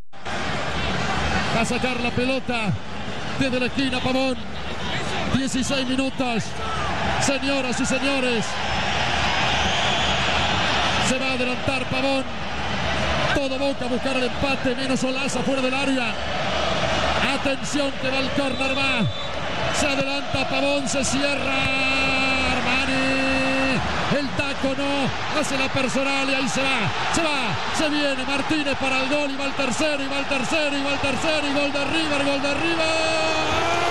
Va 1.55 1.61
a 1.61 1.65
sacar 1.65 1.99
la 1.99 2.11
pelota 2.11 2.73
desde 3.39 3.59
la 3.59 3.65
esquina 3.65 3.99
Pavón. 3.99 4.35
16 5.37 5.87
minutos. 5.87 6.43
Señoras 7.21 7.79
y 7.79 7.85
señores. 7.85 8.45
Se 11.09 11.19
va 11.19 11.25
a 11.27 11.33
adelantar 11.33 11.89
Pavón. 11.89 12.23
Todo 13.35 13.57
Boca 13.57 13.85
a 13.85 13.87
buscar 13.87 14.15
el 14.17 14.23
empate. 14.23 14.75
Menos 14.75 15.03
Olaza 15.03 15.41
fuera 15.41 15.61
del 15.61 15.73
área. 15.73 16.13
Atención 17.33 17.91
que 18.01 18.09
va 18.09 18.19
el 18.19 18.29
córner. 18.31 18.77
Va. 18.77 19.05
Se 19.79 19.87
adelanta 19.87 20.47
Pavón. 20.49 20.87
Se 20.87 21.03
cierra. 21.03 21.53
Armani. 22.53 23.79
El 24.19 24.27
taco 24.37 24.75
no. 24.77 25.39
Hace 25.39 25.57
la 25.57 25.67
personal 25.69 26.29
y 26.29 26.33
ahí 26.35 26.47
se 26.47 26.61
va. 26.61 26.89
Se 27.13 27.21
va. 27.23 27.55
Se 27.77 27.89
viene 27.89 28.23
Martínez 28.25 28.77
para 28.77 29.01
el 29.01 29.09
gol. 29.09 29.31
Y 29.31 29.35
va 29.35 29.45
el 29.45 29.53
tercero. 29.53 30.03
Y 30.03 30.07
va 30.07 30.19
el 30.19 30.25
tercero. 30.25 30.77
Y 30.77 30.83
va 30.83 30.93
el 30.93 30.99
tercero. 30.99 31.47
Y 31.47 31.53
gol 31.53 31.73
de 31.73 31.85
River. 31.85 32.25
Gol 32.25 32.41
de 32.41 32.53
River. 32.53 33.83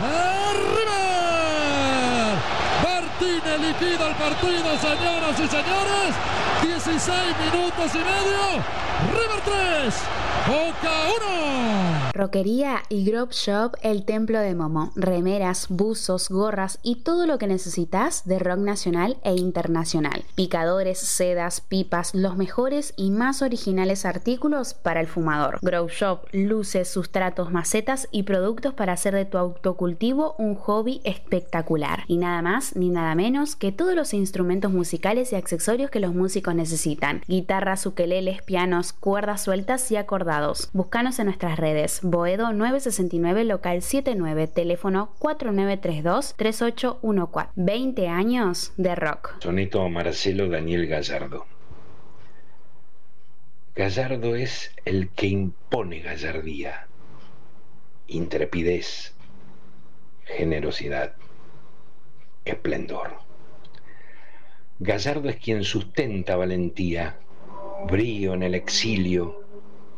¡Gol! 0.00 0.08
¡A 0.08 0.52
River! 0.54 2.38
Martínez 2.84 3.58
liquida 3.60 4.04
el 4.08 4.14
partido, 4.14 4.78
señoras 4.78 5.40
y 5.40 5.48
señores. 5.48 6.37
16 6.62 7.10
minutos 7.52 7.94
y 7.94 7.98
medio. 7.98 8.64
River 9.12 9.40
3, 9.44 9.94
Boca 10.48 10.90
1. 11.22 12.10
Roquería 12.12 12.82
y 12.88 13.04
Grove 13.04 13.30
Shop 13.30 13.76
El 13.80 14.04
Templo 14.04 14.40
de 14.40 14.56
Momo. 14.56 14.90
Remeras, 14.96 15.66
buzos, 15.68 16.28
gorras 16.28 16.80
y 16.82 16.96
todo 16.96 17.26
lo 17.26 17.38
que 17.38 17.46
necesitas 17.46 18.26
de 18.26 18.40
rock 18.40 18.58
nacional 18.58 19.18
e 19.22 19.36
internacional. 19.36 20.24
Picadores, 20.34 20.98
sedas, 20.98 21.60
pipas, 21.60 22.12
los 22.12 22.36
mejores 22.36 22.92
y 22.96 23.10
más 23.10 23.40
originales 23.40 24.04
artículos 24.04 24.74
para 24.74 25.00
el 25.00 25.06
fumador. 25.06 25.60
Grove 25.62 25.92
Shop, 25.92 26.22
luces, 26.32 26.88
sustratos, 26.88 27.52
macetas 27.52 28.08
y 28.10 28.24
productos 28.24 28.74
para 28.74 28.94
hacer 28.94 29.14
de 29.14 29.26
tu 29.26 29.38
autocultivo 29.38 30.34
un 30.38 30.56
hobby 30.56 31.00
espectacular. 31.04 32.02
Y 32.08 32.16
nada 32.16 32.42
más 32.42 32.74
ni 32.74 32.88
nada 32.88 33.14
menos 33.14 33.54
que 33.54 33.70
todos 33.70 33.94
los 33.94 34.12
instrumentos 34.12 34.72
musicales 34.72 35.32
y 35.32 35.36
accesorios 35.36 35.90
que 35.90 36.00
los 36.00 36.14
músicos 36.14 36.47
necesitan. 36.54 37.22
Guitarras, 37.26 37.84
ukeleles, 37.86 38.42
pianos, 38.42 38.92
cuerdas 38.92 39.42
sueltas 39.42 39.90
y 39.90 39.96
acordados. 39.96 40.70
Búscanos 40.72 41.18
en 41.18 41.24
nuestras 41.26 41.58
redes. 41.58 41.98
Boedo 42.02 42.52
969 42.52 43.44
local 43.44 43.82
79, 43.82 44.46
teléfono 44.46 45.12
4932-3814. 45.20 47.48
20 47.56 48.08
años 48.08 48.72
de 48.76 48.94
rock. 48.94 49.34
Soneto 49.40 49.88
Marcelo 49.88 50.48
Daniel 50.48 50.86
Gallardo. 50.86 51.46
Gallardo 53.74 54.34
es 54.34 54.72
el 54.84 55.08
que 55.10 55.28
impone 55.28 56.00
gallardía, 56.00 56.88
intrepidez, 58.08 59.14
generosidad, 60.24 61.14
esplendor. 62.44 63.27
Gallardo 64.80 65.28
es 65.28 65.38
quien 65.38 65.64
sustenta 65.64 66.36
valentía, 66.36 67.18
brío 67.88 68.34
en 68.34 68.44
el 68.44 68.54
exilio, 68.54 69.44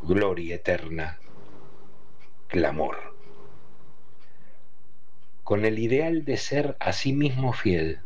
gloria 0.03 0.55
eterna, 0.55 1.19
clamor. 2.47 3.15
Con 5.45 5.67
el 5.67 5.79
ideal 5.79 6.25
de 6.25 6.39
ser 6.39 6.79
a 6.81 6.95
sí 6.95 7.13
mismo 7.13 7.53
fiel, 7.53 7.99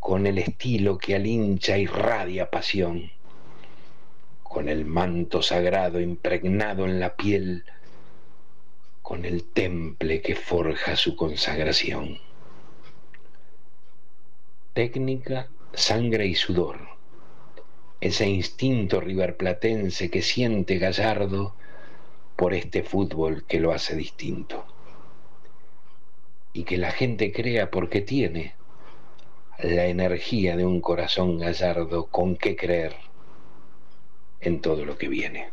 con 0.00 0.26
el 0.26 0.38
estilo 0.38 0.96
que 0.96 1.14
al 1.14 1.26
hincha 1.26 1.76
irradia 1.76 2.50
pasión, 2.50 3.10
con 4.42 4.70
el 4.70 4.86
manto 4.86 5.42
sagrado 5.42 6.00
impregnado 6.00 6.86
en 6.86 7.00
la 7.00 7.16
piel, 7.16 7.64
con 9.02 9.26
el 9.26 9.44
temple 9.44 10.22
que 10.22 10.36
forja 10.36 10.96
su 10.96 11.16
consagración. 11.16 12.18
Técnica, 14.74 15.46
sangre 15.72 16.26
y 16.26 16.34
sudor. 16.34 16.80
Ese 18.00 18.26
instinto 18.26 19.00
riverplatense 19.00 20.10
que 20.10 20.20
siente 20.20 20.78
Gallardo 20.78 21.54
por 22.34 22.54
este 22.54 22.82
fútbol 22.82 23.44
que 23.44 23.60
lo 23.60 23.70
hace 23.70 23.94
distinto. 23.94 24.64
Y 26.52 26.64
que 26.64 26.76
la 26.76 26.90
gente 26.90 27.32
crea 27.32 27.70
porque 27.70 28.00
tiene 28.00 28.54
la 29.60 29.86
energía 29.86 30.56
de 30.56 30.66
un 30.66 30.80
corazón 30.80 31.38
gallardo 31.38 32.06
con 32.06 32.34
que 32.34 32.56
creer 32.56 32.96
en 34.40 34.60
todo 34.60 34.84
lo 34.84 34.98
que 34.98 35.06
viene. 35.08 35.50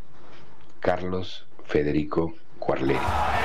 Carlos 0.80 1.46
Federico 1.66 2.34
Cuarleri. 2.58 3.41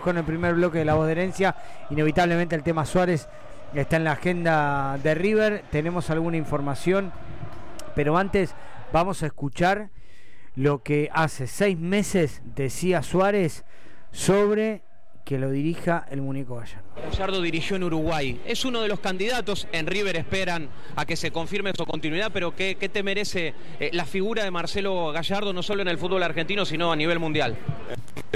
Con 0.00 0.16
el 0.16 0.24
primer 0.24 0.54
bloque 0.54 0.78
de 0.78 0.84
la 0.84 0.94
voz 0.94 1.06
de 1.06 1.12
herencia. 1.12 1.54
Inevitablemente 1.90 2.56
el 2.56 2.62
tema 2.62 2.86
Suárez 2.86 3.28
está 3.74 3.96
en 3.96 4.04
la 4.04 4.12
agenda 4.12 4.98
de 5.02 5.14
River. 5.14 5.64
Tenemos 5.70 6.10
alguna 6.10 6.36
información. 6.36 7.12
Pero 7.94 8.16
antes 8.16 8.54
vamos 8.92 9.22
a 9.22 9.26
escuchar 9.26 9.90
lo 10.54 10.82
que 10.82 11.10
hace 11.12 11.46
seis 11.46 11.78
meses 11.78 12.42
decía 12.44 13.02
Suárez 13.02 13.64
sobre 14.10 14.82
que 15.24 15.38
lo 15.38 15.50
dirija 15.50 16.04
el 16.10 16.20
muñeco 16.20 16.56
Gallardo. 16.56 16.82
Gallardo 16.96 17.42
dirigió 17.42 17.76
en 17.76 17.84
Uruguay. 17.84 18.40
Es 18.44 18.64
uno 18.64 18.80
de 18.80 18.88
los 18.88 19.00
candidatos. 19.00 19.68
En 19.72 19.86
River 19.86 20.16
esperan 20.16 20.68
a 20.96 21.06
que 21.06 21.16
se 21.16 21.30
confirme 21.30 21.72
su 21.76 21.86
continuidad, 21.86 22.30
pero 22.32 22.56
¿qué, 22.56 22.74
qué 22.74 22.88
te 22.88 23.02
merece 23.02 23.54
eh, 23.78 23.90
la 23.92 24.04
figura 24.04 24.42
de 24.42 24.50
Marcelo 24.50 25.12
Gallardo, 25.12 25.52
no 25.52 25.62
solo 25.62 25.82
en 25.82 25.88
el 25.88 25.98
fútbol 25.98 26.22
argentino, 26.22 26.64
sino 26.64 26.92
a 26.92 26.96
nivel 26.96 27.18
mundial? 27.18 27.56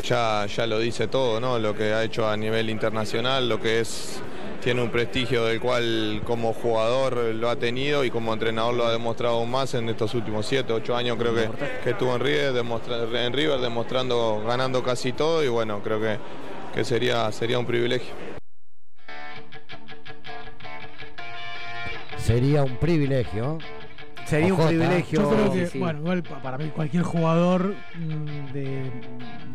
Ya, 0.03 0.47
ya 0.47 0.67
lo 0.67 0.79
dice 0.79 1.09
todo, 1.09 1.41
¿no? 1.41 1.59
Lo 1.59 1.75
que 1.75 1.93
ha 1.95 2.05
hecho 2.05 2.29
a 2.29 2.37
nivel 2.37 2.69
internacional, 2.71 3.49
lo 3.49 3.61
que 3.61 3.81
es 3.81 4.21
tiene 4.63 4.83
un 4.83 4.91
prestigio 4.91 5.45
del 5.45 5.61
cual 5.61 6.23
como 6.25 6.53
jugador 6.53 7.17
lo 7.35 7.49
ha 7.49 7.57
tenido 7.57 8.05
y 8.05 8.11
como 8.11 8.33
entrenador 8.33 8.75
lo 8.75 8.85
ha 8.87 8.93
demostrado 8.93 9.37
aún 9.37 9.51
más 9.51 9.73
en 9.75 9.89
estos 9.89 10.13
últimos 10.15 10.45
7, 10.47 10.73
8 10.73 10.97
años 10.97 11.17
creo 11.19 11.35
que, 11.35 11.49
que 11.85 11.91
estuvo 11.91 12.15
en 12.15 12.21
River, 12.21 12.55
en 13.15 13.33
River 13.33 13.61
demostrando, 13.61 14.43
ganando 14.47 14.83
casi 14.83 15.13
todo 15.13 15.43
y 15.45 15.49
bueno, 15.49 15.81
creo 15.83 16.01
que, 16.01 16.19
que 16.75 16.85
sería, 16.85 17.31
sería 17.33 17.59
un 17.59 17.67
privilegio. 17.67 18.13
Sería 22.19 22.65
un 22.65 22.77
privilegio. 22.77 23.59
Sería 24.25 24.53
un 24.53 24.67
privilegio. 24.67 25.21
Yo 25.23 25.31
creo 25.31 25.53
que, 25.53 25.67
Sí, 25.67 25.73
sí. 25.75 25.79
bueno, 25.79 26.01
igual 26.01 26.23
pa- 26.25 26.43
para 26.43 26.59
mí 26.59 26.71
cualquier 26.75 27.05
jugador 27.05 27.75
mm, 27.95 28.53
de, 28.53 28.91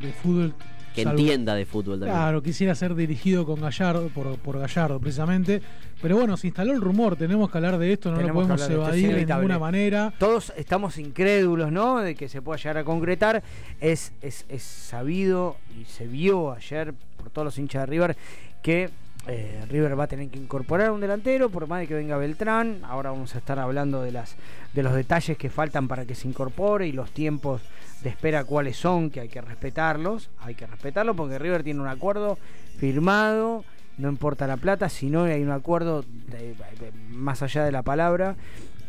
de 0.02 0.12
fútbol 0.14 0.54
Que 0.96 1.04
salvo- 1.04 1.20
entienda 1.20 1.56
de 1.56 1.66
fútbol 1.66 2.00
también. 2.00 2.18
Claro, 2.18 2.42
quisiera 2.44 2.76
ser 2.76 2.96
dirigido 2.96 3.46
con 3.46 3.62
Gallardo, 3.62 4.10
por, 4.10 4.38
por 4.40 4.60
Gallardo 4.60 5.00
precisamente. 5.00 5.62
Pero 6.02 6.18
bueno, 6.18 6.36
se 6.36 6.48
instaló 6.48 6.74
el 6.74 6.82
rumor, 6.82 7.16
tenemos 7.16 7.50
que 7.52 7.58
hablar 7.58 7.78
de 7.78 7.94
esto, 7.94 8.10
no 8.12 8.18
Tenemos 8.18 8.48
lo 8.48 8.56
que 8.56 8.64
podemos 8.64 8.72
hablar 8.74 8.88
de 8.96 9.04
evadir 9.06 9.26
de 9.28 9.34
ninguna 9.36 9.60
manera. 9.60 10.14
Todos 10.18 10.52
estamos 10.58 10.98
incrédulos, 10.98 11.72
¿no? 11.72 12.00
De 12.00 12.16
que 12.16 12.28
se 12.28 12.42
pueda 12.42 12.58
llegar 12.58 12.80
a 12.80 12.84
concretar. 12.84 13.44
Es, 13.80 14.12
es, 14.22 14.46
es 14.50 14.64
sabido 14.64 15.58
y 15.80 15.86
se 15.86 16.08
vio 16.08 16.52
ayer 16.54 16.94
por 17.18 17.30
todos 17.30 17.46
los 17.46 17.58
hinchas 17.58 17.84
de 17.84 17.86
River 17.86 18.18
que 18.64 18.90
eh, 19.28 19.66
River 19.70 20.00
va 20.00 20.06
a 20.06 20.08
tener 20.08 20.30
que 20.30 20.40
incorporar 20.40 20.92
un 20.92 21.02
delantero, 21.02 21.50
por 21.50 21.68
más 21.68 21.82
de 21.82 21.88
que 21.88 21.94
venga 21.94 22.18
Beltrán. 22.18 22.80
Ahora 22.84 23.12
vamos 23.12 23.36
a 23.36 23.38
estar 23.38 23.60
hablando 23.60 24.02
de 24.02 24.12
las 24.12 24.36
de 24.74 24.84
los 24.84 24.94
detalles 24.94 25.38
que 25.38 25.50
faltan 25.50 25.88
para 25.88 26.06
que 26.06 26.16
se 26.16 26.28
incorpore 26.28 26.88
y 26.88 26.92
los 26.92 27.12
tiempos 27.12 27.62
de 28.02 28.10
espera 28.10 28.44
cuáles 28.46 28.78
son, 28.78 29.10
que 29.10 29.20
hay 29.20 29.30
que 29.30 29.42
respetarlos. 29.42 30.30
Hay 30.40 30.56
que 30.56 30.66
respetarlos 30.66 31.16
porque 31.16 31.38
River 31.38 31.64
tiene 31.64 31.82
un 31.82 31.88
acuerdo 31.88 32.38
firmado. 32.78 33.64
No 33.98 34.10
importa 34.10 34.48
la 34.48 34.58
plata, 34.58 34.90
sino 34.90 35.26
hay 35.26 35.44
un 35.44 35.52
acuerdo 35.52 36.04
más 37.10 37.44
allá 37.44 37.64
de 37.66 37.72
la 37.72 37.84
palabra 37.84 38.36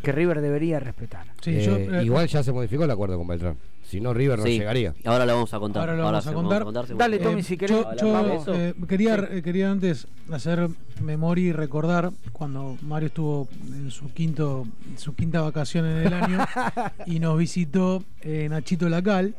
que 0.03 0.13
River 0.13 0.41
debería 0.41 0.81
respetar. 0.81 1.27
Eh, 1.47 2.03
igual 2.05 2.27
ya 2.29 2.43
se 2.43 2.53
modificó 2.53 2.85
el 2.85 2.91
acuerdo 2.91 3.17
con 3.19 3.27
Beltrán. 3.27 3.57
Si 3.85 4.01
no, 4.01 4.15
River 4.15 4.39
no 4.39 4.45
Sí, 4.47 4.53
llegaría. 4.59 4.95
Ahora 5.05 5.27
lo 5.27 5.35
vamos 5.35 5.53
a 5.53 5.59
contar. 5.59 5.81
Ahora 5.83 5.97
lo 5.97 6.05
vamos 6.05 6.27
a 6.27 6.31
se- 6.31 6.35
contar. 6.35 6.65
Dale, 6.97 7.17
Eh, 7.17 7.19
Tommy, 7.19 7.43
si 7.43 7.57
querés. 7.59 7.85
Yo, 8.01 8.39
eh, 8.55 8.75
quería, 8.89 9.17
Sí. 9.17 9.23
eh, 9.31 9.43
quería 9.43 9.71
antes 9.71 10.07
hacer 10.31 10.69
memoria 11.03 11.49
y 11.49 11.53
recordar 11.53 12.11
cuando 12.33 12.79
Mario 12.83 13.09
estuvo 13.09 13.49
en 13.69 13.91
su 13.91 14.11
quinto 14.13 14.67
su 14.97 15.15
quinta 15.15 15.43
vacación 15.43 15.85
en 15.87 16.07
el 16.07 16.13
año 16.15 16.39
y 17.07 17.19
nos 17.21 17.37
visitó 17.39 18.03
eh, 18.23 18.47
Nachito 18.51 18.89
Lacal, 18.89 19.35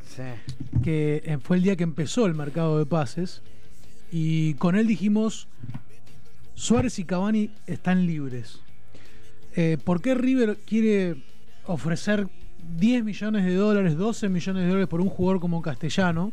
que 0.83 1.23
eh, 1.25 1.37
fue 1.41 1.57
el 1.57 1.63
día 1.63 1.75
que 1.75 1.83
empezó 1.83 2.25
el 2.25 2.35
mercado 2.35 2.77
de 2.77 2.85
pases 2.85 3.41
y 4.11 4.53
con 4.55 4.75
él 4.75 4.85
dijimos 4.87 5.47
Suárez 6.55 6.99
y 6.99 7.05
Cavani 7.05 7.49
están 7.65 8.05
libres. 8.05 8.59
Eh, 9.55 9.77
¿Por 9.83 10.01
qué 10.01 10.15
River 10.15 10.57
quiere 10.65 11.15
ofrecer 11.65 12.27
10 12.77 13.03
millones 13.03 13.45
de 13.45 13.55
dólares, 13.55 13.97
12 13.97 14.29
millones 14.29 14.63
de 14.63 14.69
dólares 14.69 14.87
por 14.87 15.01
un 15.01 15.09
jugador 15.09 15.39
como 15.39 15.61
Castellano? 15.61 16.31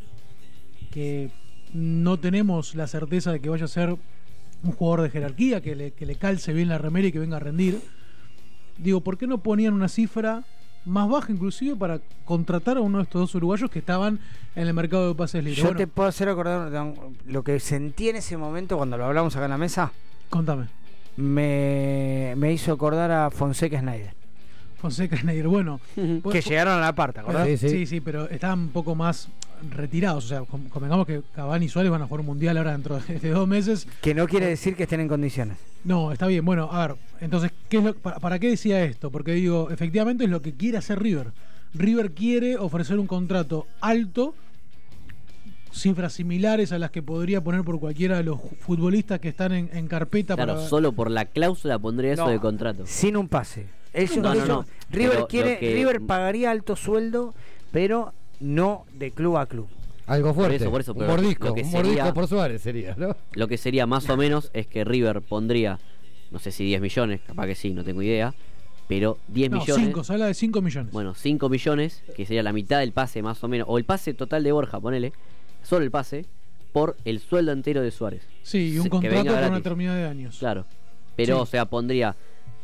Que 0.90 1.30
no 1.72 2.18
tenemos 2.18 2.74
la 2.74 2.86
certeza 2.86 3.32
de 3.32 3.40
que 3.40 3.48
vaya 3.48 3.66
a 3.66 3.68
ser 3.68 3.96
un 4.62 4.72
jugador 4.72 5.02
de 5.02 5.10
jerarquía, 5.10 5.60
que 5.60 5.74
le, 5.76 5.92
que 5.92 6.06
le 6.06 6.16
calce 6.16 6.52
bien 6.52 6.68
la 6.68 6.78
remera 6.78 7.08
y 7.08 7.12
que 7.12 7.18
venga 7.18 7.36
a 7.36 7.40
rendir. 7.40 7.80
Digo, 8.78 9.00
¿por 9.00 9.18
qué 9.18 9.26
no 9.26 9.38
ponían 9.38 9.74
una 9.74 9.88
cifra 9.88 10.44
más 10.84 11.08
baja 11.08 11.32
inclusive 11.32 11.76
para 11.76 12.00
contratar 12.24 12.76
a 12.76 12.80
uno 12.80 12.98
de 12.98 13.04
estos 13.04 13.20
dos 13.20 13.34
uruguayos 13.34 13.70
que 13.70 13.80
estaban 13.80 14.18
en 14.54 14.66
el 14.66 14.74
mercado 14.74 15.08
de 15.08 15.14
pases 15.14 15.44
libres. 15.44 15.58
Yo 15.58 15.64
Bueno, 15.64 15.78
te 15.78 15.86
puedo 15.86 16.08
hacer 16.08 16.28
acordar 16.28 16.70
lo 17.26 17.44
que 17.44 17.60
sentí 17.60 18.08
en 18.08 18.16
ese 18.16 18.36
momento 18.36 18.76
cuando 18.76 18.96
lo 18.96 19.04
hablamos 19.04 19.36
acá 19.36 19.44
en 19.44 19.50
la 19.50 19.58
mesa. 19.58 19.92
Contame. 20.28 20.68
Me, 21.16 22.34
me 22.36 22.52
hizo 22.52 22.72
acordar 22.72 23.10
a 23.10 23.30
Fonseca 23.30 23.78
Snyder. 23.80 24.14
Fonseca 24.80 25.16
Schneider, 25.16 25.48
bueno. 25.48 25.80
Que 26.32 26.40
llegaron 26.40 26.74
a 26.74 26.80
la 26.80 26.94
par, 26.94 27.12
¿te 27.12 27.20
acordás? 27.20 27.44
Pero- 27.46 27.58
Sí, 27.58 27.68
sí. 27.68 27.76
sí, 27.80 27.86
sí, 27.86 28.00
pero 28.00 28.28
estaban 28.30 28.58
un 28.60 28.68
poco 28.70 28.94
más 28.94 29.28
retirados. 29.70 30.24
O 30.24 30.28
sea, 30.28 30.42
convengamos 30.70 31.06
que 31.06 31.20
Cavani 31.34 31.66
y 31.66 31.68
Suárez 31.68 31.90
van 31.90 32.00
a 32.02 32.06
jugar 32.06 32.20
un 32.20 32.26
mundial 32.26 32.56
ahora 32.56 32.72
dentro 32.72 32.98
de 32.98 33.18
de 33.18 33.30
dos 33.30 33.46
meses. 33.46 33.86
Que 34.00 34.14
no 34.14 34.26
quiere 34.26 34.46
decir 34.46 34.74
que 34.76 34.84
estén 34.84 35.00
en 35.00 35.08
condiciones. 35.08 35.58
No, 35.84 36.12
está 36.12 36.26
bien. 36.26 36.44
Bueno, 36.44 36.70
a 36.72 36.86
ver, 36.88 36.96
entonces, 37.20 37.52
¿qué 37.68 37.78
es 37.78 37.84
lo, 37.84 37.94
para, 37.94 38.18
para 38.20 38.38
qué 38.38 38.48
decía 38.48 38.82
esto? 38.84 39.10
Porque 39.10 39.32
digo, 39.32 39.68
efectivamente 39.70 40.24
es 40.24 40.30
lo 40.30 40.40
que 40.40 40.52
quiere 40.54 40.78
hacer 40.78 41.02
River. 41.02 41.28
River 41.74 42.12
quiere 42.12 42.56
ofrecer 42.56 42.98
un 42.98 43.06
contrato 43.06 43.66
alto, 43.82 44.34
cifras 45.72 46.12
similares 46.12 46.72
a 46.72 46.78
las 46.78 46.90
que 46.90 47.02
podría 47.02 47.42
poner 47.42 47.62
por 47.62 47.78
cualquiera 47.80 48.16
de 48.16 48.24
los 48.24 48.40
futbolistas 48.60 49.20
que 49.20 49.28
están 49.28 49.52
en, 49.52 49.70
en 49.72 49.86
carpeta 49.88 50.34
Claro, 50.34 50.54
para. 50.56 50.68
solo 50.68 50.92
por 50.92 51.10
la 51.10 51.24
cláusula 51.26 51.78
pondría 51.78 52.12
eso 52.14 52.28
de 52.28 52.38
contrato. 52.40 52.84
Sin 52.86 53.16
un 53.16 53.28
pase. 53.28 53.66
Ellos- 53.92 54.16
No, 54.18 54.22
no, 54.22 54.32
ellos- 54.34 54.48
no. 54.48 54.64
River 54.90 55.10
Pero 55.14 55.28
quiere, 55.28 55.58
que- 55.58 55.74
River 55.74 56.00
pagaría 56.02 56.50
alto 56.50 56.76
sueldo, 56.76 57.34
pero 57.72 58.12
no 58.40 58.84
de 58.94 59.10
club 59.12 59.36
a 59.36 59.46
club. 59.46 59.66
Algo 60.06 60.28
Por 60.28 60.34
fuerte. 60.46 60.56
eso, 60.56 60.70
por 60.70 60.80
eso, 60.80 60.92
un 60.92 60.98
pero 60.98 61.10
mordisco, 61.12 61.46
lo 61.48 61.54
que 61.54 61.62
un 61.62 61.70
sería- 61.70 61.84
mordisco 61.92 62.14
por 62.14 62.26
Suárez 62.26 62.62
sería, 62.62 62.94
¿no? 62.96 63.14
Lo 63.34 63.46
que 63.46 63.56
sería 63.58 63.86
más 63.86 64.08
o 64.10 64.16
menos 64.16 64.50
es 64.54 64.66
que 64.66 64.82
River 64.84 65.22
pondría, 65.22 65.78
no 66.32 66.40
sé 66.40 66.50
si 66.50 66.64
10 66.64 66.80
millones, 66.80 67.20
capaz 67.24 67.46
que 67.46 67.54
sí, 67.54 67.70
no 67.74 67.84
tengo 67.84 68.02
idea, 68.02 68.34
pero 68.88 69.18
10 69.28 69.50
no, 69.52 69.60
millones. 69.60 69.86
5, 69.86 70.02
se 70.02 70.12
habla 70.12 70.26
de 70.26 70.34
5 70.34 70.60
millones. 70.62 70.92
Bueno, 70.92 71.14
5 71.14 71.48
millones, 71.48 72.02
que 72.16 72.26
sería 72.26 72.42
la 72.42 72.52
mitad 72.52 72.80
del 72.80 72.90
pase 72.90 73.22
más 73.22 73.44
o 73.44 73.48
menos, 73.48 73.68
o 73.70 73.78
el 73.78 73.84
pase 73.84 74.12
total 74.14 74.42
de 74.42 74.50
Borja, 74.50 74.80
ponele, 74.80 75.12
solo 75.62 75.84
el 75.84 75.90
pase, 75.90 76.24
por 76.72 76.96
el 77.04 77.18
sueldo 77.20 77.52
entero 77.52 77.82
de 77.82 77.90
Suárez. 77.90 78.22
sí, 78.42 78.74
y 78.74 78.78
un 78.78 78.84
que 78.84 78.90
contrato 78.90 79.16
por 79.16 79.22
una 79.24 79.32
gratis. 79.40 79.54
determinada 79.56 79.98
de 79.98 80.06
años. 80.06 80.36
Claro. 80.38 80.64
Pero, 81.16 81.36
Sí. 81.36 81.42
o 81.42 81.46
sea, 81.46 81.64
pondría 81.66 82.14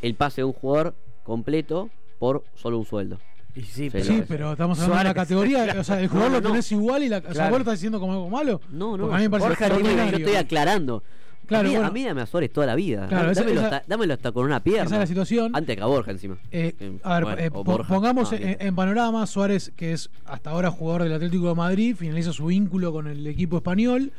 el 0.03 0.14
pase 0.14 0.40
de 0.42 0.44
un 0.44 0.53
jugador 0.53 0.94
completo 1.24 1.90
por 2.18 2.44
solo 2.55 2.78
un 2.78 2.86
sueldo. 2.86 3.18
Y 3.55 3.62
sí, 3.62 3.90
Se 3.90 4.05
Sí, 4.05 4.22
pero 4.28 4.53
estamos 4.53 4.78
hablando 4.78 4.99
de 4.99 5.05
la 5.05 5.11
Suárez. 5.12 5.14
categoría. 5.14 5.76
O 5.80 5.84
sea, 5.84 6.01
el 6.01 6.09
jugador 6.09 6.30
No, 6.30 6.36
lo 6.38 6.42
no, 6.42 6.49
tenés 6.51 6.70
igual 6.72 7.03
y 7.03 7.09
la. 7.09 7.18
O 7.18 7.22
sea, 7.22 7.30
Claro. 7.32 7.51
vos 7.51 7.59
lo 7.59 7.62
estás 7.62 7.74
diciendo 7.74 7.99
como 8.01 8.12
algo 8.12 8.28
malo. 8.30 8.61
No, 8.70 8.97
no. 8.97 9.05
Porque 9.05 9.14
a 9.14 9.18
mí 9.18 9.24
me 9.28 9.30
parece 9.40 9.68
yo 9.68 10.16
estoy 10.18 10.34
aclarando. 10.36 11.03
Claro, 11.47 11.68
a, 11.68 11.70
mí, 11.70 11.76
bueno. 11.76 11.88
a 11.88 11.92
mí 11.92 12.05
dame 12.05 12.20
a 12.22 12.26
Suárez 12.26 12.53
toda 12.53 12.66
la 12.66 12.74
vida. 12.74 13.07
Claro, 13.09 13.32
dámelo, 13.32 13.61
esa- 13.61 13.64
hasta, 13.76 13.84
dámelo 13.86 14.14
hasta 14.14 14.32
con 14.32 14.44
una 14.47 14.61
pierna. 14.62 14.84
esa 14.86 14.94
es 14.97 15.01
la 15.01 15.07
situación. 15.07 15.53
Antes 15.55 15.76
que 15.76 15.82
a 15.82 15.86
Borja 15.86 16.11
encima. 16.11 16.36
Eh, 16.51 16.74
Eh, 16.78 16.99
a 17.05 17.14
ver, 17.14 17.24
bueno, 17.24 17.38
eh, 17.40 17.49
Borja. 17.51 17.88
pongamos 17.94 18.32
Ah, 18.32 18.36
en, 18.36 18.57
en 18.61 18.74
panorama 18.74 19.26
Suárez, 19.26 19.72
que 19.76 19.92
es 19.92 20.11
hasta 20.24 20.51
ahora 20.51 20.70
jugador 20.70 21.05
del 21.05 21.12
Atlético 21.12 21.49
de 21.49 21.55
Madrid, 21.55 21.94
finaliza 21.97 22.32
su 22.32 22.47
vínculo 22.47 22.92
con 22.92 23.07
el 23.07 23.26
equipo 23.26 23.59
español. 23.59 24.12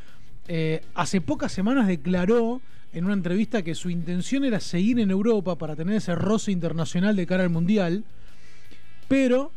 Eh, 0.48 0.82
hace 0.96 1.20
pocas 1.22 1.52
semanas 1.52 1.88
declaró 1.88 2.62
en 2.94 3.04
una 3.04 3.14
entrevista 3.14 3.62
que 3.62 3.76
su 3.76 3.90
intención 3.90 4.46
era 4.46 4.60
seguir 4.62 4.98
en 5.00 5.12
Europa 5.12 5.56
para 5.58 5.76
tener 5.76 5.96
ese 5.98 6.16
roce 6.16 6.52
internacional 6.54 7.16
de 7.18 7.28
cara 7.28 7.44
al 7.44 7.50
Mundial, 7.50 8.06
pero 9.08 9.52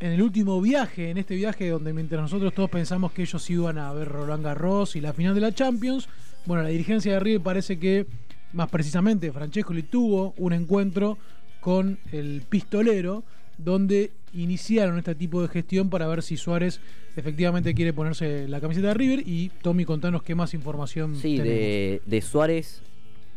en 0.00 0.12
el 0.12 0.22
último 0.22 0.60
viaje, 0.60 1.10
en 1.10 1.18
este 1.18 1.34
viaje 1.36 1.68
donde 1.70 1.92
mientras 1.92 2.20
nosotros 2.20 2.52
todos 2.52 2.68
pensamos 2.70 3.12
que 3.12 3.22
ellos 3.22 3.48
iban 3.48 3.78
a 3.78 3.92
ver 3.92 4.08
Roland 4.08 4.44
Garros 4.44 4.96
y 4.96 5.00
la 5.00 5.12
final 5.12 5.34
de 5.34 5.40
la 5.40 5.52
Champions, 5.52 6.08
bueno, 6.46 6.62
la 6.62 6.68
dirigencia 6.68 7.12
de 7.14 7.20
River 7.20 7.40
parece 7.40 7.78
que, 7.78 8.06
más 8.52 8.68
precisamente, 8.70 9.32
Francesco 9.32 9.72
tuvo 9.90 10.34
un 10.36 10.52
encuentro 10.52 11.18
con 11.60 11.98
el 12.12 12.42
pistolero 12.48 13.24
donde 13.56 14.10
iniciaron 14.34 14.98
este 14.98 15.14
tipo 15.14 15.40
de 15.40 15.48
gestión 15.48 15.88
para 15.88 16.06
ver 16.06 16.22
si 16.22 16.36
Suárez 16.36 16.80
efectivamente 17.16 17.72
quiere 17.74 17.92
ponerse 17.92 18.48
la 18.48 18.60
camiseta 18.60 18.88
de 18.88 18.94
River 18.94 19.22
y 19.26 19.50
Tommy 19.62 19.84
contanos 19.84 20.22
qué 20.22 20.34
más 20.34 20.54
información 20.54 21.14
Sí, 21.14 21.36
tenemos. 21.36 21.46
de, 21.48 22.02
de 22.04 22.22
Suárez, 22.22 22.82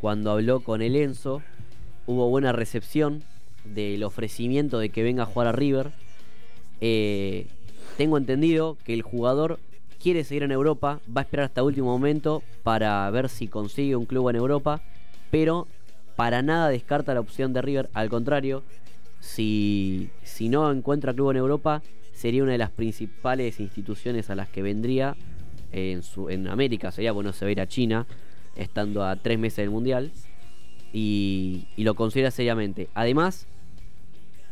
cuando 0.01 0.31
habló 0.31 0.61
con 0.61 0.81
el 0.81 0.95
Enzo, 0.95 1.43
hubo 2.07 2.29
buena 2.29 2.51
recepción 2.51 3.23
del 3.63 4.03
ofrecimiento 4.03 4.79
de 4.79 4.89
que 4.89 5.03
venga 5.03 5.23
a 5.23 5.25
jugar 5.27 5.47
a 5.47 5.51
River. 5.51 5.91
Eh, 6.81 7.47
tengo 7.97 8.17
entendido 8.17 8.77
que 8.83 8.93
el 8.93 9.01
jugador 9.01 9.59
quiere 10.01 10.23
seguir 10.23 10.43
en 10.43 10.51
Europa, 10.51 10.99
va 11.15 11.21
a 11.21 11.23
esperar 11.23 11.45
hasta 11.45 11.63
último 11.63 11.87
momento 11.87 12.43
para 12.63 13.09
ver 13.11 13.29
si 13.29 13.47
consigue 13.47 13.95
un 13.95 14.05
club 14.05 14.29
en 14.29 14.35
Europa, 14.35 14.81
pero 15.31 15.67
para 16.15 16.41
nada 16.41 16.69
descarta 16.69 17.13
la 17.13 17.19
opción 17.19 17.53
de 17.53 17.61
River, 17.61 17.89
al 17.93 18.09
contrario, 18.09 18.63
si, 19.19 20.09
si 20.23 20.49
no 20.49 20.71
encuentra 20.71 21.13
club 21.13 21.31
en 21.31 21.37
Europa, 21.37 21.81
sería 22.13 22.43
una 22.43 22.53
de 22.53 22.57
las 22.57 22.71
principales 22.71 23.59
instituciones 23.59 24.29
a 24.29 24.35
las 24.35 24.49
que 24.49 24.61
vendría 24.61 25.15
en, 25.71 26.01
su, 26.01 26.29
en 26.29 26.47
América, 26.47 26.91
sería 26.91 27.11
bueno 27.11 27.33
se 27.33 27.45
va 27.45 27.49
a 27.49 27.51
ir 27.51 27.61
a 27.61 27.67
China, 27.67 28.07
estando 28.55 29.03
a 29.03 29.15
tres 29.15 29.37
meses 29.37 29.57
del 29.57 29.69
Mundial, 29.69 30.11
y, 30.93 31.67
lo 31.77 31.95
considera 31.95 32.31
seriamente. 32.31 32.89
Además, 32.93 33.45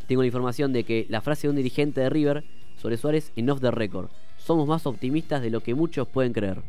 tengo 0.07 0.21
la 0.21 0.27
información 0.27 0.73
de 0.73 0.83
que 0.83 1.05
la 1.09 1.21
frase 1.21 1.47
de 1.47 1.49
un 1.49 1.55
dirigente 1.55 2.01
de 2.01 2.09
River 2.09 2.43
sobre 2.77 2.97
Suárez 2.97 3.31
en 3.35 3.49
off 3.49 3.61
the 3.61 3.71
record. 3.71 4.09
Somos 4.45 4.67
más 4.67 4.85
optimistas 4.85 5.41
de 5.41 5.49
lo 5.49 5.61
que 5.61 5.73
muchos 5.73 6.07
pueden 6.07 6.31
creer. 6.31 6.59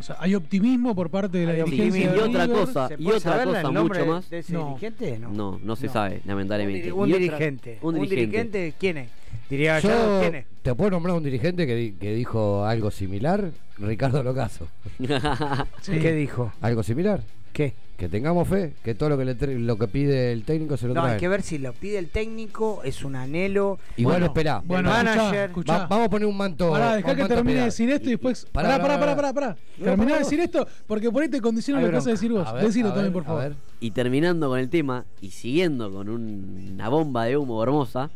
O 0.00 0.02
sea, 0.02 0.16
hay 0.18 0.34
optimismo 0.34 0.94
por 0.96 1.10
parte 1.10 1.38
de 1.38 1.46
la 1.46 1.52
dirigencia 1.64 2.12
Y 2.16 2.18
otra 2.18 2.48
cosa, 2.48 2.88
¿Se 2.88 2.96
y 2.98 3.06
otra 3.06 3.44
cosa 3.44 3.70
mucho 3.70 4.06
más. 4.06 4.28
de 4.30 4.38
ese 4.38 4.52
No. 4.54 4.68
dirigente? 4.68 5.18
No. 5.20 5.28
No, 5.30 5.60
no 5.62 5.76
se 5.76 5.86
No. 5.86 5.92
sabe, 5.92 6.22
lamentablemente. 6.24 6.90
Un, 6.90 7.08
Y 7.08 7.12
otra- 7.12 7.20
dirigente. 7.22 7.78
un 7.82 8.00
dirigente. 8.08 8.74
¿quién 8.80 8.96
es? 8.98 9.10
Diría 9.48 9.78
Yo 9.80 9.90
yo, 9.90 10.20
¿quién 10.22 10.34
es? 10.36 10.46
te 10.62 10.74
puedo 10.74 10.90
nombrar 10.90 11.14
un 11.16 11.22
dirigente 11.22 11.66
que, 11.66 11.74
di- 11.76 11.92
que 11.92 12.14
dijo 12.14 12.64
algo 12.64 12.90
similar, 12.90 13.50
Ricardo 13.78 14.22
Locaso. 14.24 14.66
Sí. 15.82 15.98
¿Qué 16.00 16.12
dijo? 16.14 16.52
¿Algo 16.62 16.82
similar? 16.82 17.22
¿Qué? 17.52 17.74
Que 18.02 18.08
tengamos 18.08 18.48
fe, 18.48 18.72
que 18.82 18.96
todo 18.96 19.10
lo 19.10 19.16
que, 19.16 19.24
le 19.24 19.58
lo 19.60 19.78
que 19.78 19.86
pide 19.86 20.32
el 20.32 20.42
técnico 20.42 20.76
se 20.76 20.88
lo 20.88 20.94
No, 20.94 21.04
hay 21.04 21.18
que 21.18 21.28
ver 21.28 21.40
si 21.40 21.58
lo 21.58 21.72
pide 21.72 21.98
el 21.98 22.08
técnico, 22.08 22.80
es 22.82 23.04
un 23.04 23.14
anhelo. 23.14 23.78
Igual 23.96 24.28
Bueno, 24.64 24.90
escuchá, 24.90 25.14
manager. 25.14 25.50
escuchá. 25.50 25.78
Va- 25.78 25.86
vamos 25.86 26.06
a 26.06 26.10
poner 26.10 26.26
un 26.26 26.36
manto. 26.36 26.68
Pará, 26.72 26.96
dejá 26.96 27.14
que 27.14 27.24
termine 27.26 27.60
de 27.60 27.64
decir 27.66 27.88
esto 27.90 28.08
y 28.08 28.10
después. 28.14 28.44
Pará, 28.50 28.80
Pará, 28.82 28.98
pará, 28.98 29.32
pará. 29.32 29.56
No, 29.78 29.84
Terminá 29.84 30.14
de 30.14 30.18
decir 30.18 30.40
esto 30.40 30.66
porque 30.88 31.12
por 31.12 31.22
ahí 31.22 31.28
te 31.28 31.40
condiciona 31.40 31.80
lo 31.80 31.86
que 31.90 31.94
vas 31.94 32.06
a 32.08 32.10
decir 32.10 32.32
vos. 32.32 32.44
A 32.44 32.54
ver, 32.54 32.64
Decilo 32.64 32.92
también, 32.92 33.12
por 33.12 33.22
favor. 33.22 33.54
Y 33.78 33.92
terminando 33.92 34.48
con 34.48 34.58
el 34.58 34.68
tema 34.68 35.04
y 35.20 35.30
siguiendo 35.30 35.92
con 35.92 36.08
un- 36.08 36.70
una 36.74 36.88
bomba 36.88 37.26
de 37.26 37.36
humo 37.36 37.62
hermosa, 37.62 38.10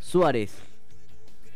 Suárez, 0.00 0.52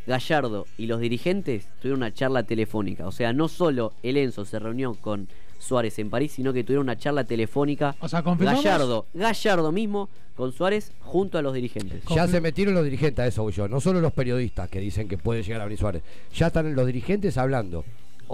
Gallardo 0.07 0.67
y 0.79 0.87
los 0.87 1.01
dirigentes 1.01 1.67
tuvieron 1.81 1.99
una 1.99 2.15
charla 2.15 2.45
telefónica. 2.45 3.09
O 3.09 3.13
sea, 3.13 3.33
no 3.33 3.49
solo 3.49 3.93
el 4.05 4.19
Enzo 4.19 4.45
se 4.45 4.61
reunió 4.61 4.95
con 4.95 5.27
Suárez 5.65 5.99
en 5.99 6.11
París, 6.11 6.33
sino 6.33 6.53
que 6.53 6.63
tuvieron 6.63 6.85
una 6.85 6.97
charla 6.97 7.25
telefónica. 7.25 7.97
O 8.01 8.09
sea. 8.09 8.23
Gallardo, 8.23 9.07
Gallardo 9.15 9.73
mismo 9.73 10.09
con 10.37 10.53
Suárez 10.53 10.93
junto 11.01 11.39
a 11.39 11.43
los 11.43 11.55
dirigentes. 11.55 12.03
Ya 12.15 12.27
se 12.29 12.41
metieron 12.41 12.75
los 12.75 12.85
dirigentes 12.85 13.23
a 13.23 13.27
eso, 13.27 13.49
yo. 13.51 13.69
No 13.69 13.81
solo 13.81 14.01
los 14.01 14.13
periodistas 14.13 14.69
que 14.69 14.81
dicen 14.81 15.09
que 15.09 15.19
puede 15.19 15.43
llegar 15.43 15.61
a 15.61 15.65
venir 15.65 15.79
Suárez. 15.79 16.03
Ya 16.35 16.49
están 16.49 16.75
los 16.75 16.87
dirigentes 16.87 17.39
hablando. 17.39 17.85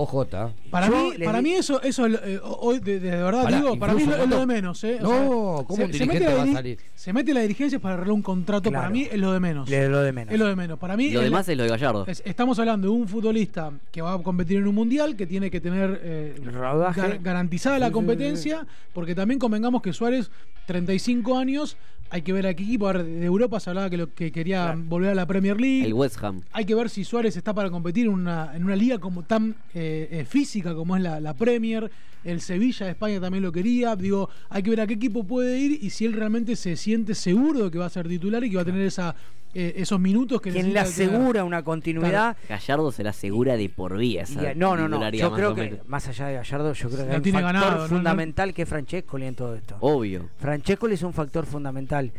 OJ. 0.03 0.26
Para 0.70 0.88
Yo 0.88 0.96
mí, 1.11 1.12
le 1.18 1.24
para 1.24 1.38
di- 1.38 1.44
mí 1.44 1.55
eso, 1.55 1.80
eso 1.82 2.07
eh, 2.07 2.40
hoy 2.42 2.78
de, 2.80 3.01
de 3.01 3.11
verdad 3.11 3.44
Pará, 3.44 3.57
digo, 3.57 3.78
para 3.78 3.94
mí 3.94 4.03
es 4.03 4.28
lo 4.28 4.38
de 4.40 4.46
menos. 4.46 4.82
¿eh? 4.84 4.98
O 5.01 5.03
No, 5.03 5.09
sea, 5.11 5.66
¿cómo 5.66 5.66
un 5.68 5.78
mete 5.80 5.92
dirigente 5.92 6.20
la 6.24 6.34
va 6.34 6.42
a 6.42 6.53
salir? 6.53 6.78
Se 6.94 7.12
mete 7.12 7.34
la 7.34 7.40
dirigencia 7.40 7.78
para 7.78 7.94
arreglar 7.94 8.12
un 8.14 8.22
contrato, 8.22 8.70
para 8.72 8.88
mí 8.90 9.07
es 9.11 9.18
lo 9.18 9.32
de 9.32 9.40
menos. 9.40 9.68
Le- 9.68 9.88
lo 9.88 10.01
de 10.03 10.12
menos. 10.12 10.32
Es 10.32 10.38
lo 10.40 10.46
de 10.46 10.57
menos. 10.57 10.78
Para 10.78 10.96
mí, 10.96 11.11
Lo 11.11 11.20
demás 11.20 11.48
es 11.48 11.57
lo 11.57 11.62
de 11.64 11.68
Gallardo. 11.68 12.05
es- 12.07 12.22
estamos 12.24 12.59
hablando 12.59 12.88
de 12.88 12.94
un 12.94 13.07
futbolista 13.09 13.72
que 13.92 14.01
va 14.03 14.14
a 14.14 14.18
competir 14.22 14.59
en 14.59 14.66
un 14.68 14.74
mundial, 14.74 15.16
que 15.16 15.26
tiene 15.26 15.51
que 15.51 15.61
tener 15.61 16.01
eh, 16.03 16.34
gar- 16.44 17.22
garantizada 17.22 17.78
la 17.78 17.90
competencia, 17.90 18.66
porque 18.92 19.14
también 19.14 19.38
convengamos 19.38 19.82
que 19.82 19.92
Suárez, 19.92 20.30
35 20.66 21.36
años, 21.36 21.76
hay 22.11 22.23
que 22.23 22.33
ver 22.33 22.47
a 22.47 22.55
qué 22.55 22.63
equipo. 22.65 22.89
A 22.89 22.93
ver, 22.93 23.05
de 23.05 23.25
Europa 23.25 23.61
se 23.61 23.71
hablaba 23.71 23.89
que, 23.89 23.97
lo, 23.97 24.13
que 24.13 24.33
quería 24.33 24.77
volver 24.77 25.11
a 25.11 25.15
la 25.15 25.27
Premier 25.27 25.61
League. 25.61 25.87
El 25.87 25.95
West 25.95 26.23
Ham. 26.23 26.43
Hay 26.53 26.65
que 26.65 26.75
ver 26.75 26.91
si 26.91 27.05
Suárez 27.05 27.37
está 27.37 27.55
para 27.55 27.71
competir 27.71 28.07
en 28.07 28.13
una, 28.13 28.55
en 28.55 28.65
una 28.65 28.77
liga 28.77 28.99
como 28.99 29.23
tan 29.23 29.55
eh, 29.75 30.09
eh, 30.11 30.25
física 30.25 30.75
como 30.75 30.97
es 30.97 31.03
la, 31.03 31.21
la 31.21 31.35
Premier. 31.35 31.91
El 32.23 32.41
Sevilla 32.41 32.87
de 32.87 32.93
España 32.93 33.21
también 33.21 33.43
lo 33.43 33.53
quería. 33.53 33.97
Digo, 33.97 34.29
hay 34.51 34.63
que 34.63 34.71
ver 34.71 34.81
a 34.81 34.87
qué 34.87 34.95
equipo 34.95 35.25
puede 35.25 35.59
ir 35.59 35.79
y 35.83 35.91
si 35.91 36.05
él 36.05 36.13
realmente 36.13 36.57
se 36.57 36.77
siente 36.77 37.15
seguro 37.15 37.65
de 37.65 37.71
que 37.71 37.79
va 37.79 37.87
a 37.87 37.91
ser 37.91 38.09
titular 38.09 38.45
y 38.45 38.51
que 38.51 38.57
va 38.57 38.63
a 38.63 38.67
tener 38.67 38.83
esa, 38.83 39.15
eh, 39.53 39.74
esos 39.76 39.98
minutos 39.98 40.40
que 40.40 40.51
Quien 40.51 40.72
le 40.72 40.78
asegura 40.80 41.42
una 41.44 41.62
continuidad. 41.62 42.36
Gallardo 42.48 42.92
se 42.92 43.03
la 43.03 43.11
asegura 43.11 43.57
de 43.57 43.68
por 43.68 43.96
vida. 43.96 44.24
no, 44.55 44.76
no, 44.76 44.88
no. 44.88 45.11
Yo 45.11 45.30
más 45.30 45.38
creo 45.38 45.55
que, 45.55 45.80
más 45.86 46.07
allá 46.09 46.26
de 46.28 46.34
Gallardo, 46.34 46.72
yo 46.72 46.88
creo 46.88 47.01
que 47.01 47.07
Lo 47.07 47.11
hay 47.11 47.16
un 47.16 47.22
tiene 47.22 47.40
factor 47.42 47.55
ganado, 47.62 47.82
¿no? 47.82 47.88
fundamental 47.88 48.55
que 48.55 48.62
es 48.62 48.68
Francescoli 48.68 49.26
en 49.26 49.34
todo 49.34 49.55
esto. 49.55 49.76
Obvio. 49.80 50.28
Francescoli 50.38 50.94
es 50.94 51.03
un 51.03 51.12
factor 51.12 51.46
fundamental. 51.46 52.12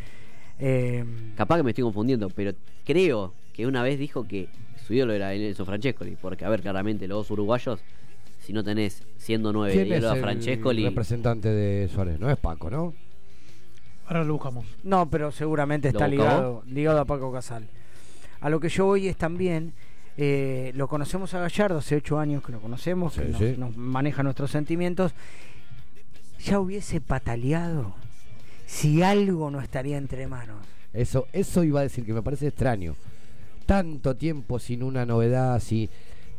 Eh, 0.60 1.04
Capaz 1.36 1.58
que 1.58 1.64
me 1.64 1.72
estoy 1.72 1.84
confundiendo, 1.84 2.30
pero 2.30 2.54
creo 2.86 3.34
que 3.54 3.66
una 3.66 3.82
vez 3.84 3.98
dijo 3.98 4.28
que 4.28 4.48
su 4.86 4.94
ídolo 4.94 5.14
era 5.14 5.34
Enzo 5.34 5.66
Francescoli. 5.66 6.18
Porque, 6.22 6.46
a 6.46 6.50
ver, 6.50 6.62
claramente, 6.62 7.08
los 7.08 7.20
dos 7.20 7.32
uruguayos, 7.32 7.80
si 8.46 8.54
no 8.54 8.64
tenés 8.64 9.04
siendo 9.18 9.54
nueve 9.54 9.74
¿Quién 9.74 9.90
de 9.90 9.96
es 9.96 10.00
ídolo 10.02 10.12
a 10.14 10.16
el 10.18 10.22
Francescoli. 10.22 10.84
representante 10.86 11.50
de 11.50 11.88
Suárez? 11.88 12.20
No 12.20 12.30
es 12.30 12.38
Paco, 12.38 12.70
¿no? 12.70 12.94
Ahora 14.12 14.26
lo 14.26 14.34
buscamos. 14.34 14.66
No, 14.84 15.10
pero 15.10 15.32
seguramente 15.32 15.88
¿Lo 15.90 15.98
está 15.98 16.06
ligado, 16.06 16.64
ligado 16.68 17.00
a 17.00 17.06
Paco 17.06 17.32
Casal. 17.32 17.70
A 18.42 18.50
lo 18.50 18.60
que 18.60 18.68
yo 18.68 18.86
voy 18.86 19.08
es 19.08 19.16
también, 19.16 19.72
eh, 20.18 20.74
lo 20.76 20.90
conocemos 20.90 21.34
a 21.34 21.40
Gallardo, 21.40 21.78
hace 21.78 21.96
ocho 21.96 22.20
años 22.20 22.44
que 22.44 22.52
lo 22.52 22.60
conocemos, 22.60 23.14
que 23.14 23.34
Sí, 23.34 23.56
nos, 23.58 23.78
maneja 23.78 24.22
nuestros 24.22 24.52
sentimientos. 24.52 25.14
Ya 26.44 26.60
hubiese 26.60 27.00
pataleado 27.00 27.96
si 28.66 29.02
algo 29.02 29.50
no 29.50 29.62
estaría 29.62 29.98
entre 29.98 30.28
manos. 30.28 30.58
Eso, 30.92 31.28
eso 31.32 31.64
iba 31.64 31.80
a 31.80 31.84
decir 31.84 32.06
que 32.06 32.12
me 32.12 32.22
parece 32.22 32.48
extraño. 32.48 32.98
Tanto 33.66 34.18
tiempo 34.18 34.60
sin 34.60 34.84
una 34.84 35.06
novedad 35.06 35.56
así, 35.56 35.90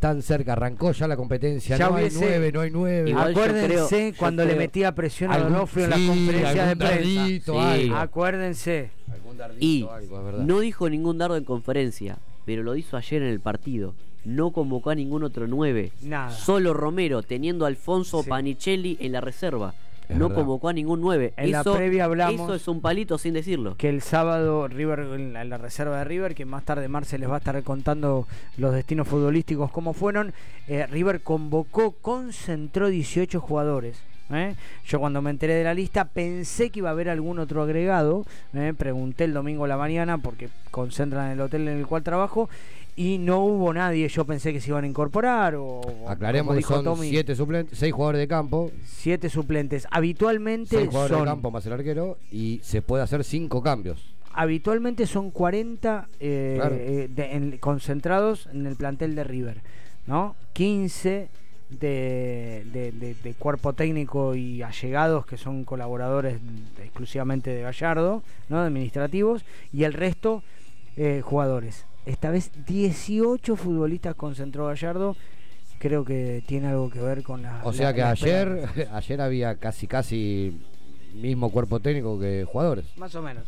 tan 0.03 0.21
cerca, 0.21 0.55
arrancó 0.55 0.91
ya 0.91 1.07
la 1.07 1.17
competencia, 1.17 1.77
Ya 1.77 1.89
no 1.89 1.95
hay 1.95 2.09
nueve, 2.13 2.51
no 2.51 2.61
hay 2.63 2.71
nueve. 2.73 3.09
Igual 3.11 3.31
Acuérdense 3.31 3.69
creo- 4.09 4.15
cuando 4.19 4.43
le 4.43 4.49
creo- 4.51 4.59
metía 4.61 4.93
presión 4.97 5.31
a 5.31 5.39
Donofrio 5.39 5.85
en 5.85 5.93
sí, 5.93 6.01
la 6.01 6.07
conferencia 6.13 6.67
de 6.67 6.77
prensa. 6.77 6.95
dardito, 6.97 7.53
Sí. 7.53 7.59
algo. 7.85 7.97
Acuérdense. 7.97 8.91
Algún 9.13 9.37
dardito, 9.39 9.65
Y 9.65 9.83
algo, 9.89 10.19
es 10.19 10.25
verdad. 10.25 10.45
no 10.45 10.59
dijo 10.59 10.91
ningún 10.91 11.19
dardo 11.19 11.37
en 11.37 11.45
conferencia, 11.45 12.19
pero 12.45 12.65
lo 12.65 12.75
hizo 12.75 12.97
ayer 12.97 13.23
en 13.23 13.29
el 13.29 13.39
partido. 13.39 13.95
No 14.25 14.51
convocó 14.51 14.91
a 14.91 14.97
ningún 14.97 15.23
otro 15.23 15.47
9. 15.47 15.93
Nada. 16.03 16.31
Solo 16.31 16.75
Romero, 16.75 17.23
teniendo 17.23 17.65
a 17.65 17.69
Alfonso 17.69 18.25
Sí. 18.25 18.29
Panicelli 18.29 18.97
en 19.01 19.13
la 19.13 19.21
reserva. 19.21 19.73
Es 20.13 20.19
no 20.19 20.29
verdad. 20.29 20.43
convocó 20.43 20.69
a 20.69 20.73
ningún 20.73 21.01
9. 21.01 21.35
En 21.37 21.51
la 21.51 21.61
eso, 21.61 21.75
previa 21.75 22.05
hablamos- 22.05 22.41
eso 22.43 22.55
es 22.55 22.69
un 22.69 22.81
palito 22.81 23.19
sin 23.19 23.35
decirlo. 23.35 23.77
que 23.77 23.89
el 23.89 24.01
sábado 24.03 24.69
River 24.69 25.01
en 25.01 25.33
la, 25.33 25.45
la 25.45 25.59
reserva 25.59 25.99
de 25.99 26.05
River, 26.05 26.35
que 26.35 26.45
más 26.45 26.65
tarde 26.65 26.89
Marce 26.89 27.19
les 27.19 27.29
va 27.29 27.35
a 27.35 27.39
estar 27.39 27.61
contando 27.63 28.27
los 28.57 28.73
destinos 28.75 29.09
futbolísticos 29.09 29.71
cómo 29.71 29.93
fueron. 29.93 30.33
eh, 30.69 30.87
River 30.87 31.23
convocó, 31.23 31.93
concentró 32.01 32.89
18 32.89 33.41
jugadores. 33.41 34.01
¿eh? 34.31 34.55
Yo 34.87 34.99
cuando 35.01 35.21
me 35.21 35.29
enteré 35.31 35.55
de 35.55 35.65
la 35.65 35.75
lista 35.75 36.07
pensé 36.07 36.71
que 36.71 36.79
iba 36.79 36.89
a 36.89 36.93
haber 36.93 37.11
algún 37.11 37.39
otro 37.39 37.63
agregado. 37.63 38.25
¿eh? 38.55 38.73
Pregunté 38.77 39.25
el 39.25 39.35
domingo 39.35 39.65
a 39.65 39.69
la 39.69 39.77
mañana 39.77 40.19
porque 40.19 40.49
concentran 40.71 41.27
en 41.27 41.33
el 41.33 41.41
hotel 41.43 41.69
en 41.69 41.79
el 41.79 41.87
cual 41.87 42.03
trabajo 42.03 42.49
y 42.97 43.19
no 43.19 43.45
hubo 43.45 43.73
nadie. 43.73 44.09
Yo 44.09 44.25
pensé 44.25 44.53
que 44.53 44.61
se 44.61 44.69
iban 44.71 44.85
a 44.85 44.87
incorporar 44.87 45.55
o 45.57 45.81
Aclaremos 46.09 46.57
dijo 46.57 46.75
son 46.75 46.85
Tommy, 46.85 47.09
siete 47.11 47.35
suplentes, 47.35 47.79
seis 47.79 47.93
jugadores 47.93 48.21
de 48.21 48.29
campo, 48.29 48.71
siete 48.85 49.29
suplentes. 49.31 49.87
Habitualmente 49.91 50.77
seis 50.77 50.89
jugadores 50.89 51.17
son 51.17 51.25
de 51.27 51.31
campo 51.31 51.51
más 51.51 51.65
el 51.67 51.73
arquero 51.73 52.19
y 52.31 52.61
se 52.63 52.83
puede 52.83 53.03
hacer 53.03 53.25
cinco 53.25 53.63
cambios. 53.63 54.05
habitualmente 54.35 55.07
son 55.07 55.31
40 55.31 56.09
eh, 56.19 56.55
Claro. 56.59 56.75
eh, 56.79 57.09
de- 57.15 57.33
en- 57.33 57.59
concentrados 57.59 58.49
en 58.53 58.67
el 58.67 58.77
plantel 58.77 59.15
de 59.15 59.25
River, 59.25 59.61
¿no? 60.07 60.35
15 60.55 61.29
de, 61.69 62.65
de- 62.73 63.15
de- 63.23 63.35
cuerpo 63.35 63.73
técnico 63.73 64.35
y 64.35 64.63
allegados 64.63 65.27
que 65.27 65.37
son 65.37 65.65
colaboradores 65.65 66.39
exclusivamente 66.83 67.51
de 67.51 67.63
Gallardo, 67.63 68.23
¿no? 68.49 68.59
Administrativos, 68.61 69.45
y 69.73 69.85
el 69.85 69.93
resto 69.95 70.43
eh, 70.97 71.23
jugadores. 71.25 71.85
Esta 72.07 72.31
vez 72.31 72.51
18 72.67 73.57
futbolistas 73.57 74.15
concentró 74.15 74.67
Gallardo. 74.67 75.17
Creo 75.79 76.05
que 76.05 76.43
tiene 76.47 76.69
algo 76.69 76.91
que 76.91 77.01
ver 77.01 77.23
con 77.23 77.43
la. 77.43 77.61
O 77.65 77.71
la- 77.71 77.77
sea 77.77 77.93
que 77.93 78.01
la 78.01 78.11
ayer, 78.11 78.49
espera. 78.65 78.97
ayer 78.97 79.21
había 79.21 79.55
casi 79.57 79.87
casi 79.87 80.61
mismo 81.15 81.51
cuerpo 81.51 81.81
técnico 81.81 82.19
que 82.19 82.45
jugadores. 82.51 82.85
Más 82.97 83.15
o 83.15 83.23
menos. 83.23 83.45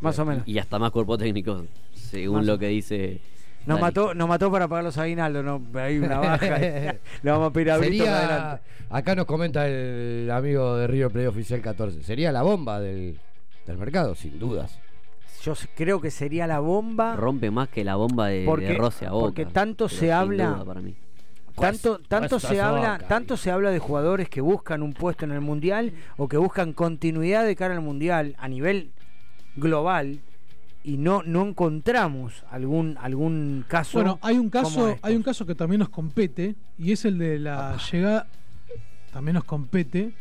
Más 0.00 0.18
o 0.18 0.24
menos. 0.24 0.46
Y 0.48 0.58
hasta 0.58 0.78
más 0.78 0.90
cuerpo 0.90 1.16
técnico, 1.16 1.64
según 1.94 2.38
Más 2.38 2.46
lo 2.46 2.58
que 2.58 2.66
dice. 2.68 3.20
Nos 3.66 3.76
Dani. 3.78 3.80
mató, 3.80 4.14
nos 4.14 4.28
mató 4.28 4.50
para 4.50 4.66
pagar 4.66 4.82
los 4.82 4.98
aguinaldos, 4.98 5.44
no, 5.44 5.62
hay 5.78 5.98
una 5.98 6.18
baja. 6.20 6.58
Le 6.58 6.98
vamos 7.30 7.50
a 7.50 7.52
pedir 7.52 7.70
a 7.70 7.78
para 7.78 8.18
adelante. 8.18 8.62
acá 8.90 9.14
nos 9.14 9.26
comenta 9.26 9.68
el 9.68 10.28
amigo 10.32 10.76
de 10.76 10.88
Río 10.88 11.10
Play 11.10 11.26
Oficial 11.26 11.60
14, 11.60 12.02
sería 12.02 12.32
la 12.32 12.42
bomba 12.42 12.80
del, 12.80 13.20
del 13.64 13.78
mercado, 13.78 14.16
sin 14.16 14.36
dudas. 14.40 14.76
Yo 15.44 15.54
creo 15.74 16.00
que 16.00 16.10
sería 16.10 16.46
la 16.46 16.60
bomba. 16.60 17.16
Rompe 17.16 17.50
más 17.50 17.68
que 17.68 17.84
la 17.84 17.96
bomba 17.96 18.28
de, 18.28 18.44
Porque- 18.46 18.66
de 18.68 18.74
Rossi 18.74 19.04
a 19.04 19.10
Boca. 19.10 19.24
porque 19.26 19.46
tanto 19.46 19.88
se 19.88 20.12
habla- 20.12 20.50
duda 20.50 20.64
para 20.64 20.80
mí. 20.80 20.94
Tanto, 21.54 21.98
tanto 21.98 22.40
se 22.40 22.60
a 22.60 22.68
habla, 22.68 22.98
tanto 23.08 23.36
se 23.36 23.50
habla 23.50 23.70
de 23.70 23.78
jugadores 23.78 24.28
que 24.30 24.40
buscan 24.40 24.82
un 24.82 24.94
puesto 24.94 25.26
en 25.26 25.32
el 25.32 25.42
mundial 25.42 25.92
o 26.16 26.26
que 26.26 26.38
buscan 26.38 26.72
continuidad 26.72 27.44
de 27.44 27.54
cara 27.56 27.74
al 27.74 27.82
mundial 27.82 28.34
a 28.38 28.48
nivel 28.48 28.90
global 29.56 30.20
y 30.82 30.96
no, 30.96 31.22
no 31.22 31.42
encontramos 31.46 32.42
algún 32.50 32.96
algún 33.00 33.64
caso. 33.68 33.98
Bueno, 33.98 34.18
hay 34.22 34.38
un 34.38 34.48
como 34.48 34.64
caso, 34.64 34.88
estos. 34.88 35.04
hay 35.04 35.14
un 35.14 35.22
caso 35.22 35.44
que 35.44 35.54
también 35.54 35.80
nos 35.80 35.90
compete 35.90 36.54
y 36.78 36.92
es 36.92 37.04
el 37.04 37.18
de 37.18 37.38
la 37.38 37.76
llegada. 37.92 38.26
También 39.12 39.34
nos 39.34 39.44
compete. 39.44 40.12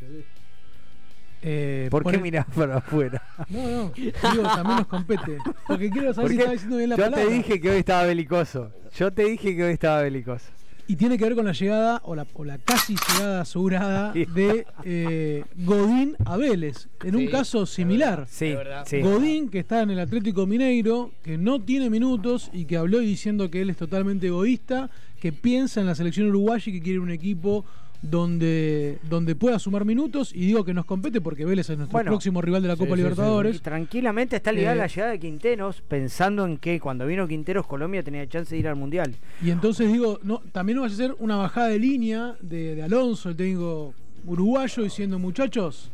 Eh, 1.43 1.87
¿Por 1.89 2.03
qué 2.03 2.15
el- 2.17 2.21
mirás 2.21 2.45
para 2.55 2.77
afuera? 2.77 3.21
No, 3.49 3.63
no. 3.67 3.91
Digo, 3.95 4.43
también 4.43 4.77
nos 4.77 4.87
compete. 4.87 5.37
Porque 5.67 5.89
quiero 5.89 6.13
saber 6.13 6.29
si 6.31 6.35
estaba 6.37 6.53
diciendo 6.53 6.77
bien 6.77 6.89
la 6.89 6.95
yo 6.97 7.03
palabra. 7.03 7.25
te 7.25 7.33
dije 7.33 7.59
que 7.61 7.69
hoy 7.71 7.77
estaba 7.77 8.03
belicoso. 8.05 8.71
Yo 8.95 9.11
te 9.11 9.23
dije 9.25 9.55
que 9.55 9.63
hoy 9.63 9.73
estaba 9.73 10.01
belicoso. 10.03 10.45
Y 10.87 10.97
tiene 10.97 11.17
que 11.17 11.23
ver 11.23 11.35
con 11.35 11.45
la 11.45 11.53
llegada, 11.53 12.01
o 12.03 12.15
la, 12.15 12.27
o 12.33 12.43
la 12.43 12.57
casi 12.57 12.95
llegada 12.95 13.41
asegurada 13.41 14.11
de 14.11 14.65
eh, 14.83 15.45
Godín 15.55 16.17
a 16.25 16.35
Vélez. 16.35 16.89
En 17.03 17.15
un 17.15 17.27
caso 17.27 17.65
similar. 17.65 18.25
Sí, 18.29 18.53
sí. 18.85 18.99
Godín, 18.99 19.49
que 19.49 19.59
está 19.59 19.83
en 19.83 19.91
el 19.91 19.99
Atlético 20.01 20.45
Mineiro, 20.45 21.11
que 21.23 21.37
no 21.37 21.61
tiene 21.61 21.89
minutos 21.89 22.49
y 22.51 22.65
que 22.65 22.75
habló 22.75 22.99
diciendo 22.99 23.49
que 23.49 23.61
él 23.61 23.69
es 23.69 23.77
totalmente 23.77 24.27
egoísta, 24.27 24.89
que 25.21 25.31
piensa 25.31 25.79
en 25.79 25.87
la 25.87 25.95
selección 25.95 26.27
uruguaya 26.27 26.63
y 26.67 26.73
que 26.73 26.81
quiere 26.81 26.99
un 26.99 27.11
equipo 27.11 27.63
donde, 28.01 28.97
donde 29.09 29.35
pueda 29.35 29.59
sumar 29.59 29.85
minutos. 29.85 30.31
Y 30.33 30.45
digo 30.45 30.63
que 30.65 30.73
nos 30.73 30.85
compete 30.85 31.21
porque 31.21 31.45
Vélez 31.45 31.69
es 31.69 31.77
nuestro 31.77 31.93
Bueno, 31.97 32.11
próximo 32.11 32.41
rival 32.41 32.61
de 32.61 32.67
la 32.69 32.75
sí, 32.75 32.79
Copa 32.79 32.89
sí, 32.89 32.95
sí. 32.95 32.97
Libertadores. 33.03 33.55
Y 33.57 33.59
tranquilamente 33.59 34.35
está 34.37 34.51
ligada 34.51 34.73
Eh, 34.75 34.79
la 34.79 34.87
llegada 34.87 35.11
de 35.11 35.19
Quinteros, 35.19 35.81
pensando 35.81 36.45
en 36.45 36.57
que 36.57 36.79
cuando 36.79 37.05
vino 37.05 37.27
Quinteros 37.27 37.67
Colombia 37.67 38.03
tenía 38.03 38.27
chance 38.27 38.53
de 38.55 38.59
ir 38.59 38.67
al 38.67 38.75
Mundial. 38.75 39.15
Y 39.43 39.51
entonces 39.51 39.91
digo, 39.91 40.19
no, 40.23 40.39
también 40.51 40.77
no 40.77 40.81
vaya 40.83 40.93
a 40.93 40.97
ser 40.97 41.15
una 41.19 41.35
bajada 41.37 41.67
de 41.67 41.79
línea 41.79 42.35
de, 42.41 42.75
de 42.75 42.83
Alonso, 42.83 43.29
el 43.29 43.35
técnico 43.35 43.93
uruguayo, 44.25 44.83
diciendo 44.83 45.17
muchachos, 45.19 45.91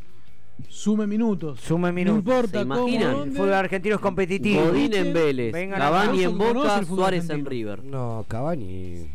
sume 0.69 1.07
minutos. 1.07 1.59
Sume 1.61 1.89
No 1.89 1.93
minutos. 1.93 2.19
importa 2.19 2.59
¿Se 2.61 2.67
cómo, 2.67 2.87
imaginan? 2.87 3.27
El 3.27 3.31
fútbol 3.33 3.53
argentino 3.53 3.95
es 3.95 4.01
competitivo. 4.01 4.63
Godín 4.65 4.93
en 4.93 5.13
Vélez, 5.13 5.53
Cavani 5.71 6.23
en 6.23 6.37
Boca, 6.37 6.83
Suárez 6.83 7.29
en. 7.29 7.45
River. 7.45 7.83
No, 7.83 8.25
Cavani. 8.27 9.07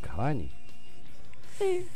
Cavani. 0.00 0.48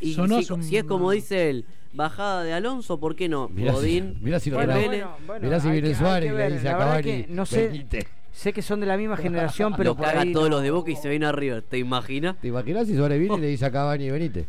Y 0.01 0.13
si, 0.13 0.19
un- 0.21 0.63
si 0.63 0.77
es 0.77 0.83
como 0.83 1.11
dice 1.11 1.49
él, 1.49 1.65
bajada 1.93 2.43
de 2.43 2.53
Alonso, 2.53 2.99
¿por 2.99 3.15
qué 3.15 3.27
no? 3.29 3.49
Mirá 3.49 3.71
si- 3.71 3.75
Godín, 3.77 4.17
mirá 4.21 4.39
si 4.39 4.49
lo 4.49 4.59
en 4.61 4.67
trae. 4.67 4.87
Vélez. 4.89 5.05
Mirá 5.41 5.59
si 5.59 5.69
viene 5.69 5.89
que- 5.89 5.95
Suárez 5.95 6.29
que 6.29 6.35
y 6.35 6.37
le 6.37 6.51
dice 6.51 6.69
a 6.69 6.77
Cavani, 6.77 7.03
que 7.03 7.25
no 7.29 7.45
sé, 7.45 7.67
"Venite". 7.67 8.07
sé 8.31 8.53
que 8.53 8.61
son 8.61 8.79
de 8.79 8.85
la 8.85 8.97
misma 8.97 9.17
generación, 9.17 9.73
pero 9.75 9.91
lo 9.91 9.95
por 9.95 10.05
caga 10.05 10.21
ahí 10.21 10.31
todos 10.33 10.49
no- 10.49 10.55
los 10.57 10.63
de 10.63 10.71
Boca 10.71 10.91
y 10.91 10.95
se 10.95 11.09
viene 11.09 11.25
a 11.25 11.31
River, 11.31 11.61
¿te 11.63 11.77
imaginas? 11.77 12.35
¿Te 12.39 12.47
imaginas 12.49 12.87
si 12.87 12.95
Suárez 12.95 13.19
viene 13.19 13.35
y 13.35 13.39
le 13.41 13.47
dice 13.47 13.65
a 13.65 13.71
Cavani, 13.71 14.09
venite? 14.11 14.45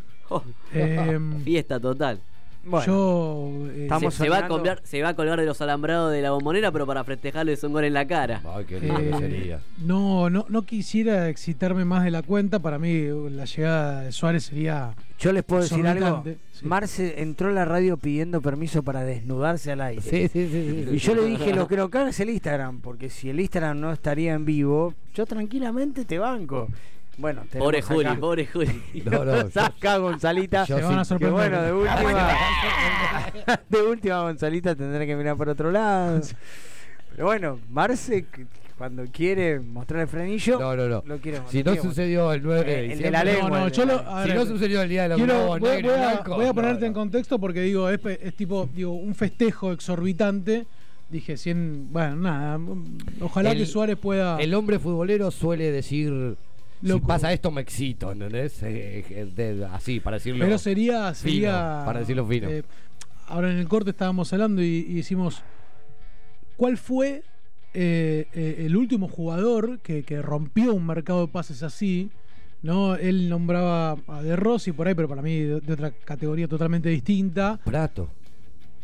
Em, 0.73 1.39
Fiesta 1.43 1.79
total. 1.79 2.19
Bueno, 2.65 2.85
yo 2.85 3.51
eh, 3.69 3.73
Se, 3.73 3.83
Estamos 3.83 4.13
se 4.13 4.29
va 4.29 4.37
a 4.39 4.47
colgar, 4.47 4.81
se 4.83 5.01
va 5.01 5.09
a 5.09 5.15
colgar 5.15 5.39
de 5.39 5.45
los 5.45 5.61
alambrados 5.61 6.11
de 6.11 6.21
la 6.21 6.31
bombonera, 6.31 6.71
pero 6.71 6.85
para 6.85 7.03
festejarlo 7.03 7.51
es 7.51 7.63
un 7.63 7.73
gol 7.73 7.85
en 7.85 7.93
la 7.93 8.05
cara. 8.05 8.41
Ay, 8.45 8.65
qué 8.65 8.79
lindo 8.79 8.99
eh, 8.99 9.09
que 9.11 9.17
sería. 9.17 9.59
no, 9.83 10.29
no, 10.29 10.45
no 10.49 10.61
quisiera 10.63 11.29
excitarme 11.29 11.85
más 11.85 12.03
de 12.03 12.11
la 12.11 12.21
cuenta. 12.21 12.59
Para 12.59 12.77
mí, 12.77 13.05
la 13.31 13.45
llegada 13.45 14.01
de 14.01 14.11
Suárez 14.11 14.45
sería. 14.45 14.93
yo 15.19 15.31
les 15.31 15.43
puedo 15.43 15.61
decir 15.61 15.87
algo. 15.87 16.23
Sí. 16.25 16.65
Marce 16.65 17.21
entró 17.21 17.49
a 17.49 17.53
la 17.53 17.65
radio 17.65 17.95
pidiendo 17.97 18.41
permiso 18.41 18.83
para 18.83 19.03
desnudarse 19.03 19.71
al 19.71 19.81
aire. 19.81 20.01
Sí, 20.01 20.27
sí, 20.27 20.49
sí. 20.49 20.85
sí. 20.89 20.95
Y 20.95 20.97
yo 20.97 21.15
le 21.15 21.23
dije, 21.23 21.55
lo 21.55 21.67
que 21.67 21.77
no 21.77 21.89
caga 21.89 22.09
es 22.09 22.19
el 22.19 22.29
Instagram, 22.29 22.81
porque 22.81 23.09
si 23.09 23.29
el 23.29 23.39
Instagram 23.39 23.79
no 23.79 23.93
estaría 23.93 24.33
en 24.33 24.43
vivo, 24.43 24.93
yo 25.15 25.25
tranquilamente 25.25 26.03
te 26.03 26.19
banco. 26.19 26.67
Bueno, 27.19 27.43
Pobre 27.57 27.79
acá- 27.79 27.87
Juli, 27.93 28.15
pobre 28.19 28.45
Juli. 28.47 28.81
No, 29.05 29.25
no, 29.25 29.49
Saca 29.49 29.97
Gonzalita. 29.97 30.65
yo 30.65 30.77
Se 30.77 30.83
van 30.83 30.99
a 30.99 31.05
sí- 31.05 31.15
Que 31.15 31.25
sorprender. 31.25 31.31
bueno, 31.33 31.61
de 31.63 31.73
última. 31.73 32.29
de 33.69 33.81
última, 33.81 34.21
Gonzalita 34.21 34.75
tendrá 34.75 35.05
que 35.05 35.15
mirar 35.15 35.35
por 35.35 35.49
otro 35.49 35.71
lado. 35.71 36.21
Pero 37.11 37.25
bueno, 37.25 37.59
Marce, 37.69 38.25
cuando 38.77 39.03
quiere 39.11 39.59
mostrar 39.59 40.01
el 40.03 40.07
frenillo, 40.07 40.57
No, 40.59 40.75
no, 40.75 40.87
no. 40.87 41.03
lo 41.05 41.17
quiere 41.17 41.41
Si 41.49 41.61
no 41.63 41.75
sucedió 41.75 42.31
el 42.31 42.41
9 42.41 42.63
de 42.63 42.71
Eh, 42.87 42.93
el 42.93 42.99
de 42.99 43.11
la 43.11 43.23
lengua. 43.25 43.49
No, 43.49 43.59
no, 43.59 43.67
yo 43.67 43.85
la- 43.85 43.93
lo- 43.95 44.23
Si 44.25 44.33
no 44.33 44.45
sucedió 44.45 44.81
el 44.81 44.89
día 44.89 45.03
de 45.03 45.09
los 45.09 45.17
Quiero- 45.17 45.47
voy, 45.47 45.59
voy 45.59 45.69
a, 45.89 46.21
voy 46.25 46.45
a 46.45 46.53
ponerte 46.53 46.81
no. 46.81 46.87
en 46.87 46.93
contexto 46.93 47.37
porque 47.39 47.61
digo, 47.61 47.89
es, 47.89 47.99
tipo, 48.37 48.69
digo, 48.73 48.93
un 48.93 49.13
festejo 49.15 49.73
exorbitante. 49.73 50.65
Dije, 51.09 51.35
100, 51.37 51.87
bueno, 51.91 52.15
nada, 52.17 52.59
ojalá 53.19 53.51
El- 53.51 53.57
que 53.57 53.65
Suárez 53.65 53.97
pueda... 53.97 54.39
El 54.39 54.53
hombre 54.53 54.79
futbolero 54.79 55.31
suele 55.31 55.71
decir. 55.71 56.37
Si 56.81 56.99
pasa 57.01 57.33
esto, 57.33 57.51
me 57.51 57.61
excito, 57.61 58.11
¿entendés? 58.11 58.61
Eh, 58.63 59.03
eh, 59.09 59.31
de- 59.35 59.65
así, 59.65 59.99
para 59.99 60.17
decirlo. 60.17 60.45
pero 60.45 60.57
sería... 60.57 61.13
fino, 61.13 61.31
sería 61.31 61.81
para 61.85 61.99
decirlo 61.99 62.25
fino. 62.25 62.49
eh, 62.49 62.63
ahora 63.27 63.51
en 63.51 63.57
el 63.57 63.67
corte 63.67 63.89
estábamos 63.91 64.31
hablando 64.33 64.61
y, 64.61 64.85
y 64.87 64.93
decimos, 64.95 65.43
¿cuál 66.57 66.77
fue 66.77 67.23
eh, 67.73 68.55
el 68.65 68.75
último 68.75 69.07
jugador 69.07 69.79
que, 69.79 70.03
que 70.03 70.21
rompió 70.21 70.73
un 70.73 70.85
mercado 70.85 71.25
de 71.25 71.31
pases 71.31 71.63
así? 71.63 72.09
¿no? 72.61 72.95
Él 72.95 73.29
nombraba 73.29 73.95
a 74.07 74.21
De 74.21 74.35
Rossi 74.35 74.71
por 74.73 74.87
ahí, 74.87 74.93
pero 74.93 75.07
para 75.07 75.21
mí 75.21 75.39
de, 75.39 75.61
de 75.61 75.73
otra 75.73 75.91
categoría 75.91 76.47
totalmente 76.47 76.89
distinta. 76.89 77.57
Prato. 77.63 78.09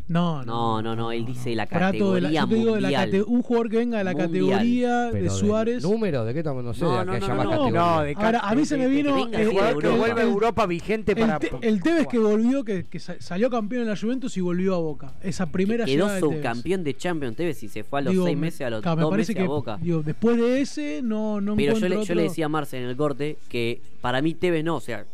No, 0.08 0.44
No, 0.44 0.80
no, 0.82 0.94
no, 0.94 1.10
él 1.10 1.26
dice 1.26 1.52
la 1.56 1.66
Prato 1.66 2.14
de 2.14 2.20
la- 2.20 2.28
categoría 2.28 2.40
yo 2.42 2.46
te 2.48 2.54
digo 2.54 2.74
de 2.76 2.80
la 2.80 2.88
mundial. 2.88 3.10
cate- 3.10 3.22
un 3.26 3.42
jugador 3.42 3.68
que 3.70 3.76
venga 3.78 3.98
de 3.98 4.04
la 4.04 4.12
Mundial. 4.12 4.30
categoría 4.30 5.10
de 5.10 5.30
Suárez. 5.30 5.82
¿Número? 5.82 6.24
¿De 6.24 6.32
qué 6.32 6.38
estamos? 6.40 6.62
No 6.62 6.72
sé, 6.74 6.82
No, 6.84 7.00
de 7.00 7.04
no, 7.06 7.12
que 7.12 7.18
no, 7.18 7.24
haya 7.24 7.28
no, 7.28 7.36
más 7.36 7.44
no. 7.44 7.50
categoría. 7.50 7.80
No, 7.80 8.02
de 8.02 8.14
Ahora, 8.16 8.38
a 8.40 8.54
mí 8.54 8.64
se 8.64 8.76
me 8.76 8.86
vino 8.86 9.26
el, 9.32 9.48
jugador 9.48 9.80
que 9.80 9.86
Europa. 9.88 9.96
vuelve 9.96 10.20
a 10.20 10.24
Europa 10.24 10.66
vigente 10.66 11.12
el, 11.12 11.18
para. 11.18 11.38
Te- 11.40 11.50
el 11.60 11.82
Tevez 11.82 12.06
que 12.06 12.18
volvió, 12.20 12.62
que, 12.64 12.84
que 12.84 13.00
sa- 13.00 13.16
salió 13.20 13.50
campeón 13.50 13.82
en 13.82 13.88
la 13.88 13.96
Juventus 13.96 14.36
y 14.36 14.40
volvió 14.40 14.76
a 14.76 14.78
Boca. 14.78 15.12
Esa 15.24 15.46
primera 15.46 15.84
Quedó 15.86 16.04
llegada 16.06 16.20
Tevez. 16.20 16.36
subcampeón 16.36 16.84
de 16.84 16.94
Champions 16.96 17.36
Tevez 17.36 17.62
y 17.64 17.68
se 17.68 17.82
fue 17.82 17.98
a 17.98 18.02
los 18.02 18.12
Digo, 18.12 18.24
seis 18.26 18.36
me- 18.36 18.40
meses, 18.42 18.60
a 18.60 18.70
los 18.70 18.82
dos 18.84 19.16
meses 19.16 19.34
que, 19.34 19.42
a 19.42 19.46
Boca. 19.46 19.76
digo, 19.82 20.02
después 20.04 20.36
de 20.36 20.60
ese, 20.60 21.00
no, 21.02 21.40
no 21.40 21.56
Pero 21.56 21.72
yo 21.74 21.80
le, 21.80 21.96
yo 21.96 21.96
le 21.96 22.00
otro- 22.02 22.22
decía 22.22 22.46
a 22.46 22.48
Marce 22.48 22.78
en 22.78 22.84
el 22.84 22.96
corte 22.96 23.38
que 23.48 23.80
para 24.00 24.22
mí 24.22 24.34
Tevez 24.34 24.62
no, 24.64 24.76
o 24.76 24.80
sea, 24.80 25.04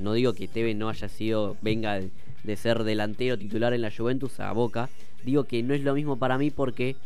no 0.00 0.14
digo 0.14 0.32
que 0.32 0.48
Tevez 0.48 0.74
no 0.74 0.88
haya 0.88 1.08
sido, 1.10 1.56
venga 1.60 2.00
de, 2.44 2.56
ser 2.56 2.84
delantero 2.84 3.38
titular 3.38 3.72
en 3.72 3.82
la 3.82 3.90
Juventus 3.90 4.40
a 4.40 4.52
Boca, 4.52 4.88
digo 5.24 5.44
que 5.44 5.62
no 5.62 5.74
es 5.74 5.82
lo 5.82 5.94
mismo 5.94 6.18
para 6.18 6.38
mí 6.38 6.50
porque, 6.50 6.96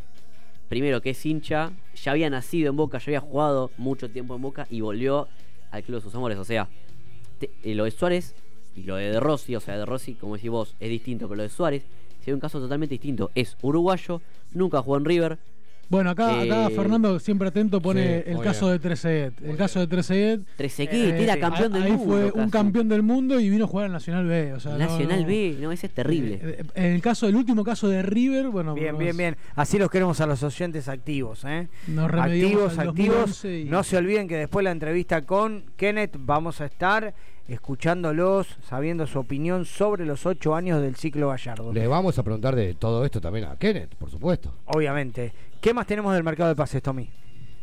primero 0.69 1.01
que 1.01 1.11
es 1.11 1.27
hincha, 1.27 1.73
ya 1.95 2.13
había 2.13 2.31
nacido 2.31 2.71
en 2.71 2.77
Boca, 2.77 2.99
ya 2.99 3.05
había 3.07 3.21
jugado 3.21 3.71
mucho 3.77 4.11
tiempo 4.11 4.35
en 4.35 4.43
Boca 4.43 4.67
y 4.71 4.81
volvió 4.81 5.29
al 5.71 5.83
club 5.83 5.99
de 5.99 6.03
sus 6.03 6.15
amores, 6.15 6.39
o 6.39 6.45
sea, 6.45 6.69
eh, 7.41 7.75
lo 7.75 7.85
de 7.85 7.91
Suárez 7.91 8.35
y 8.75 8.83
lo 8.83 8.97
de 8.97 9.11
De 9.11 9.21
Rossi, 9.21 9.57
o 9.57 9.61
sea, 9.61 9.77
De 9.77 9.87
Rossi, 9.87 10.15
como 10.15 10.37
decís 10.37 10.51
vos, 10.51 10.75
es 10.81 10.91
distinto, 10.91 11.27
pero 11.29 11.37
lo 11.37 11.43
de 11.43 11.49
Suárez, 11.49 11.85
es 12.25 12.35
un 12.35 12.41
caso 12.41 12.59
totalmente 12.59 12.95
distinto, 12.95 13.31
es 13.35 13.57
uruguayo, 13.63 14.21
nunca 14.53 14.83
jugó 14.83 14.97
en 14.97 15.05
River, 15.05 15.39
Bueno, 15.89 16.11
acá, 16.11 16.41
acá 16.43 16.67
Eh, 16.67 16.71
Fernando, 16.75 17.19
siempre 17.21 17.49
atento, 17.49 17.81
pone 17.81 18.23
sí, 18.25 18.31
el 18.31 18.41
caso 18.41 18.67
bien. 18.67 18.73
de 18.73 18.79
Trezeguet. 18.81 19.33
El 19.43 19.57
caso 19.57 19.79
de 19.81 19.87
Trezeguet. 19.87 20.41
Trezeguet, 20.57 21.15
era 21.21 21.39
campeón 21.39 21.73
del 21.73 21.83
ahí 21.85 21.93
mundo, 21.93 22.05
fue 22.33 22.43
un 22.43 22.51
campeón 22.51 22.89
del 22.89 23.03
mundo 23.03 23.39
y 23.39 23.49
vino 23.49 23.65
a 23.65 23.69
jugar 23.69 23.87
al 23.87 23.93
Nacional 23.93 24.27
B. 24.27 24.53
O 24.55 24.61
sea, 24.61 24.73
no- 24.73 24.79
Nacional 24.79 25.21
no- 25.23 25.27
B, 25.29 25.57
no, 25.61 25.71
ese 25.73 25.87
es 25.87 25.95
terrible. 25.95 26.41
Eh, 26.43 26.65
En 26.75 26.93
el 26.93 27.01
caso, 27.03 27.29
el 27.29 27.37
último 27.37 27.63
caso 27.65 27.89
de 27.89 28.03
River, 28.03 28.49
bueno. 28.49 28.75
Bien, 28.75 28.93
nos- 28.93 28.99
bien, 28.99 29.17
bien. 29.17 29.37
Así 29.55 29.79
los 29.79 29.89
queremos 29.91 30.21
a 30.21 30.27
los 30.27 30.43
oyentes 30.43 30.89
activos, 30.89 31.45
¿eh? 31.45 31.69
Nos 31.87 32.13
activos, 32.13 32.79
activos. 32.79 33.17
2011 33.17 33.61
y- 33.61 33.65
No 33.67 33.83
se 33.85 33.97
olviden 33.97 34.27
que 34.27 34.37
después 34.37 34.63
de 34.63 34.65
la 34.65 34.73
entrevista 34.73 35.23
con 35.23 35.65
Kenneth 35.77 36.17
vamos 36.19 36.61
a 36.61 36.67
estar 36.67 37.15
escuchándolos, 37.49 38.47
sabiendo 38.69 39.07
su 39.07 39.19
opinión 39.19 39.65
sobre 39.65 40.05
los 40.05 40.27
ocho 40.27 40.55
años 40.55 40.81
del 40.83 40.97
ciclo 40.97 41.29
Gallardo. 41.29 41.73
Le 41.73 41.87
vamos 41.87 42.19
a 42.19 42.23
preguntar 42.23 42.55
de 42.57 42.75
todo 42.75 43.05
esto 43.05 43.21
también 43.21 43.47
a 43.47 43.57
Kenneth, 43.57 43.95
por 43.97 44.11
supuesto. 44.11 44.53
Obviamente. 44.67 45.33
¿Qué 45.67 45.75
más 45.75 45.89
tenemos 45.89 46.15
del 46.15 46.23
mercado 46.23 46.49
de 46.49 46.55
pases, 46.55 46.81
Tommy? 46.81 47.09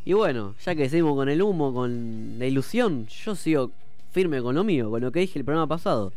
Y 0.03 0.11
bueno, 0.11 0.55
ya 0.65 0.75
que 0.75 0.89
seguimos 0.89 1.15
con 1.15 1.29
el 1.29 1.41
humo, 1.41 1.73
con 1.73 2.37
la 2.37 2.45
ilusión, 2.45 3.07
yo 3.07 3.33
sigo 3.33 3.71
firme 4.11 4.41
con 4.41 4.55
lo 4.55 4.65
mío, 4.65 4.89
con 4.89 4.99
lo 4.99 5.09
que 5.09 5.21
dije 5.21 5.39
el 5.39 5.45
programa 5.45 5.67
pasado. 5.67 6.11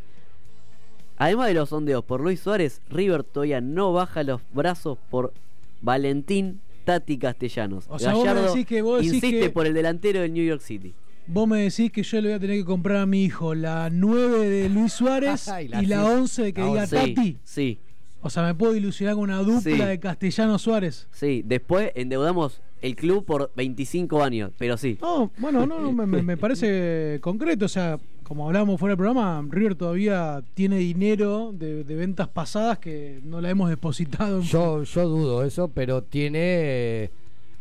Además 1.17 1.47
de 1.47 1.55
los 1.55 1.69
sondeos 1.69 2.05
por 2.05 2.21
Luis 2.23 2.41
Suárez, 2.41 2.81
River 2.91 3.23
todavía 3.23 3.61
no 3.61 3.93
baja 3.93 4.25
los 4.25 4.41
brazos 4.53 4.99
por 5.11 5.33
Valentín 5.81 6.59
Tati 6.85 7.19
Castellanos. 7.19 7.85
O 7.89 8.01
sea, 8.01 8.15
vos 8.15 8.25
me 8.25 8.31
Gallardo 8.31 8.53
decís 8.53 8.67
que 8.67 8.83
vos 8.83 8.97
decís 8.97 9.15
insiste 9.15 9.41
que- 9.43 9.51
por 9.51 9.65
el 9.69 9.73
delantero 9.75 10.23
del 10.23 10.33
New 10.33 10.45
York 10.45 10.63
City. 10.63 10.93
Vos 11.29 11.47
me 11.47 11.61
decís 11.61 11.93
que 11.93 12.03
yo 12.03 12.21
le 12.21 12.31
voy 12.31 12.37
a 12.37 12.41
tener 12.41 12.57
que 12.57 12.65
comprar 12.65 12.97
a 12.97 13.07
mi 13.07 13.23
hijo 13.23 13.55
la 13.55 13.91
9 13.93 14.49
de 14.49 14.69
Luis 14.69 14.93
Suárez 14.93 15.47
Y 15.61 15.67
y 15.67 15.69
la 15.69 16.03
la, 16.03 16.03
sí. 16.03 16.13
11 16.15 16.53
que 16.53 16.61
La 16.63 16.67
diga 16.67 16.83
11. 16.83 16.97
Tati. 17.15 17.37
Sí, 17.45 17.79
O 18.27 18.31
sea, 18.31 18.43
me 18.43 18.55
puedo 18.55 18.75
ilusionar 18.77 19.15
con 19.15 19.25
una 19.25 19.39
dupla 19.39 19.61
Sí. 19.61 19.71
de 19.73 19.99
Castellano 20.01 20.59
Suárez. 20.59 21.09
sí. 21.11 21.43
Después 21.45 21.93
endeudamos 21.95 22.61
el 22.83 22.95
club 22.95 23.25
por 23.25 23.51
25 23.57 24.23
años, 24.23 24.51
pero 24.59 24.77
sí. 24.77 24.99
No, 25.01 25.31
bueno, 25.39 25.67
no, 25.67 25.81
no, 25.81 25.93
me, 25.93 26.37
parece 26.37 27.19
concreto. 27.23 27.65
O 27.65 27.69
sea, 27.69 27.99
como 28.23 28.47
hablábamos 28.47 28.79
fuera 28.79 28.93
del 28.93 28.99
programa, 28.99 29.45
River 29.49 29.75
todavía 29.77 30.43
tiene 30.55 30.77
dinero 30.79 31.53
de, 31.55 31.85
de 31.85 31.95
ventas 31.95 32.29
pasadas 32.29 32.79
que 32.79 33.21
no 33.25 33.41
la 33.41 33.51
hemos 33.51 33.71
depositado. 33.71 34.39
en- 34.39 34.43
Yo, 34.43 34.83
yo 34.83 35.09
dudo 35.09 35.45
eso, 35.45 35.69
pero 35.69 36.03
tiene 36.03 36.39
eh, 36.43 37.11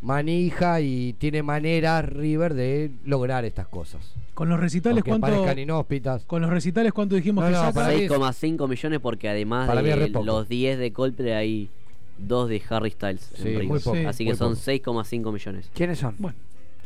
manija 0.01 0.81
y 0.81 1.13
tiene 1.13 1.43
maneras 1.43 2.05
River 2.07 2.53
de 2.53 2.91
lograr 3.05 3.45
estas 3.45 3.67
cosas. 3.67 4.13
Con 4.33 4.49
los 4.49 4.59
recitales, 4.59 5.03
Aunque 5.07 5.27
¿cuánto? 5.27 5.59
inhóspitas. 5.59 6.23
Con 6.25 6.41
los 6.41 6.49
recitales, 6.51 6.91
¿cuánto 6.93 7.15
dijimos 7.15 7.43
No, 7.43 7.49
que 7.49 7.55
no, 7.55 7.59
saca? 7.61 7.73
para 7.73 7.87
mí 7.95 8.03
es- 8.03 8.11
6,5 8.11 8.67
millones 8.67 8.99
porque 8.99 9.29
además 9.29 9.67
de 9.83 10.09
los 10.23 10.47
10 10.49 10.77
de 10.77 10.91
Coldplay 10.91 11.31
hay 11.31 11.69
dos 12.17 12.49
de 12.49 12.61
Harry 12.69 12.91
Styles. 12.91 13.29
en 13.31 13.37
Sí, 13.37 13.43
River. 13.49 13.63
muy 13.67 13.79
poco, 13.79 13.97
Así 14.07 14.25
que 14.25 14.35
son 14.35 14.53
poco. 14.53 14.61
6,5 14.61 15.31
millones. 15.31 15.69
¿Quiénes 15.73 15.99
son? 15.99 16.15
Bueno. 16.17 16.37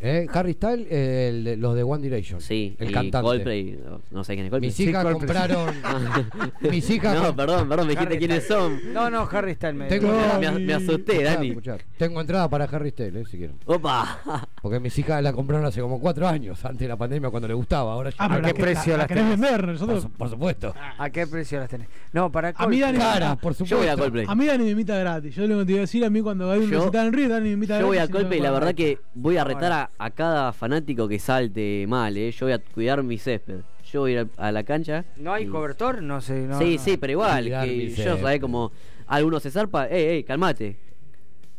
¿Eh? 0.02 0.28
Harry 0.34 0.54
Styles, 0.54 0.88
eh, 0.90 1.28
el 1.30 1.44
de- 1.44 1.58
los 1.58 1.76
de 1.76 1.84
One 1.84 2.02
Direction. 2.02 2.40
Sí, 2.42 2.76
el 2.80 2.90
y 2.90 2.94
cantante. 2.94 3.26
Coldplay, 3.28 3.80
no, 3.84 4.02
no 4.12 4.24
sé 4.24 4.34
quién 4.34 4.46
es 4.46 4.50
Coldplay. 4.52 4.70
Mis 4.70 4.80
hijas 4.80 5.06
Sí, 5.08 5.14
compraron. 5.14 5.76
mis 6.72 6.90
hijas. 6.90 7.16
No, 7.22 7.36
perdón, 7.36 7.68
perdón, 7.70 7.88
me 7.88 7.94
dijiste 7.94 8.14
Harry 8.16 8.18
quiénes 8.20 8.44
Styles. 8.46 8.62
son. 8.84 8.94
No, 8.94 9.10
no, 9.10 9.28
Harry 9.32 9.56
Styles 9.56 9.76
me 9.76 9.88
Tengo 9.88 10.08
No, 10.08 10.20
entrada- 10.36 10.52
me, 10.54 10.60
me 10.60 10.74
asusté, 10.74 11.12
Escuchá, 11.14 11.34
Dani. 11.36 11.50
escuchá. 11.50 11.78
Tengo 11.98 12.22
entrada 12.22 12.50
para 12.50 12.66
Harry 12.66 12.92
Styles, 12.92 13.16
eh, 13.16 13.30
si 13.30 13.38
quieren. 13.38 13.56
Opa. 13.66 14.20
Porque 14.62 14.80
mis 14.80 14.98
hijas 14.98 15.22
la 15.22 15.34
compraron 15.34 15.66
hace 15.66 15.82
como 15.82 16.00
cuatro 16.00 16.28
años, 16.28 16.64
antes 16.64 16.80
de 16.80 16.88
la 16.88 16.96
pandemia, 16.98 17.30
cuando 17.30 17.48
le 17.48 17.54
gustaba. 17.54 17.94
Ahora 17.94 18.10
ya 18.10 18.16
Ah, 18.20 18.28
pero 18.30 18.40
¿A 18.46 18.48
qué 18.48 18.54
que- 18.54 18.62
precio 18.62 18.92
la- 18.94 18.98
la 18.98 18.98
las 19.04 19.08
querés 19.08 19.24
tenés? 19.24 19.40
vender, 19.40 19.60
por, 19.62 19.70
nosotros. 19.70 20.04
su- 20.04 20.10
por 20.12 20.30
supuesto. 20.30 20.74
¿A 20.98 21.10
qué 21.10 21.28
precio 21.28 21.60
las 21.60 21.70
tenés? 21.70 21.88
No, 22.14 22.32
para 22.32 22.54
A 22.56 22.68
mí 22.68 22.80
Dani, 22.80 22.98
Cara, 22.98 23.36
por 23.36 23.54
supuesto. 23.54 23.76
Yo 23.76 23.78
voy 23.80 23.88
a 23.88 23.98
Coldplay. 23.98 24.26
a 24.28 24.36
mí 24.36 24.46
Dani 24.46 24.64
me 24.64 24.70
invita 24.72 24.98
gratis. 24.98 25.36
Yo 25.36 25.46
lo 25.48 25.60
que 25.60 25.66
te 25.66 25.72
iba 25.74 25.80
a 25.80 25.82
decir 25.82 26.06
a 26.06 26.10
mí 26.10 26.22
cuando 26.22 26.52
hay 26.52 26.60
un 26.62 26.70
Yo- 26.70 26.80
recital 26.80 27.08
en 27.08 27.14
River, 27.14 27.30
Dani 27.32 27.46
me 27.48 27.52
invita 27.54 27.74
gratis. 27.76 27.84
Yo 27.84 27.88
voy 27.88 27.98
a 27.98 28.04
y 28.04 28.08
no 28.08 28.14
Coldplay 28.14 28.40
y 28.40 28.42
la 28.42 28.50
paga. 28.50 28.60
verdad 28.60 28.76
que 28.76 28.98
voy 29.14 29.38
a 29.38 29.44
retar 29.44 29.72
a, 29.72 29.89
a 29.98 30.10
cada 30.12 30.54
fanático 30.54 31.08
que 31.08 31.20
salte 31.20 31.86
mal, 31.88 32.16
¿eh? 32.18 32.32
Yo 32.32 32.46
voy 32.46 32.54
a 32.54 32.60
cuidar 32.60 33.02
mi 33.04 33.18
césped. 33.18 33.62
Yo 33.92 34.02
voy 34.02 34.16
a 34.16 34.22
ir 34.22 34.28
a 34.38 34.52
la 34.52 34.64
cancha. 34.64 35.04
¿No 35.18 35.34
hay 35.34 35.46
y- 35.46 35.48
cobertor? 35.48 36.02
No 36.04 36.22
sé. 36.22 36.42
No, 36.48 36.60
sí, 36.60 36.76
no. 36.78 36.84
sí, 36.84 36.98
pero 36.98 37.12
igual. 37.12 37.46
Que 37.46 37.90
yo. 37.90 38.18
¿sabés? 38.18 38.40
Como 38.40 38.72
algunos 39.08 39.42
se 39.44 39.52
zarpa. 39.52 39.88
Ey, 39.88 40.04
ey, 40.06 40.24
calmate. 40.24 40.78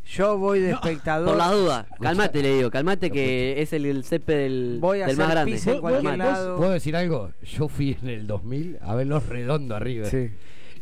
Yo 0.05 0.37
voy 0.37 0.59
de 0.59 0.71
espectador. 0.71 1.27
Por 1.29 1.37
la 1.37 1.51
duda, 1.51 1.87
calmate, 2.01 2.41
le 2.41 2.55
digo. 2.55 2.71
Calmate 2.71 3.11
que 3.11 3.61
es 3.61 3.71
el, 3.73 3.85
el 3.85 4.03
césped 4.03 4.35
del, 4.35 4.77
Voy 4.81 5.01
a 5.01 5.07
del 5.07 5.15
más 5.15 5.25
hacer 5.27 5.35
grande. 5.35 5.51
pis 5.51 5.67
en 5.67 5.79
cualquier 5.79 6.17
lado. 6.17 6.57
¿Puedo 6.57 6.71
decir 6.71 6.95
algo? 6.95 7.31
Yo 7.43 7.67
fui 7.67 7.95
en 8.01 8.09
el 8.09 8.27
2000 8.27 8.79
a 8.81 8.95
verlos 8.95 9.27
redondo 9.27 9.75
arriba. 9.75 10.07
Sí. 10.07 10.31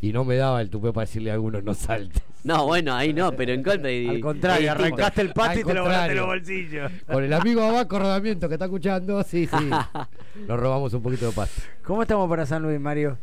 Y 0.02 0.14
no 0.14 0.24
me 0.24 0.36
daba 0.36 0.62
el 0.62 0.70
tupé 0.70 0.94
para 0.94 1.06
decirle 1.06 1.32
a 1.32 1.34
algunos 1.34 1.64
no 1.64 1.74
saltes. 1.74 2.24
No, 2.44 2.66
bueno, 2.66 2.96
ahí 2.96 3.14
no, 3.14 3.34
pero 3.34 3.54
en 3.54 3.64
Coldplay. 3.64 4.08
Al 4.10 4.20
contrario, 4.22 4.72
arrancaste 4.72 5.22
el 5.22 5.34
pato 5.34 5.60
y 5.60 5.64
te 5.64 5.74
lo 5.74 5.84
volaste 5.84 6.16
los 6.16 6.26
bolsillos. 6.26 6.92
Con 7.12 7.24
el 7.24 7.34
amigo 7.34 7.62
Abaco 7.62 8.00
Rodamiento 8.00 8.48
que 8.48 8.56
está 8.56 8.66
escuchando, 8.66 9.22
sí, 9.24 9.46
sí. 9.46 9.70
Nos 10.48 10.60
robamos 10.60 10.94
un 10.94 11.02
poquito 11.02 11.28
de 11.28 11.32
paz. 11.34 11.68
¿Cómo 11.84 12.02
estamos 12.02 12.30
para 12.30 12.46
San 12.46 12.62
Luis, 12.62 12.80
Mario? 12.80 13.18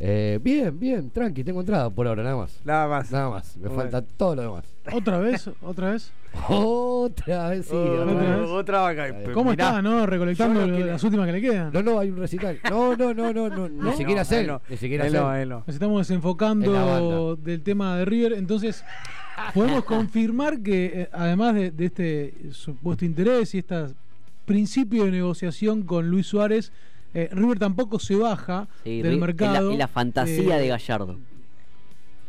Eh, 0.00 0.40
bien, 0.42 0.78
bien, 0.78 1.08
tranqui, 1.10 1.44
tengo 1.44 1.60
entrada 1.60 1.88
por 1.88 2.06
ahora, 2.08 2.22
nada 2.22 2.36
más. 2.36 2.60
Nada 2.64 2.88
más. 2.88 3.10
Nada 3.12 3.30
más, 3.30 3.56
me 3.56 3.68
Bueno. 3.68 3.82
falta 3.82 4.02
todo 4.02 4.34
lo 4.34 4.42
demás. 4.42 4.64
¿Otra 4.92 5.18
vez? 5.18 5.48
¿Otra 5.62 5.90
vez? 5.92 6.10
Otra 6.48 7.48
vez, 7.50 7.66
sí. 7.66 7.76
Otra 7.76 8.02
otra 8.02 8.36
vez. 8.40 8.50
Otra 8.50 8.80
vaca. 8.80 9.14
¿Cómo 9.32 9.52
Mirá, 9.52 9.68
está, 9.68 9.82
no? 9.82 10.04
Recolectando 10.04 10.66
yo 10.66 10.78
lo- 10.80 10.86
las 10.86 11.04
últimas 11.04 11.26
que 11.26 11.32
le 11.32 11.40
quedan. 11.40 11.72
No, 11.72 11.80
no, 11.82 11.98
hay 12.00 12.10
un 12.10 12.16
recital. 12.18 12.58
No, 12.68 12.96
no, 12.96 13.14
no, 13.14 13.32
no, 13.32 13.48
no, 13.48 13.68
ni 13.68 13.92
siquiera 13.92 14.22
no, 14.22 14.24
sé. 14.24 14.40
él 14.40 14.46
no. 14.48 14.60
Ni 14.68 14.76
siquiera 14.76 15.06
Él 15.06 15.12
sé. 15.12 15.18
no, 15.18 15.34
él 15.36 15.48
no. 15.48 15.58
Nos 15.64 15.68
estamos 15.68 15.92
En 15.92 15.96
la 15.96 16.00
desenfocando 16.00 16.72
banda. 17.36 17.42
del 17.50 17.62
tema 17.62 17.96
de 17.96 18.04
River. 18.04 18.32
Entonces, 18.32 18.84
podemos 19.54 19.84
confirmar 19.84 20.58
que, 20.60 21.02
eh, 21.02 21.08
además 21.12 21.54
de, 21.54 21.70
de 21.70 21.84
este 21.84 22.34
supuesto 22.50 23.04
interés 23.04 23.54
y 23.54 23.58
este 23.58 23.86
principio 24.44 25.04
de 25.04 25.12
negociación 25.12 25.82
con 25.84 26.10
Luis 26.10 26.26
Suárez, 26.26 26.72
eh, 27.14 27.28
River 27.32 27.58
tampoco 27.58 27.98
se 27.98 28.16
baja 28.16 28.68
Sí, 28.84 29.00
del 29.02 29.18
mercado. 29.18 29.70
Es 29.70 29.78
la, 29.78 29.84
la 29.84 29.88
fantasía 29.88 30.58
Eh, 30.58 30.60
de 30.62 30.68
Gallardo. 30.68 31.18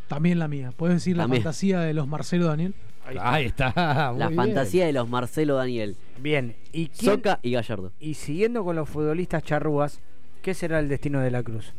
También 0.07 0.37
la 0.39 0.47
mía. 0.47 0.71
Puedes 0.75 0.97
decir 0.97 1.17
También. 1.17 1.41
la 1.41 1.43
fantasía 1.45 1.79
de 1.81 1.93
los 1.93 2.07
Marcelo 2.07 2.45
Daniel. 2.45 2.73
Ahí 3.19 3.45
está. 3.45 4.09
muy 4.11 4.19
La 4.19 4.27
bien. 4.29 4.35
fantasía 4.35 4.85
de 4.85 4.93
los 4.93 5.09
Marcelo 5.09 5.55
Daniel. 5.55 5.95
Bien. 6.21 6.55
¿Y, 6.71 6.87
quién- 6.87 7.15
Soca 7.15 7.39
y 7.41 7.51
Gallardo. 7.51 7.91
y 7.99 8.13
siguiendo 8.15 8.63
con 8.63 8.75
los 8.75 8.87
futbolistas 8.89 9.43
charrúas, 9.43 9.99
¿qué 10.41 10.53
será 10.53 10.79
el 10.79 10.87
destino 10.89 11.19
de 11.21 11.31
la 11.31 11.43
Cruz? 11.43 11.73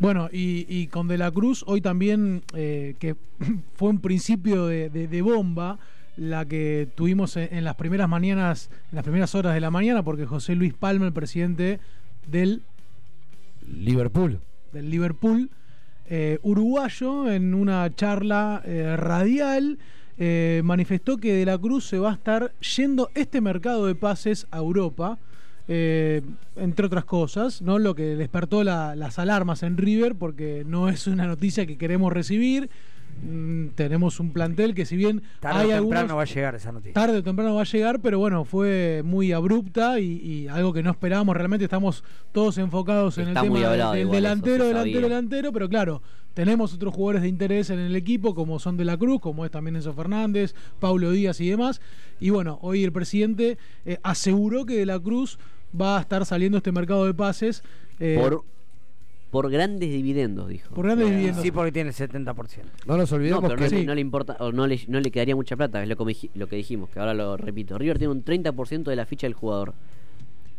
Bueno, 0.00 0.28
y, 0.32 0.64
y 0.68 0.86
con 0.86 1.08
De 1.08 1.18
la 1.18 1.30
Cruz, 1.32 1.64
hoy 1.66 1.80
también, 1.80 2.42
eh, 2.54 2.94
que 3.00 3.16
fue 3.74 3.90
un 3.90 4.00
principio 4.00 4.66
de, 4.66 4.88
de- 4.90 5.08
de 5.08 5.22
bomba, 5.22 5.78
la 6.16 6.44
que 6.44 6.88
tuvimos 6.94 7.36
en, 7.36 7.48
en 7.52 7.64
las 7.64 7.74
primeras 7.76 8.08
mañanas, 8.08 8.70
en 8.90 8.96
las 8.96 9.04
primeras 9.04 9.34
horas 9.34 9.54
de 9.54 9.60
la 9.60 9.70
mañana, 9.70 10.02
porque 10.04 10.26
José 10.26 10.54
Luis 10.56 10.74
Palma, 10.74 11.06
el 11.06 11.12
presidente 11.12 11.78
del, 12.30 12.62
Liverpool. 13.66 14.40
del 14.72 14.90
Liverpool, 14.90 15.50
eh, 16.08 16.38
uruguayo, 16.42 17.30
en 17.30 17.54
una 17.54 17.94
charla 17.94 18.62
eh, 18.64 18.96
radial, 18.96 19.78
eh, 20.16 20.62
manifestó 20.64 21.16
que 21.18 21.32
De 21.34 21.44
la 21.46 21.58
Cruz 21.58 21.84
se 21.86 21.98
va 21.98 22.10
a 22.10 22.14
estar 22.14 22.52
yendo 22.76 23.10
este 23.14 23.40
mercado 23.40 23.86
de 23.86 23.94
pases 23.94 24.46
a 24.50 24.58
Europa. 24.58 25.18
eh, 25.70 26.22
entre 26.56 26.86
otras 26.86 27.04
cosas, 27.04 27.60
¿no? 27.60 27.78
Lo 27.78 27.94
que 27.94 28.16
despertó 28.16 28.64
la- 28.64 28.96
las 28.96 29.18
alarmas 29.18 29.62
en 29.62 29.76
River, 29.76 30.14
porque 30.14 30.64
no 30.66 30.88
es 30.88 31.06
una 31.06 31.26
noticia 31.26 31.66
que 31.66 31.76
queremos 31.76 32.10
recibir. 32.10 32.70
Mm, 33.22 33.68
tenemos 33.74 34.20
un 34.20 34.32
plantel 34.32 34.74
que 34.74 34.84
si 34.86 34.96
bien 34.96 35.22
Tarde 35.40 35.60
hay 35.60 35.66
o 35.66 35.74
temprano 35.80 36.00
algunos- 36.00 36.18
va 36.18 36.22
a 36.22 36.26
llegar 36.34 36.54
esa 36.54 36.72
noticia. 36.72 36.92
Tarde 36.94 37.18
o 37.18 37.22
temprano 37.22 37.54
va 37.54 37.62
a 37.62 37.64
llegar, 37.64 38.00
pero 38.00 38.18
bueno, 38.18 38.44
fue 38.44 39.02
muy 39.04 39.32
abrupta 39.32 39.98
y, 40.00 40.04
y 40.22 40.48
algo 40.48 40.72
que 40.72 40.82
no 40.82 40.90
esperábamos. 40.90 41.36
Realmente 41.36 41.64
estamos 41.64 42.04
todos 42.32 42.58
enfocados 42.58 43.18
en 43.18 43.28
el 43.28 43.34
tema 43.34 43.70
hablado 43.70 43.92
del 43.94 44.10
delantero, 44.10 44.64
delantero, 44.66 45.00
delantero, 45.00 45.52
pero 45.52 45.68
claro, 45.68 46.02
tenemos 46.34 46.72
otros 46.72 46.94
jugadores 46.94 47.22
de 47.22 47.28
interés 47.28 47.70
en 47.70 47.80
el 47.80 47.96
equipo, 47.96 48.34
como 48.34 48.58
son 48.60 48.76
De 48.76 48.84
la 48.84 48.96
Cruz, 48.96 49.20
como 49.20 49.44
es 49.44 49.50
también 49.50 49.74
Enzo 49.76 49.92
Fernández, 49.92 50.54
Paulo 50.78 51.10
Díaz 51.10 51.40
y 51.40 51.48
demás. 51.50 51.80
Y 52.20 52.30
bueno, 52.30 52.58
hoy 52.62 52.84
el 52.84 52.92
presidente 52.92 53.58
eh, 53.84 53.98
aseguró 54.04 54.64
que 54.64 54.74
De 54.76 54.86
la 54.86 55.00
Cruz 55.00 55.38
va 55.78 55.98
a 55.98 56.00
estar 56.00 56.24
saliendo 56.24 56.58
este 56.58 56.70
mercado 56.72 57.06
de 57.06 57.14
pases. 57.14 57.62
eh, 57.98 58.16
Por, 58.20 58.44
por 59.30 59.50
grandes 59.50 59.90
dividendos, 59.90 60.48
dijo. 60.48 60.74
Por 60.74 60.86
grandes 60.86 61.10
dividendos. 61.10 61.42
Sí, 61.42 61.50
porque 61.50 61.72
tiene 61.72 61.90
el 61.90 61.94
70%. 61.94 62.34
No 62.86 62.96
nos 62.96 63.12
olvidemos 63.12 63.42
No, 63.42 63.48
pero 63.48 63.60
no, 63.60 63.68
que 63.68 63.74
le- 63.76 63.84
no 63.84 63.94
le 63.94 64.00
importa, 64.00 64.36
o 64.40 64.52
no 64.52 64.66
le, 64.66 64.80
no 64.88 65.00
le 65.00 65.10
quedaría 65.10 65.36
mucha 65.36 65.56
plata, 65.56 65.82
es 65.82 65.88
lo 65.88 65.96
que, 65.96 66.30
lo 66.34 66.46
que 66.46 66.56
dijimos, 66.56 66.88
que 66.90 66.98
ahora 66.98 67.12
lo 67.14 67.36
repito. 67.36 67.76
River 67.78 67.98
tiene 67.98 68.12
un 68.12 68.24
30% 68.24 68.84
de 68.84 68.96
la 68.96 69.04
ficha 69.06 69.26
del 69.26 69.34
jugador. 69.34 69.74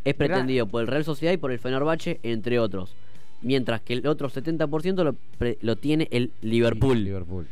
Es 0.05 0.13
pretendido 0.15 0.65
por 0.67 0.81
el 0.81 0.87
Real 0.87 1.03
Sociedad 1.03 1.33
y 1.33 1.37
por 1.37 1.51
el 1.51 1.59
Fenerbahce, 1.59 2.19
entre 2.23 2.59
otros. 2.59 2.93
Mientras 3.41 3.81
que 3.81 3.93
el 3.93 4.05
otro 4.07 4.29
70% 4.29 5.03
lo, 5.03 5.13
pre- 5.37 5.57
lo 5.61 5.75
tiene 5.75 6.07
el 6.11 6.31
Liverpool. 6.41 7.03
Liverpool. 7.03 7.47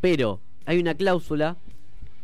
Pero 0.00 0.40
hay 0.66 0.78
una 0.78 0.94
cláusula 0.94 1.56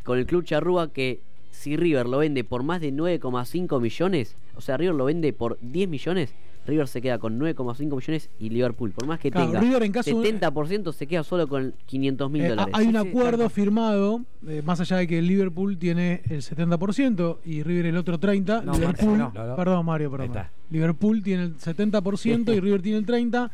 con 0.05 0.19
el 0.19 0.27
club 0.27 0.45
Charrúa 0.45 0.93
que 0.93 1.21
si 1.51 1.77
River 1.77 2.07
lo 2.07 2.19
vende 2.19 2.45
por 2.45 2.63
más 2.63 2.81
de 2.81 2.93
9,5 2.93 3.81
millones, 3.81 4.37
o 4.57 4.61
sea, 4.61 4.77
River 4.77 4.95
lo 4.95 5.07
vende 5.07 5.33
por 5.33 5.59
10 5.63 5.89
millones, 5.89 6.33
River 6.67 6.89
se 6.89 7.01
queda 7.01 7.19
con 7.19 7.39
9,5 7.39 7.97
millones 7.97 8.31
y 8.39 8.51
Liverpool, 8.51 8.91
por 8.93 9.07
más 9.07 9.19
que 9.21 9.31
Claro, 9.31 9.47
tenga 9.47 9.61
River 9.61 9.83
en 9.85 9.93
caso- 9.93 10.11
70%, 10.11 10.93
se 10.93 11.07
queda 11.07 11.23
solo 11.23 11.47
con 11.49 11.75
500 11.87 12.31
mil 12.31 12.43
Eh, 12.45 12.49
dólares. 12.49 12.75
hay 12.77 12.87
un 12.89 12.97
acuerdo 12.97 13.49
firmado, 13.49 14.23
eh, 14.47 14.63
más 14.65 14.81
allá 14.81 14.97
de 14.99 15.07
que 15.07 15.19
el 15.19 15.27
Liverpool 15.27 15.79
tiene 15.79 16.23
el 16.29 16.43
70% 16.43 17.39
y 17.45 17.63
River 17.63 17.87
el 17.87 17.97
otro 17.97 18.19
30%. 18.19 18.63
No, 18.67 18.73
Liverpool, 18.79 19.19
no, 19.19 19.33
no. 19.35 19.57
perdón 19.57 19.87
Mario, 19.87 20.11
perdón. 20.11 20.33
Liverpool 20.71 21.23
tiene 21.23 21.45
el 21.45 21.57
70% 21.59 22.53
y 22.53 22.61
River 22.61 22.83
tiene 22.83 22.99
el 22.99 23.07
30%. 23.07 23.51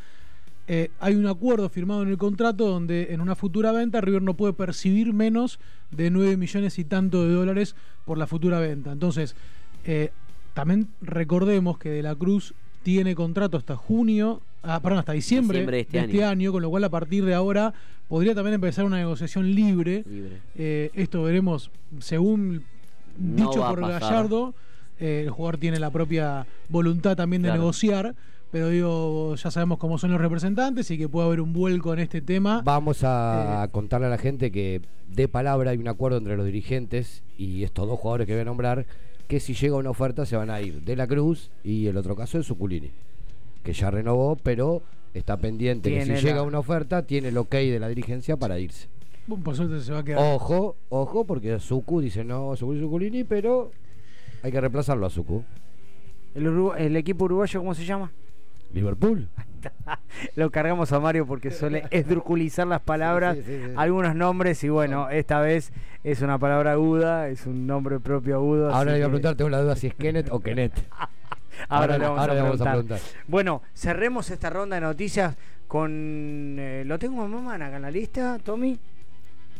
Eh, 0.68 0.90
hay 1.00 1.16
un 1.16 1.26
acuerdo 1.26 1.68
firmado 1.68 2.02
en 2.02 2.08
el 2.08 2.16
contrato 2.18 2.68
donde 2.68 3.08
en 3.10 3.20
una 3.20 3.34
futura 3.34 3.72
venta 3.72 4.00
River 4.00 4.22
no 4.22 4.34
puede 4.34 4.52
percibir 4.52 5.12
menos 5.12 5.58
de 5.90 6.08
9 6.08 6.36
millones 6.36 6.78
y 6.78 6.84
tanto 6.84 7.26
de 7.26 7.34
dólares 7.34 7.74
por 8.04 8.16
la 8.16 8.28
futura 8.28 8.60
venta. 8.60 8.92
Entonces, 8.92 9.34
eh, 9.84 10.10
también 10.54 10.86
recordemos 11.00 11.78
que 11.78 11.90
De 11.90 12.02
la 12.02 12.14
Cruz 12.14 12.54
tiene 12.82 13.14
contrato 13.14 13.56
hasta 13.56 13.76
junio, 13.76 14.40
ah, 14.62 14.80
perdón, 14.80 14.98
hasta 15.00 15.12
diciembre, 15.12 15.58
Diciembre 15.58 15.76
de 15.76 15.80
este 15.82 15.98
año. 16.20 16.28
año. 16.28 16.52
con 16.52 16.62
lo 16.62 16.70
cual 16.70 16.84
a 16.84 16.88
partir 16.90 17.24
de 17.24 17.34
ahora 17.34 17.72
podría 18.08 18.34
también 18.34 18.54
empezar 18.54 18.84
una 18.84 18.96
negociación 18.98 19.54
libre. 19.54 20.04
Libre. 20.08 20.38
Eh, 20.56 20.90
esto 20.94 21.22
veremos 21.22 21.70
según 22.00 22.62
No 23.18 23.36
dicho 23.50 23.66
por. 23.66 23.80
Gallardo. 23.80 24.54
eh, 25.00 25.22
el 25.24 25.30
jugador 25.30 25.56
tiene 25.58 25.78
la 25.80 25.90
propia 25.90 26.46
voluntad 26.68 27.16
también 27.16 27.42
de 27.42 27.48
Claro. 27.48 27.60
negociar, 27.62 28.14
pero 28.52 28.68
digo, 28.68 29.34
ya 29.34 29.50
sabemos 29.50 29.78
cómo 29.78 29.98
son 29.98 30.10
los 30.12 30.20
representantes 30.20 30.90
y 30.90 30.98
que 30.98 31.08
puede 31.08 31.26
haber 31.26 31.40
un 31.40 31.52
vuelco 31.52 31.92
en 31.92 31.98
este 32.00 32.20
tema. 32.20 32.60
Vamos 32.64 33.02
Eh. 33.02 33.06
a 33.08 33.68
contarle 33.72 34.06
a 34.06 34.10
la 34.10 34.18
gente 34.18 34.52
que 34.52 34.82
de 35.08 35.28
palabra 35.28 35.70
hay 35.72 35.78
un 35.78 35.88
acuerdo 35.88 36.18
entre 36.18 36.36
los 36.36 36.46
dirigentes 36.46 37.22
y 37.36 37.64
estos 37.64 37.86
dos 37.88 37.98
jugadores 37.98 38.26
que 38.26 38.32
voy 38.34 38.42
a 38.42 38.44
nombrar 38.44 38.86
que 39.32 39.40
si 39.40 39.54
llega 39.54 39.76
una 39.76 39.88
oferta 39.88 40.26
se 40.26 40.36
van 40.36 40.50
a 40.50 40.60
ir 40.60 40.82
de 40.82 40.94
la 40.94 41.06
Cruz 41.06 41.50
y 41.64 41.86
el 41.86 41.96
otro 41.96 42.14
caso 42.14 42.38
es 42.38 42.44
Suculini 42.44 42.90
que 43.64 43.72
ya 43.72 43.90
renovó 43.90 44.36
pero 44.36 44.82
está 45.14 45.38
pendiente 45.38 45.88
que 45.88 46.04
si 46.04 46.10
la- 46.10 46.20
llega 46.20 46.42
una 46.42 46.58
oferta 46.58 47.00
tiene 47.06 47.28
el 47.28 47.38
ok 47.38 47.50
de 47.52 47.80
la 47.80 47.88
dirigencia 47.88 48.36
para 48.36 48.58
irse 48.58 48.88
Bueno, 49.26 49.42
Por 49.42 49.56
suerte 49.56 49.80
se 49.80 49.90
va 49.90 50.00
a 50.00 50.04
quedar. 50.04 50.20
ojo 50.34 50.76
ojo 50.90 51.24
porque 51.24 51.58
Sucu 51.60 52.02
dice 52.02 52.24
no 52.24 52.54
Suculini 52.56 52.84
Suculini 52.84 53.24
pero 53.24 53.70
hay 54.42 54.52
que 54.52 54.60
reemplazarlo 54.60 55.06
a 55.06 55.08
Sucu 55.08 55.42
¿El, 56.34 56.46
Urugu- 56.48 56.74
el 56.76 56.94
equipo 56.96 57.24
uruguayo 57.24 57.60
cómo 57.60 57.72
se 57.74 57.86
llama? 57.86 58.12
Liverpool 58.74 59.28
Lo 60.36 60.50
cargamos 60.50 60.92
a 60.92 61.00
Mario 61.00 61.26
porque 61.26 61.50
suele 61.50 61.84
esdruculizar 61.90 62.66
las 62.66 62.80
palabras, 62.80 63.36
Sí, 63.36 63.42
sí, 63.44 63.52
sí, 63.58 63.64
sí. 63.66 63.72
algunos 63.76 64.14
nombres 64.14 64.62
y 64.64 64.68
bueno, 64.68 65.08
esta 65.10 65.40
vez 65.40 65.72
es 66.04 66.20
una 66.22 66.38
palabra 66.38 66.72
aguda, 66.72 67.28
es 67.28 67.46
un 67.46 67.66
nombre 67.66 68.00
propio 68.00 68.36
agudo. 68.36 68.72
ahora 68.74 68.92
le 68.92 68.98
voy 68.98 69.02
a 69.02 69.06
preguntar 69.06 69.34
tengo 69.36 69.50
la 69.50 69.60
duda 69.62 69.76
si 69.76 69.86
es 69.88 69.94
Kenneth 69.94 70.28
o 70.30 70.40
Kenneth 70.40 70.74
Ahora, 71.68 71.96
le 71.98 72.04
vamos, 72.04 72.18
ahora 72.20 72.32
a, 72.32 72.36
le 72.36 72.42
vamos 72.42 72.60
a 72.60 72.64
preguntar. 72.64 72.98
Bueno, 73.28 73.62
cerremos 73.74 74.30
esta 74.30 74.50
ronda 74.50 74.76
de 74.76 74.80
noticias 74.80 75.36
con... 75.68 76.56
eh, 76.58 76.82
¿Lo 76.86 76.98
tengo 76.98 77.22
a 77.22 77.28
Mamana 77.28 77.66
acá 77.66 77.76
en 77.76 77.82
la 77.82 77.90
lista, 77.90 78.38
Tommy? 78.42 78.78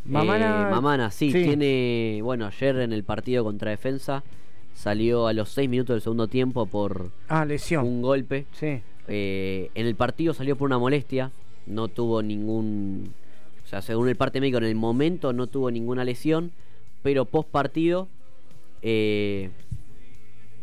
Mamana, 0.05 0.69
Mamana 0.71 1.11
sí, 1.11 1.31
tiene. 1.33 2.21
Bueno, 2.23 2.47
ayer 2.47 2.77
en 2.81 2.93
el 2.93 3.05
partido 3.05 3.45
contra 3.45 3.71
Defensa 3.71 4.25
salió 4.75 5.29
a 5.29 5.33
los 5.33 5.51
6 5.51 5.69
minutos 5.71 5.95
del 5.95 6.01
segundo 6.03 6.27
tiempo 6.27 6.67
por 6.67 7.11
Ah, 7.29 7.45
lesión. 7.45 7.87
un 7.87 8.03
golpe. 8.03 8.47
Sí. 8.53 8.83
Eh, 9.09 9.71
en 9.75 9.87
el 9.87 9.95
partido 9.95 10.33
salió 10.35 10.57
por 10.57 10.67
una 10.67 10.79
molestia, 10.79 11.31
no 11.67 11.89
tuvo 11.89 12.23
ningún. 12.23 13.13
O 13.65 13.69
sea, 13.69 13.83
según 13.83 14.09
el 14.09 14.17
parte 14.17 14.41
médico, 14.41 14.59
en 14.59 14.65
el 14.65 14.75
momento 14.75 15.33
no 15.33 15.47
tuvo 15.47 15.71
ninguna 15.71 16.05
lesión, 16.05 16.51
pero 17.03 17.25
post 17.25 17.49
partido 17.49 18.09
eh, 18.83 19.51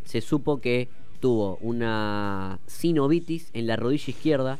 se 0.05 0.21
supo 0.21 0.59
que 0.61 0.87
tuvo 1.19 1.57
una 1.61 2.59
sinovitis 2.67 3.49
en 3.53 3.67
la 3.67 3.75
rodilla 3.75 4.05
izquierda. 4.07 4.59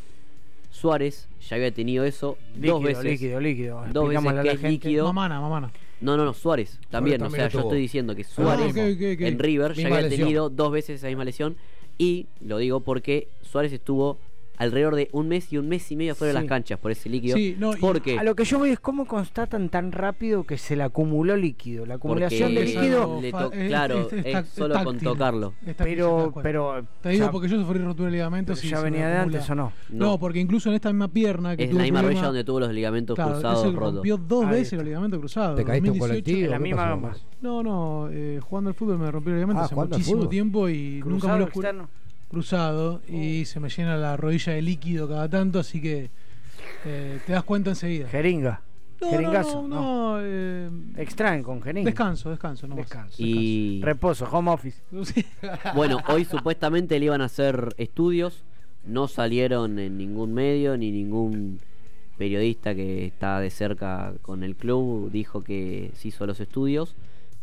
Suárez 0.72 1.28
ya 1.50 1.56
había 1.56 1.72
tenido 1.72 2.06
eso 2.06 2.38
Líquido, 2.56 2.74
dos 2.76 2.84
veces. 2.84 3.04
líquido, 3.06 3.40
líquido. 3.40 3.84
Dos 3.92 4.10
veces 4.10 4.24
que 4.24 4.34
la 4.34 4.42
es 4.44 4.50
gente. 4.52 4.70
líquido. 4.70 5.06
Mamana, 5.08 5.42
mamana. 5.42 5.72
No, 6.02 6.16
no, 6.16 6.24
no, 6.24 6.34
Suárez 6.34 6.80
también. 6.90 7.20
también 7.20 7.46
o 7.46 7.50
sea, 7.50 7.50
yo 7.50 7.60
estoy 7.62 7.82
diciendo 7.82 8.16
que 8.16 8.22
Ah, 8.22 8.26
Suárez 8.26 8.72
ok. 8.72 8.78
en 9.22 9.40
River 9.40 9.74
ya 9.74 9.88
había 9.88 10.02
lesión. 10.04 10.20
tenido 10.22 10.50
dos 10.50 10.72
veces 10.72 10.98
esa 11.00 11.08
misma 11.08 11.26
lesión. 11.26 11.58
Y 12.00 12.28
lo 12.40 12.58
digo 12.58 12.80
porque 12.80 13.28
Suárez 13.42 13.74
estuvo 13.74 14.18
alrededor 14.60 14.96
de 14.96 15.10
un 15.14 15.28
mes 15.30 15.52
y 15.52 15.58
un 15.58 15.68
mes 15.68 15.92
y 15.92 15.96
medio 15.96 16.14
fuera 16.16 16.34
de 16.34 16.40
Sí. 16.40 16.44
las 16.44 16.50
canchas 16.50 16.80
por 16.80 16.92
ese 16.92 17.10
líquido. 17.10 17.36
Sí, 17.36 17.56
no, 17.58 17.72
porque 17.80 18.20
A 18.20 18.24
lo 18.24 18.36
que 18.36 18.44
yo 18.44 18.60
voy 18.60 18.70
es 18.70 18.80
cómo 18.80 19.08
constatan 19.08 19.70
tan 19.70 19.92
rápido 19.92 20.44
que 20.44 20.58
se 20.58 20.76
le 20.76 20.84
acumuló 20.84 21.36
líquido. 21.36 21.86
La 21.86 21.96
acumulación 21.96 22.54
de 22.54 22.66
líquido... 22.66 23.02
algo 23.02 23.22
le 23.22 23.32
fa- 23.32 23.40
to- 23.50 23.54
es- 23.54 23.68
claro, 23.70 24.00
es- 24.02 24.14
es 24.14 24.26
es 24.26 24.36
tac- 24.36 24.46
solo 24.46 24.84
con 24.84 25.00
tocarlo. 25.00 25.54
Pero, 25.78 26.34
pero... 26.44 26.86
Te 27.02 27.10
digo 27.10 27.26
ya- 27.26 27.32
porque 27.32 27.48
yo 27.48 27.58
sufrí 27.60 27.80
rotura 27.80 28.08
de 28.08 28.12
ligamentos 28.12 28.62
ya 28.62 28.82
venía 28.82 29.08
de 29.08 29.18
antes 29.18 29.50
o 29.50 29.56
no. 29.56 29.72
No. 29.90 30.06
No. 30.10 30.20
porque 30.20 30.40
incluso 30.40 30.70
en 30.70 30.76
esta 30.76 30.90
misma 30.92 31.08
pierna 31.08 31.56
que 31.56 31.64
Es 31.64 31.74
la 31.74 31.84
misma 31.84 32.02
rodilla 32.02 32.24
donde 32.26 32.44
tuvo 32.44 32.60
los 32.60 32.72
ligamentos 32.74 33.16
Claro, 33.16 33.32
cruzados 33.34 33.74
rotos. 33.74 33.94
rompió 33.96 34.18
dos 34.18 34.44
Ahí 34.46 34.52
veces 34.52 34.64
está. 34.66 34.76
los 34.78 34.86
ligamentos 34.86 35.20
cruzados. 35.20 35.56
te 35.56 35.64
caíste 35.64 35.88
en 35.88 35.94
un 35.94 36.00
2018. 36.00 36.10
colectivo 36.10 36.46
en 36.46 36.52
la 36.52 36.58
¿qué 36.58 36.64
misma. 36.64 37.16
No, 37.42 37.64
no, 37.64 38.10
eh, 38.12 38.40
jugando 38.42 38.70
al 38.70 38.74
fútbol 38.74 38.98
me 39.00 39.10
rompí 39.10 39.30
el 39.30 39.36
ligamento 39.38 39.62
Ah, 39.62 39.66
hace 39.66 39.76
muchísimo 39.76 40.28
tiempo 40.28 40.68
y 40.68 40.96
nunca 41.06 41.06
me 41.06 41.12
Cruzado 41.20 41.40
lo 41.40 41.48
cruzado 42.30 43.02
y 43.08 43.46
se 43.46 43.60
me 43.60 43.70
llena 43.70 43.98
la 43.98 44.16
rodilla 44.16 44.54
de 44.54 44.62
líquido 44.62 45.08
cada 45.10 45.28
tanto, 45.30 45.60
así 45.60 45.82
que 45.82 46.10
eh, 46.86 47.20
te 47.26 47.34
das 47.34 47.44
cuenta 47.44 47.72
enseguida. 47.72 48.08
Jeringa. 48.08 48.62
No, 49.02 49.10
Jeringazo. 49.10 49.62
no, 49.62 49.68
no, 49.68 49.82
no, 50.18 50.20
eh, 50.22 50.70
Extraen 50.98 51.42
con 51.42 51.62
jeringa. 51.62 51.86
descanso, 51.86 52.30
descanso, 52.30 52.68
no 52.68 52.76
Descanso. 52.76 53.16
Y 53.18 53.82
Reposo, 53.82 54.28
home 54.30 54.52
office. 54.52 54.82
bueno, 55.76 56.00
hoy 56.10 56.26
supuestamente 56.26 57.00
le 57.00 57.06
iban 57.06 57.22
a 57.22 57.26
hacer 57.26 57.74
estudios. 57.78 58.44
No 58.86 59.08
salieron 59.08 59.80
en 59.80 59.98
ningún 59.98 60.34
medio 60.34 60.78
ni 60.78 60.92
ningún 60.92 61.60
periodista 62.18 62.76
que 62.76 63.06
está 63.06 63.40
de 63.40 63.50
cerca 63.50 64.14
con 64.22 64.44
el 64.44 64.56
club 64.58 65.10
dijo 65.12 65.42
que 65.44 65.92
se 65.96 66.10
hizo 66.10 66.26
los 66.28 66.40
estudios. 66.42 66.96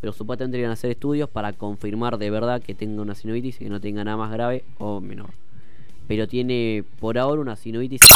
Pero 0.07 0.15
supuestamente 0.15 0.57
iban 0.57 0.71
a 0.71 0.75
hacer 0.75 0.93
estudios 0.93 1.29
para 1.29 1.53
confirmar 1.53 2.17
de 2.17 2.31
verdad 2.31 2.63
que 2.63 2.77
tenga 2.77 3.03
una 3.03 3.17
sinovitis 3.17 3.57
y 3.57 3.65
que 3.65 3.71
no 3.71 3.81
tenga 3.81 4.05
nada 4.05 4.17
más 4.17 4.31
grave 4.31 4.63
o 4.79 5.01
menor. 5.01 5.31
Pero 6.07 6.29
tiene 6.29 6.85
por 7.01 7.19
ahora 7.19 7.41
una 7.41 7.57
sinovitis 7.57 8.03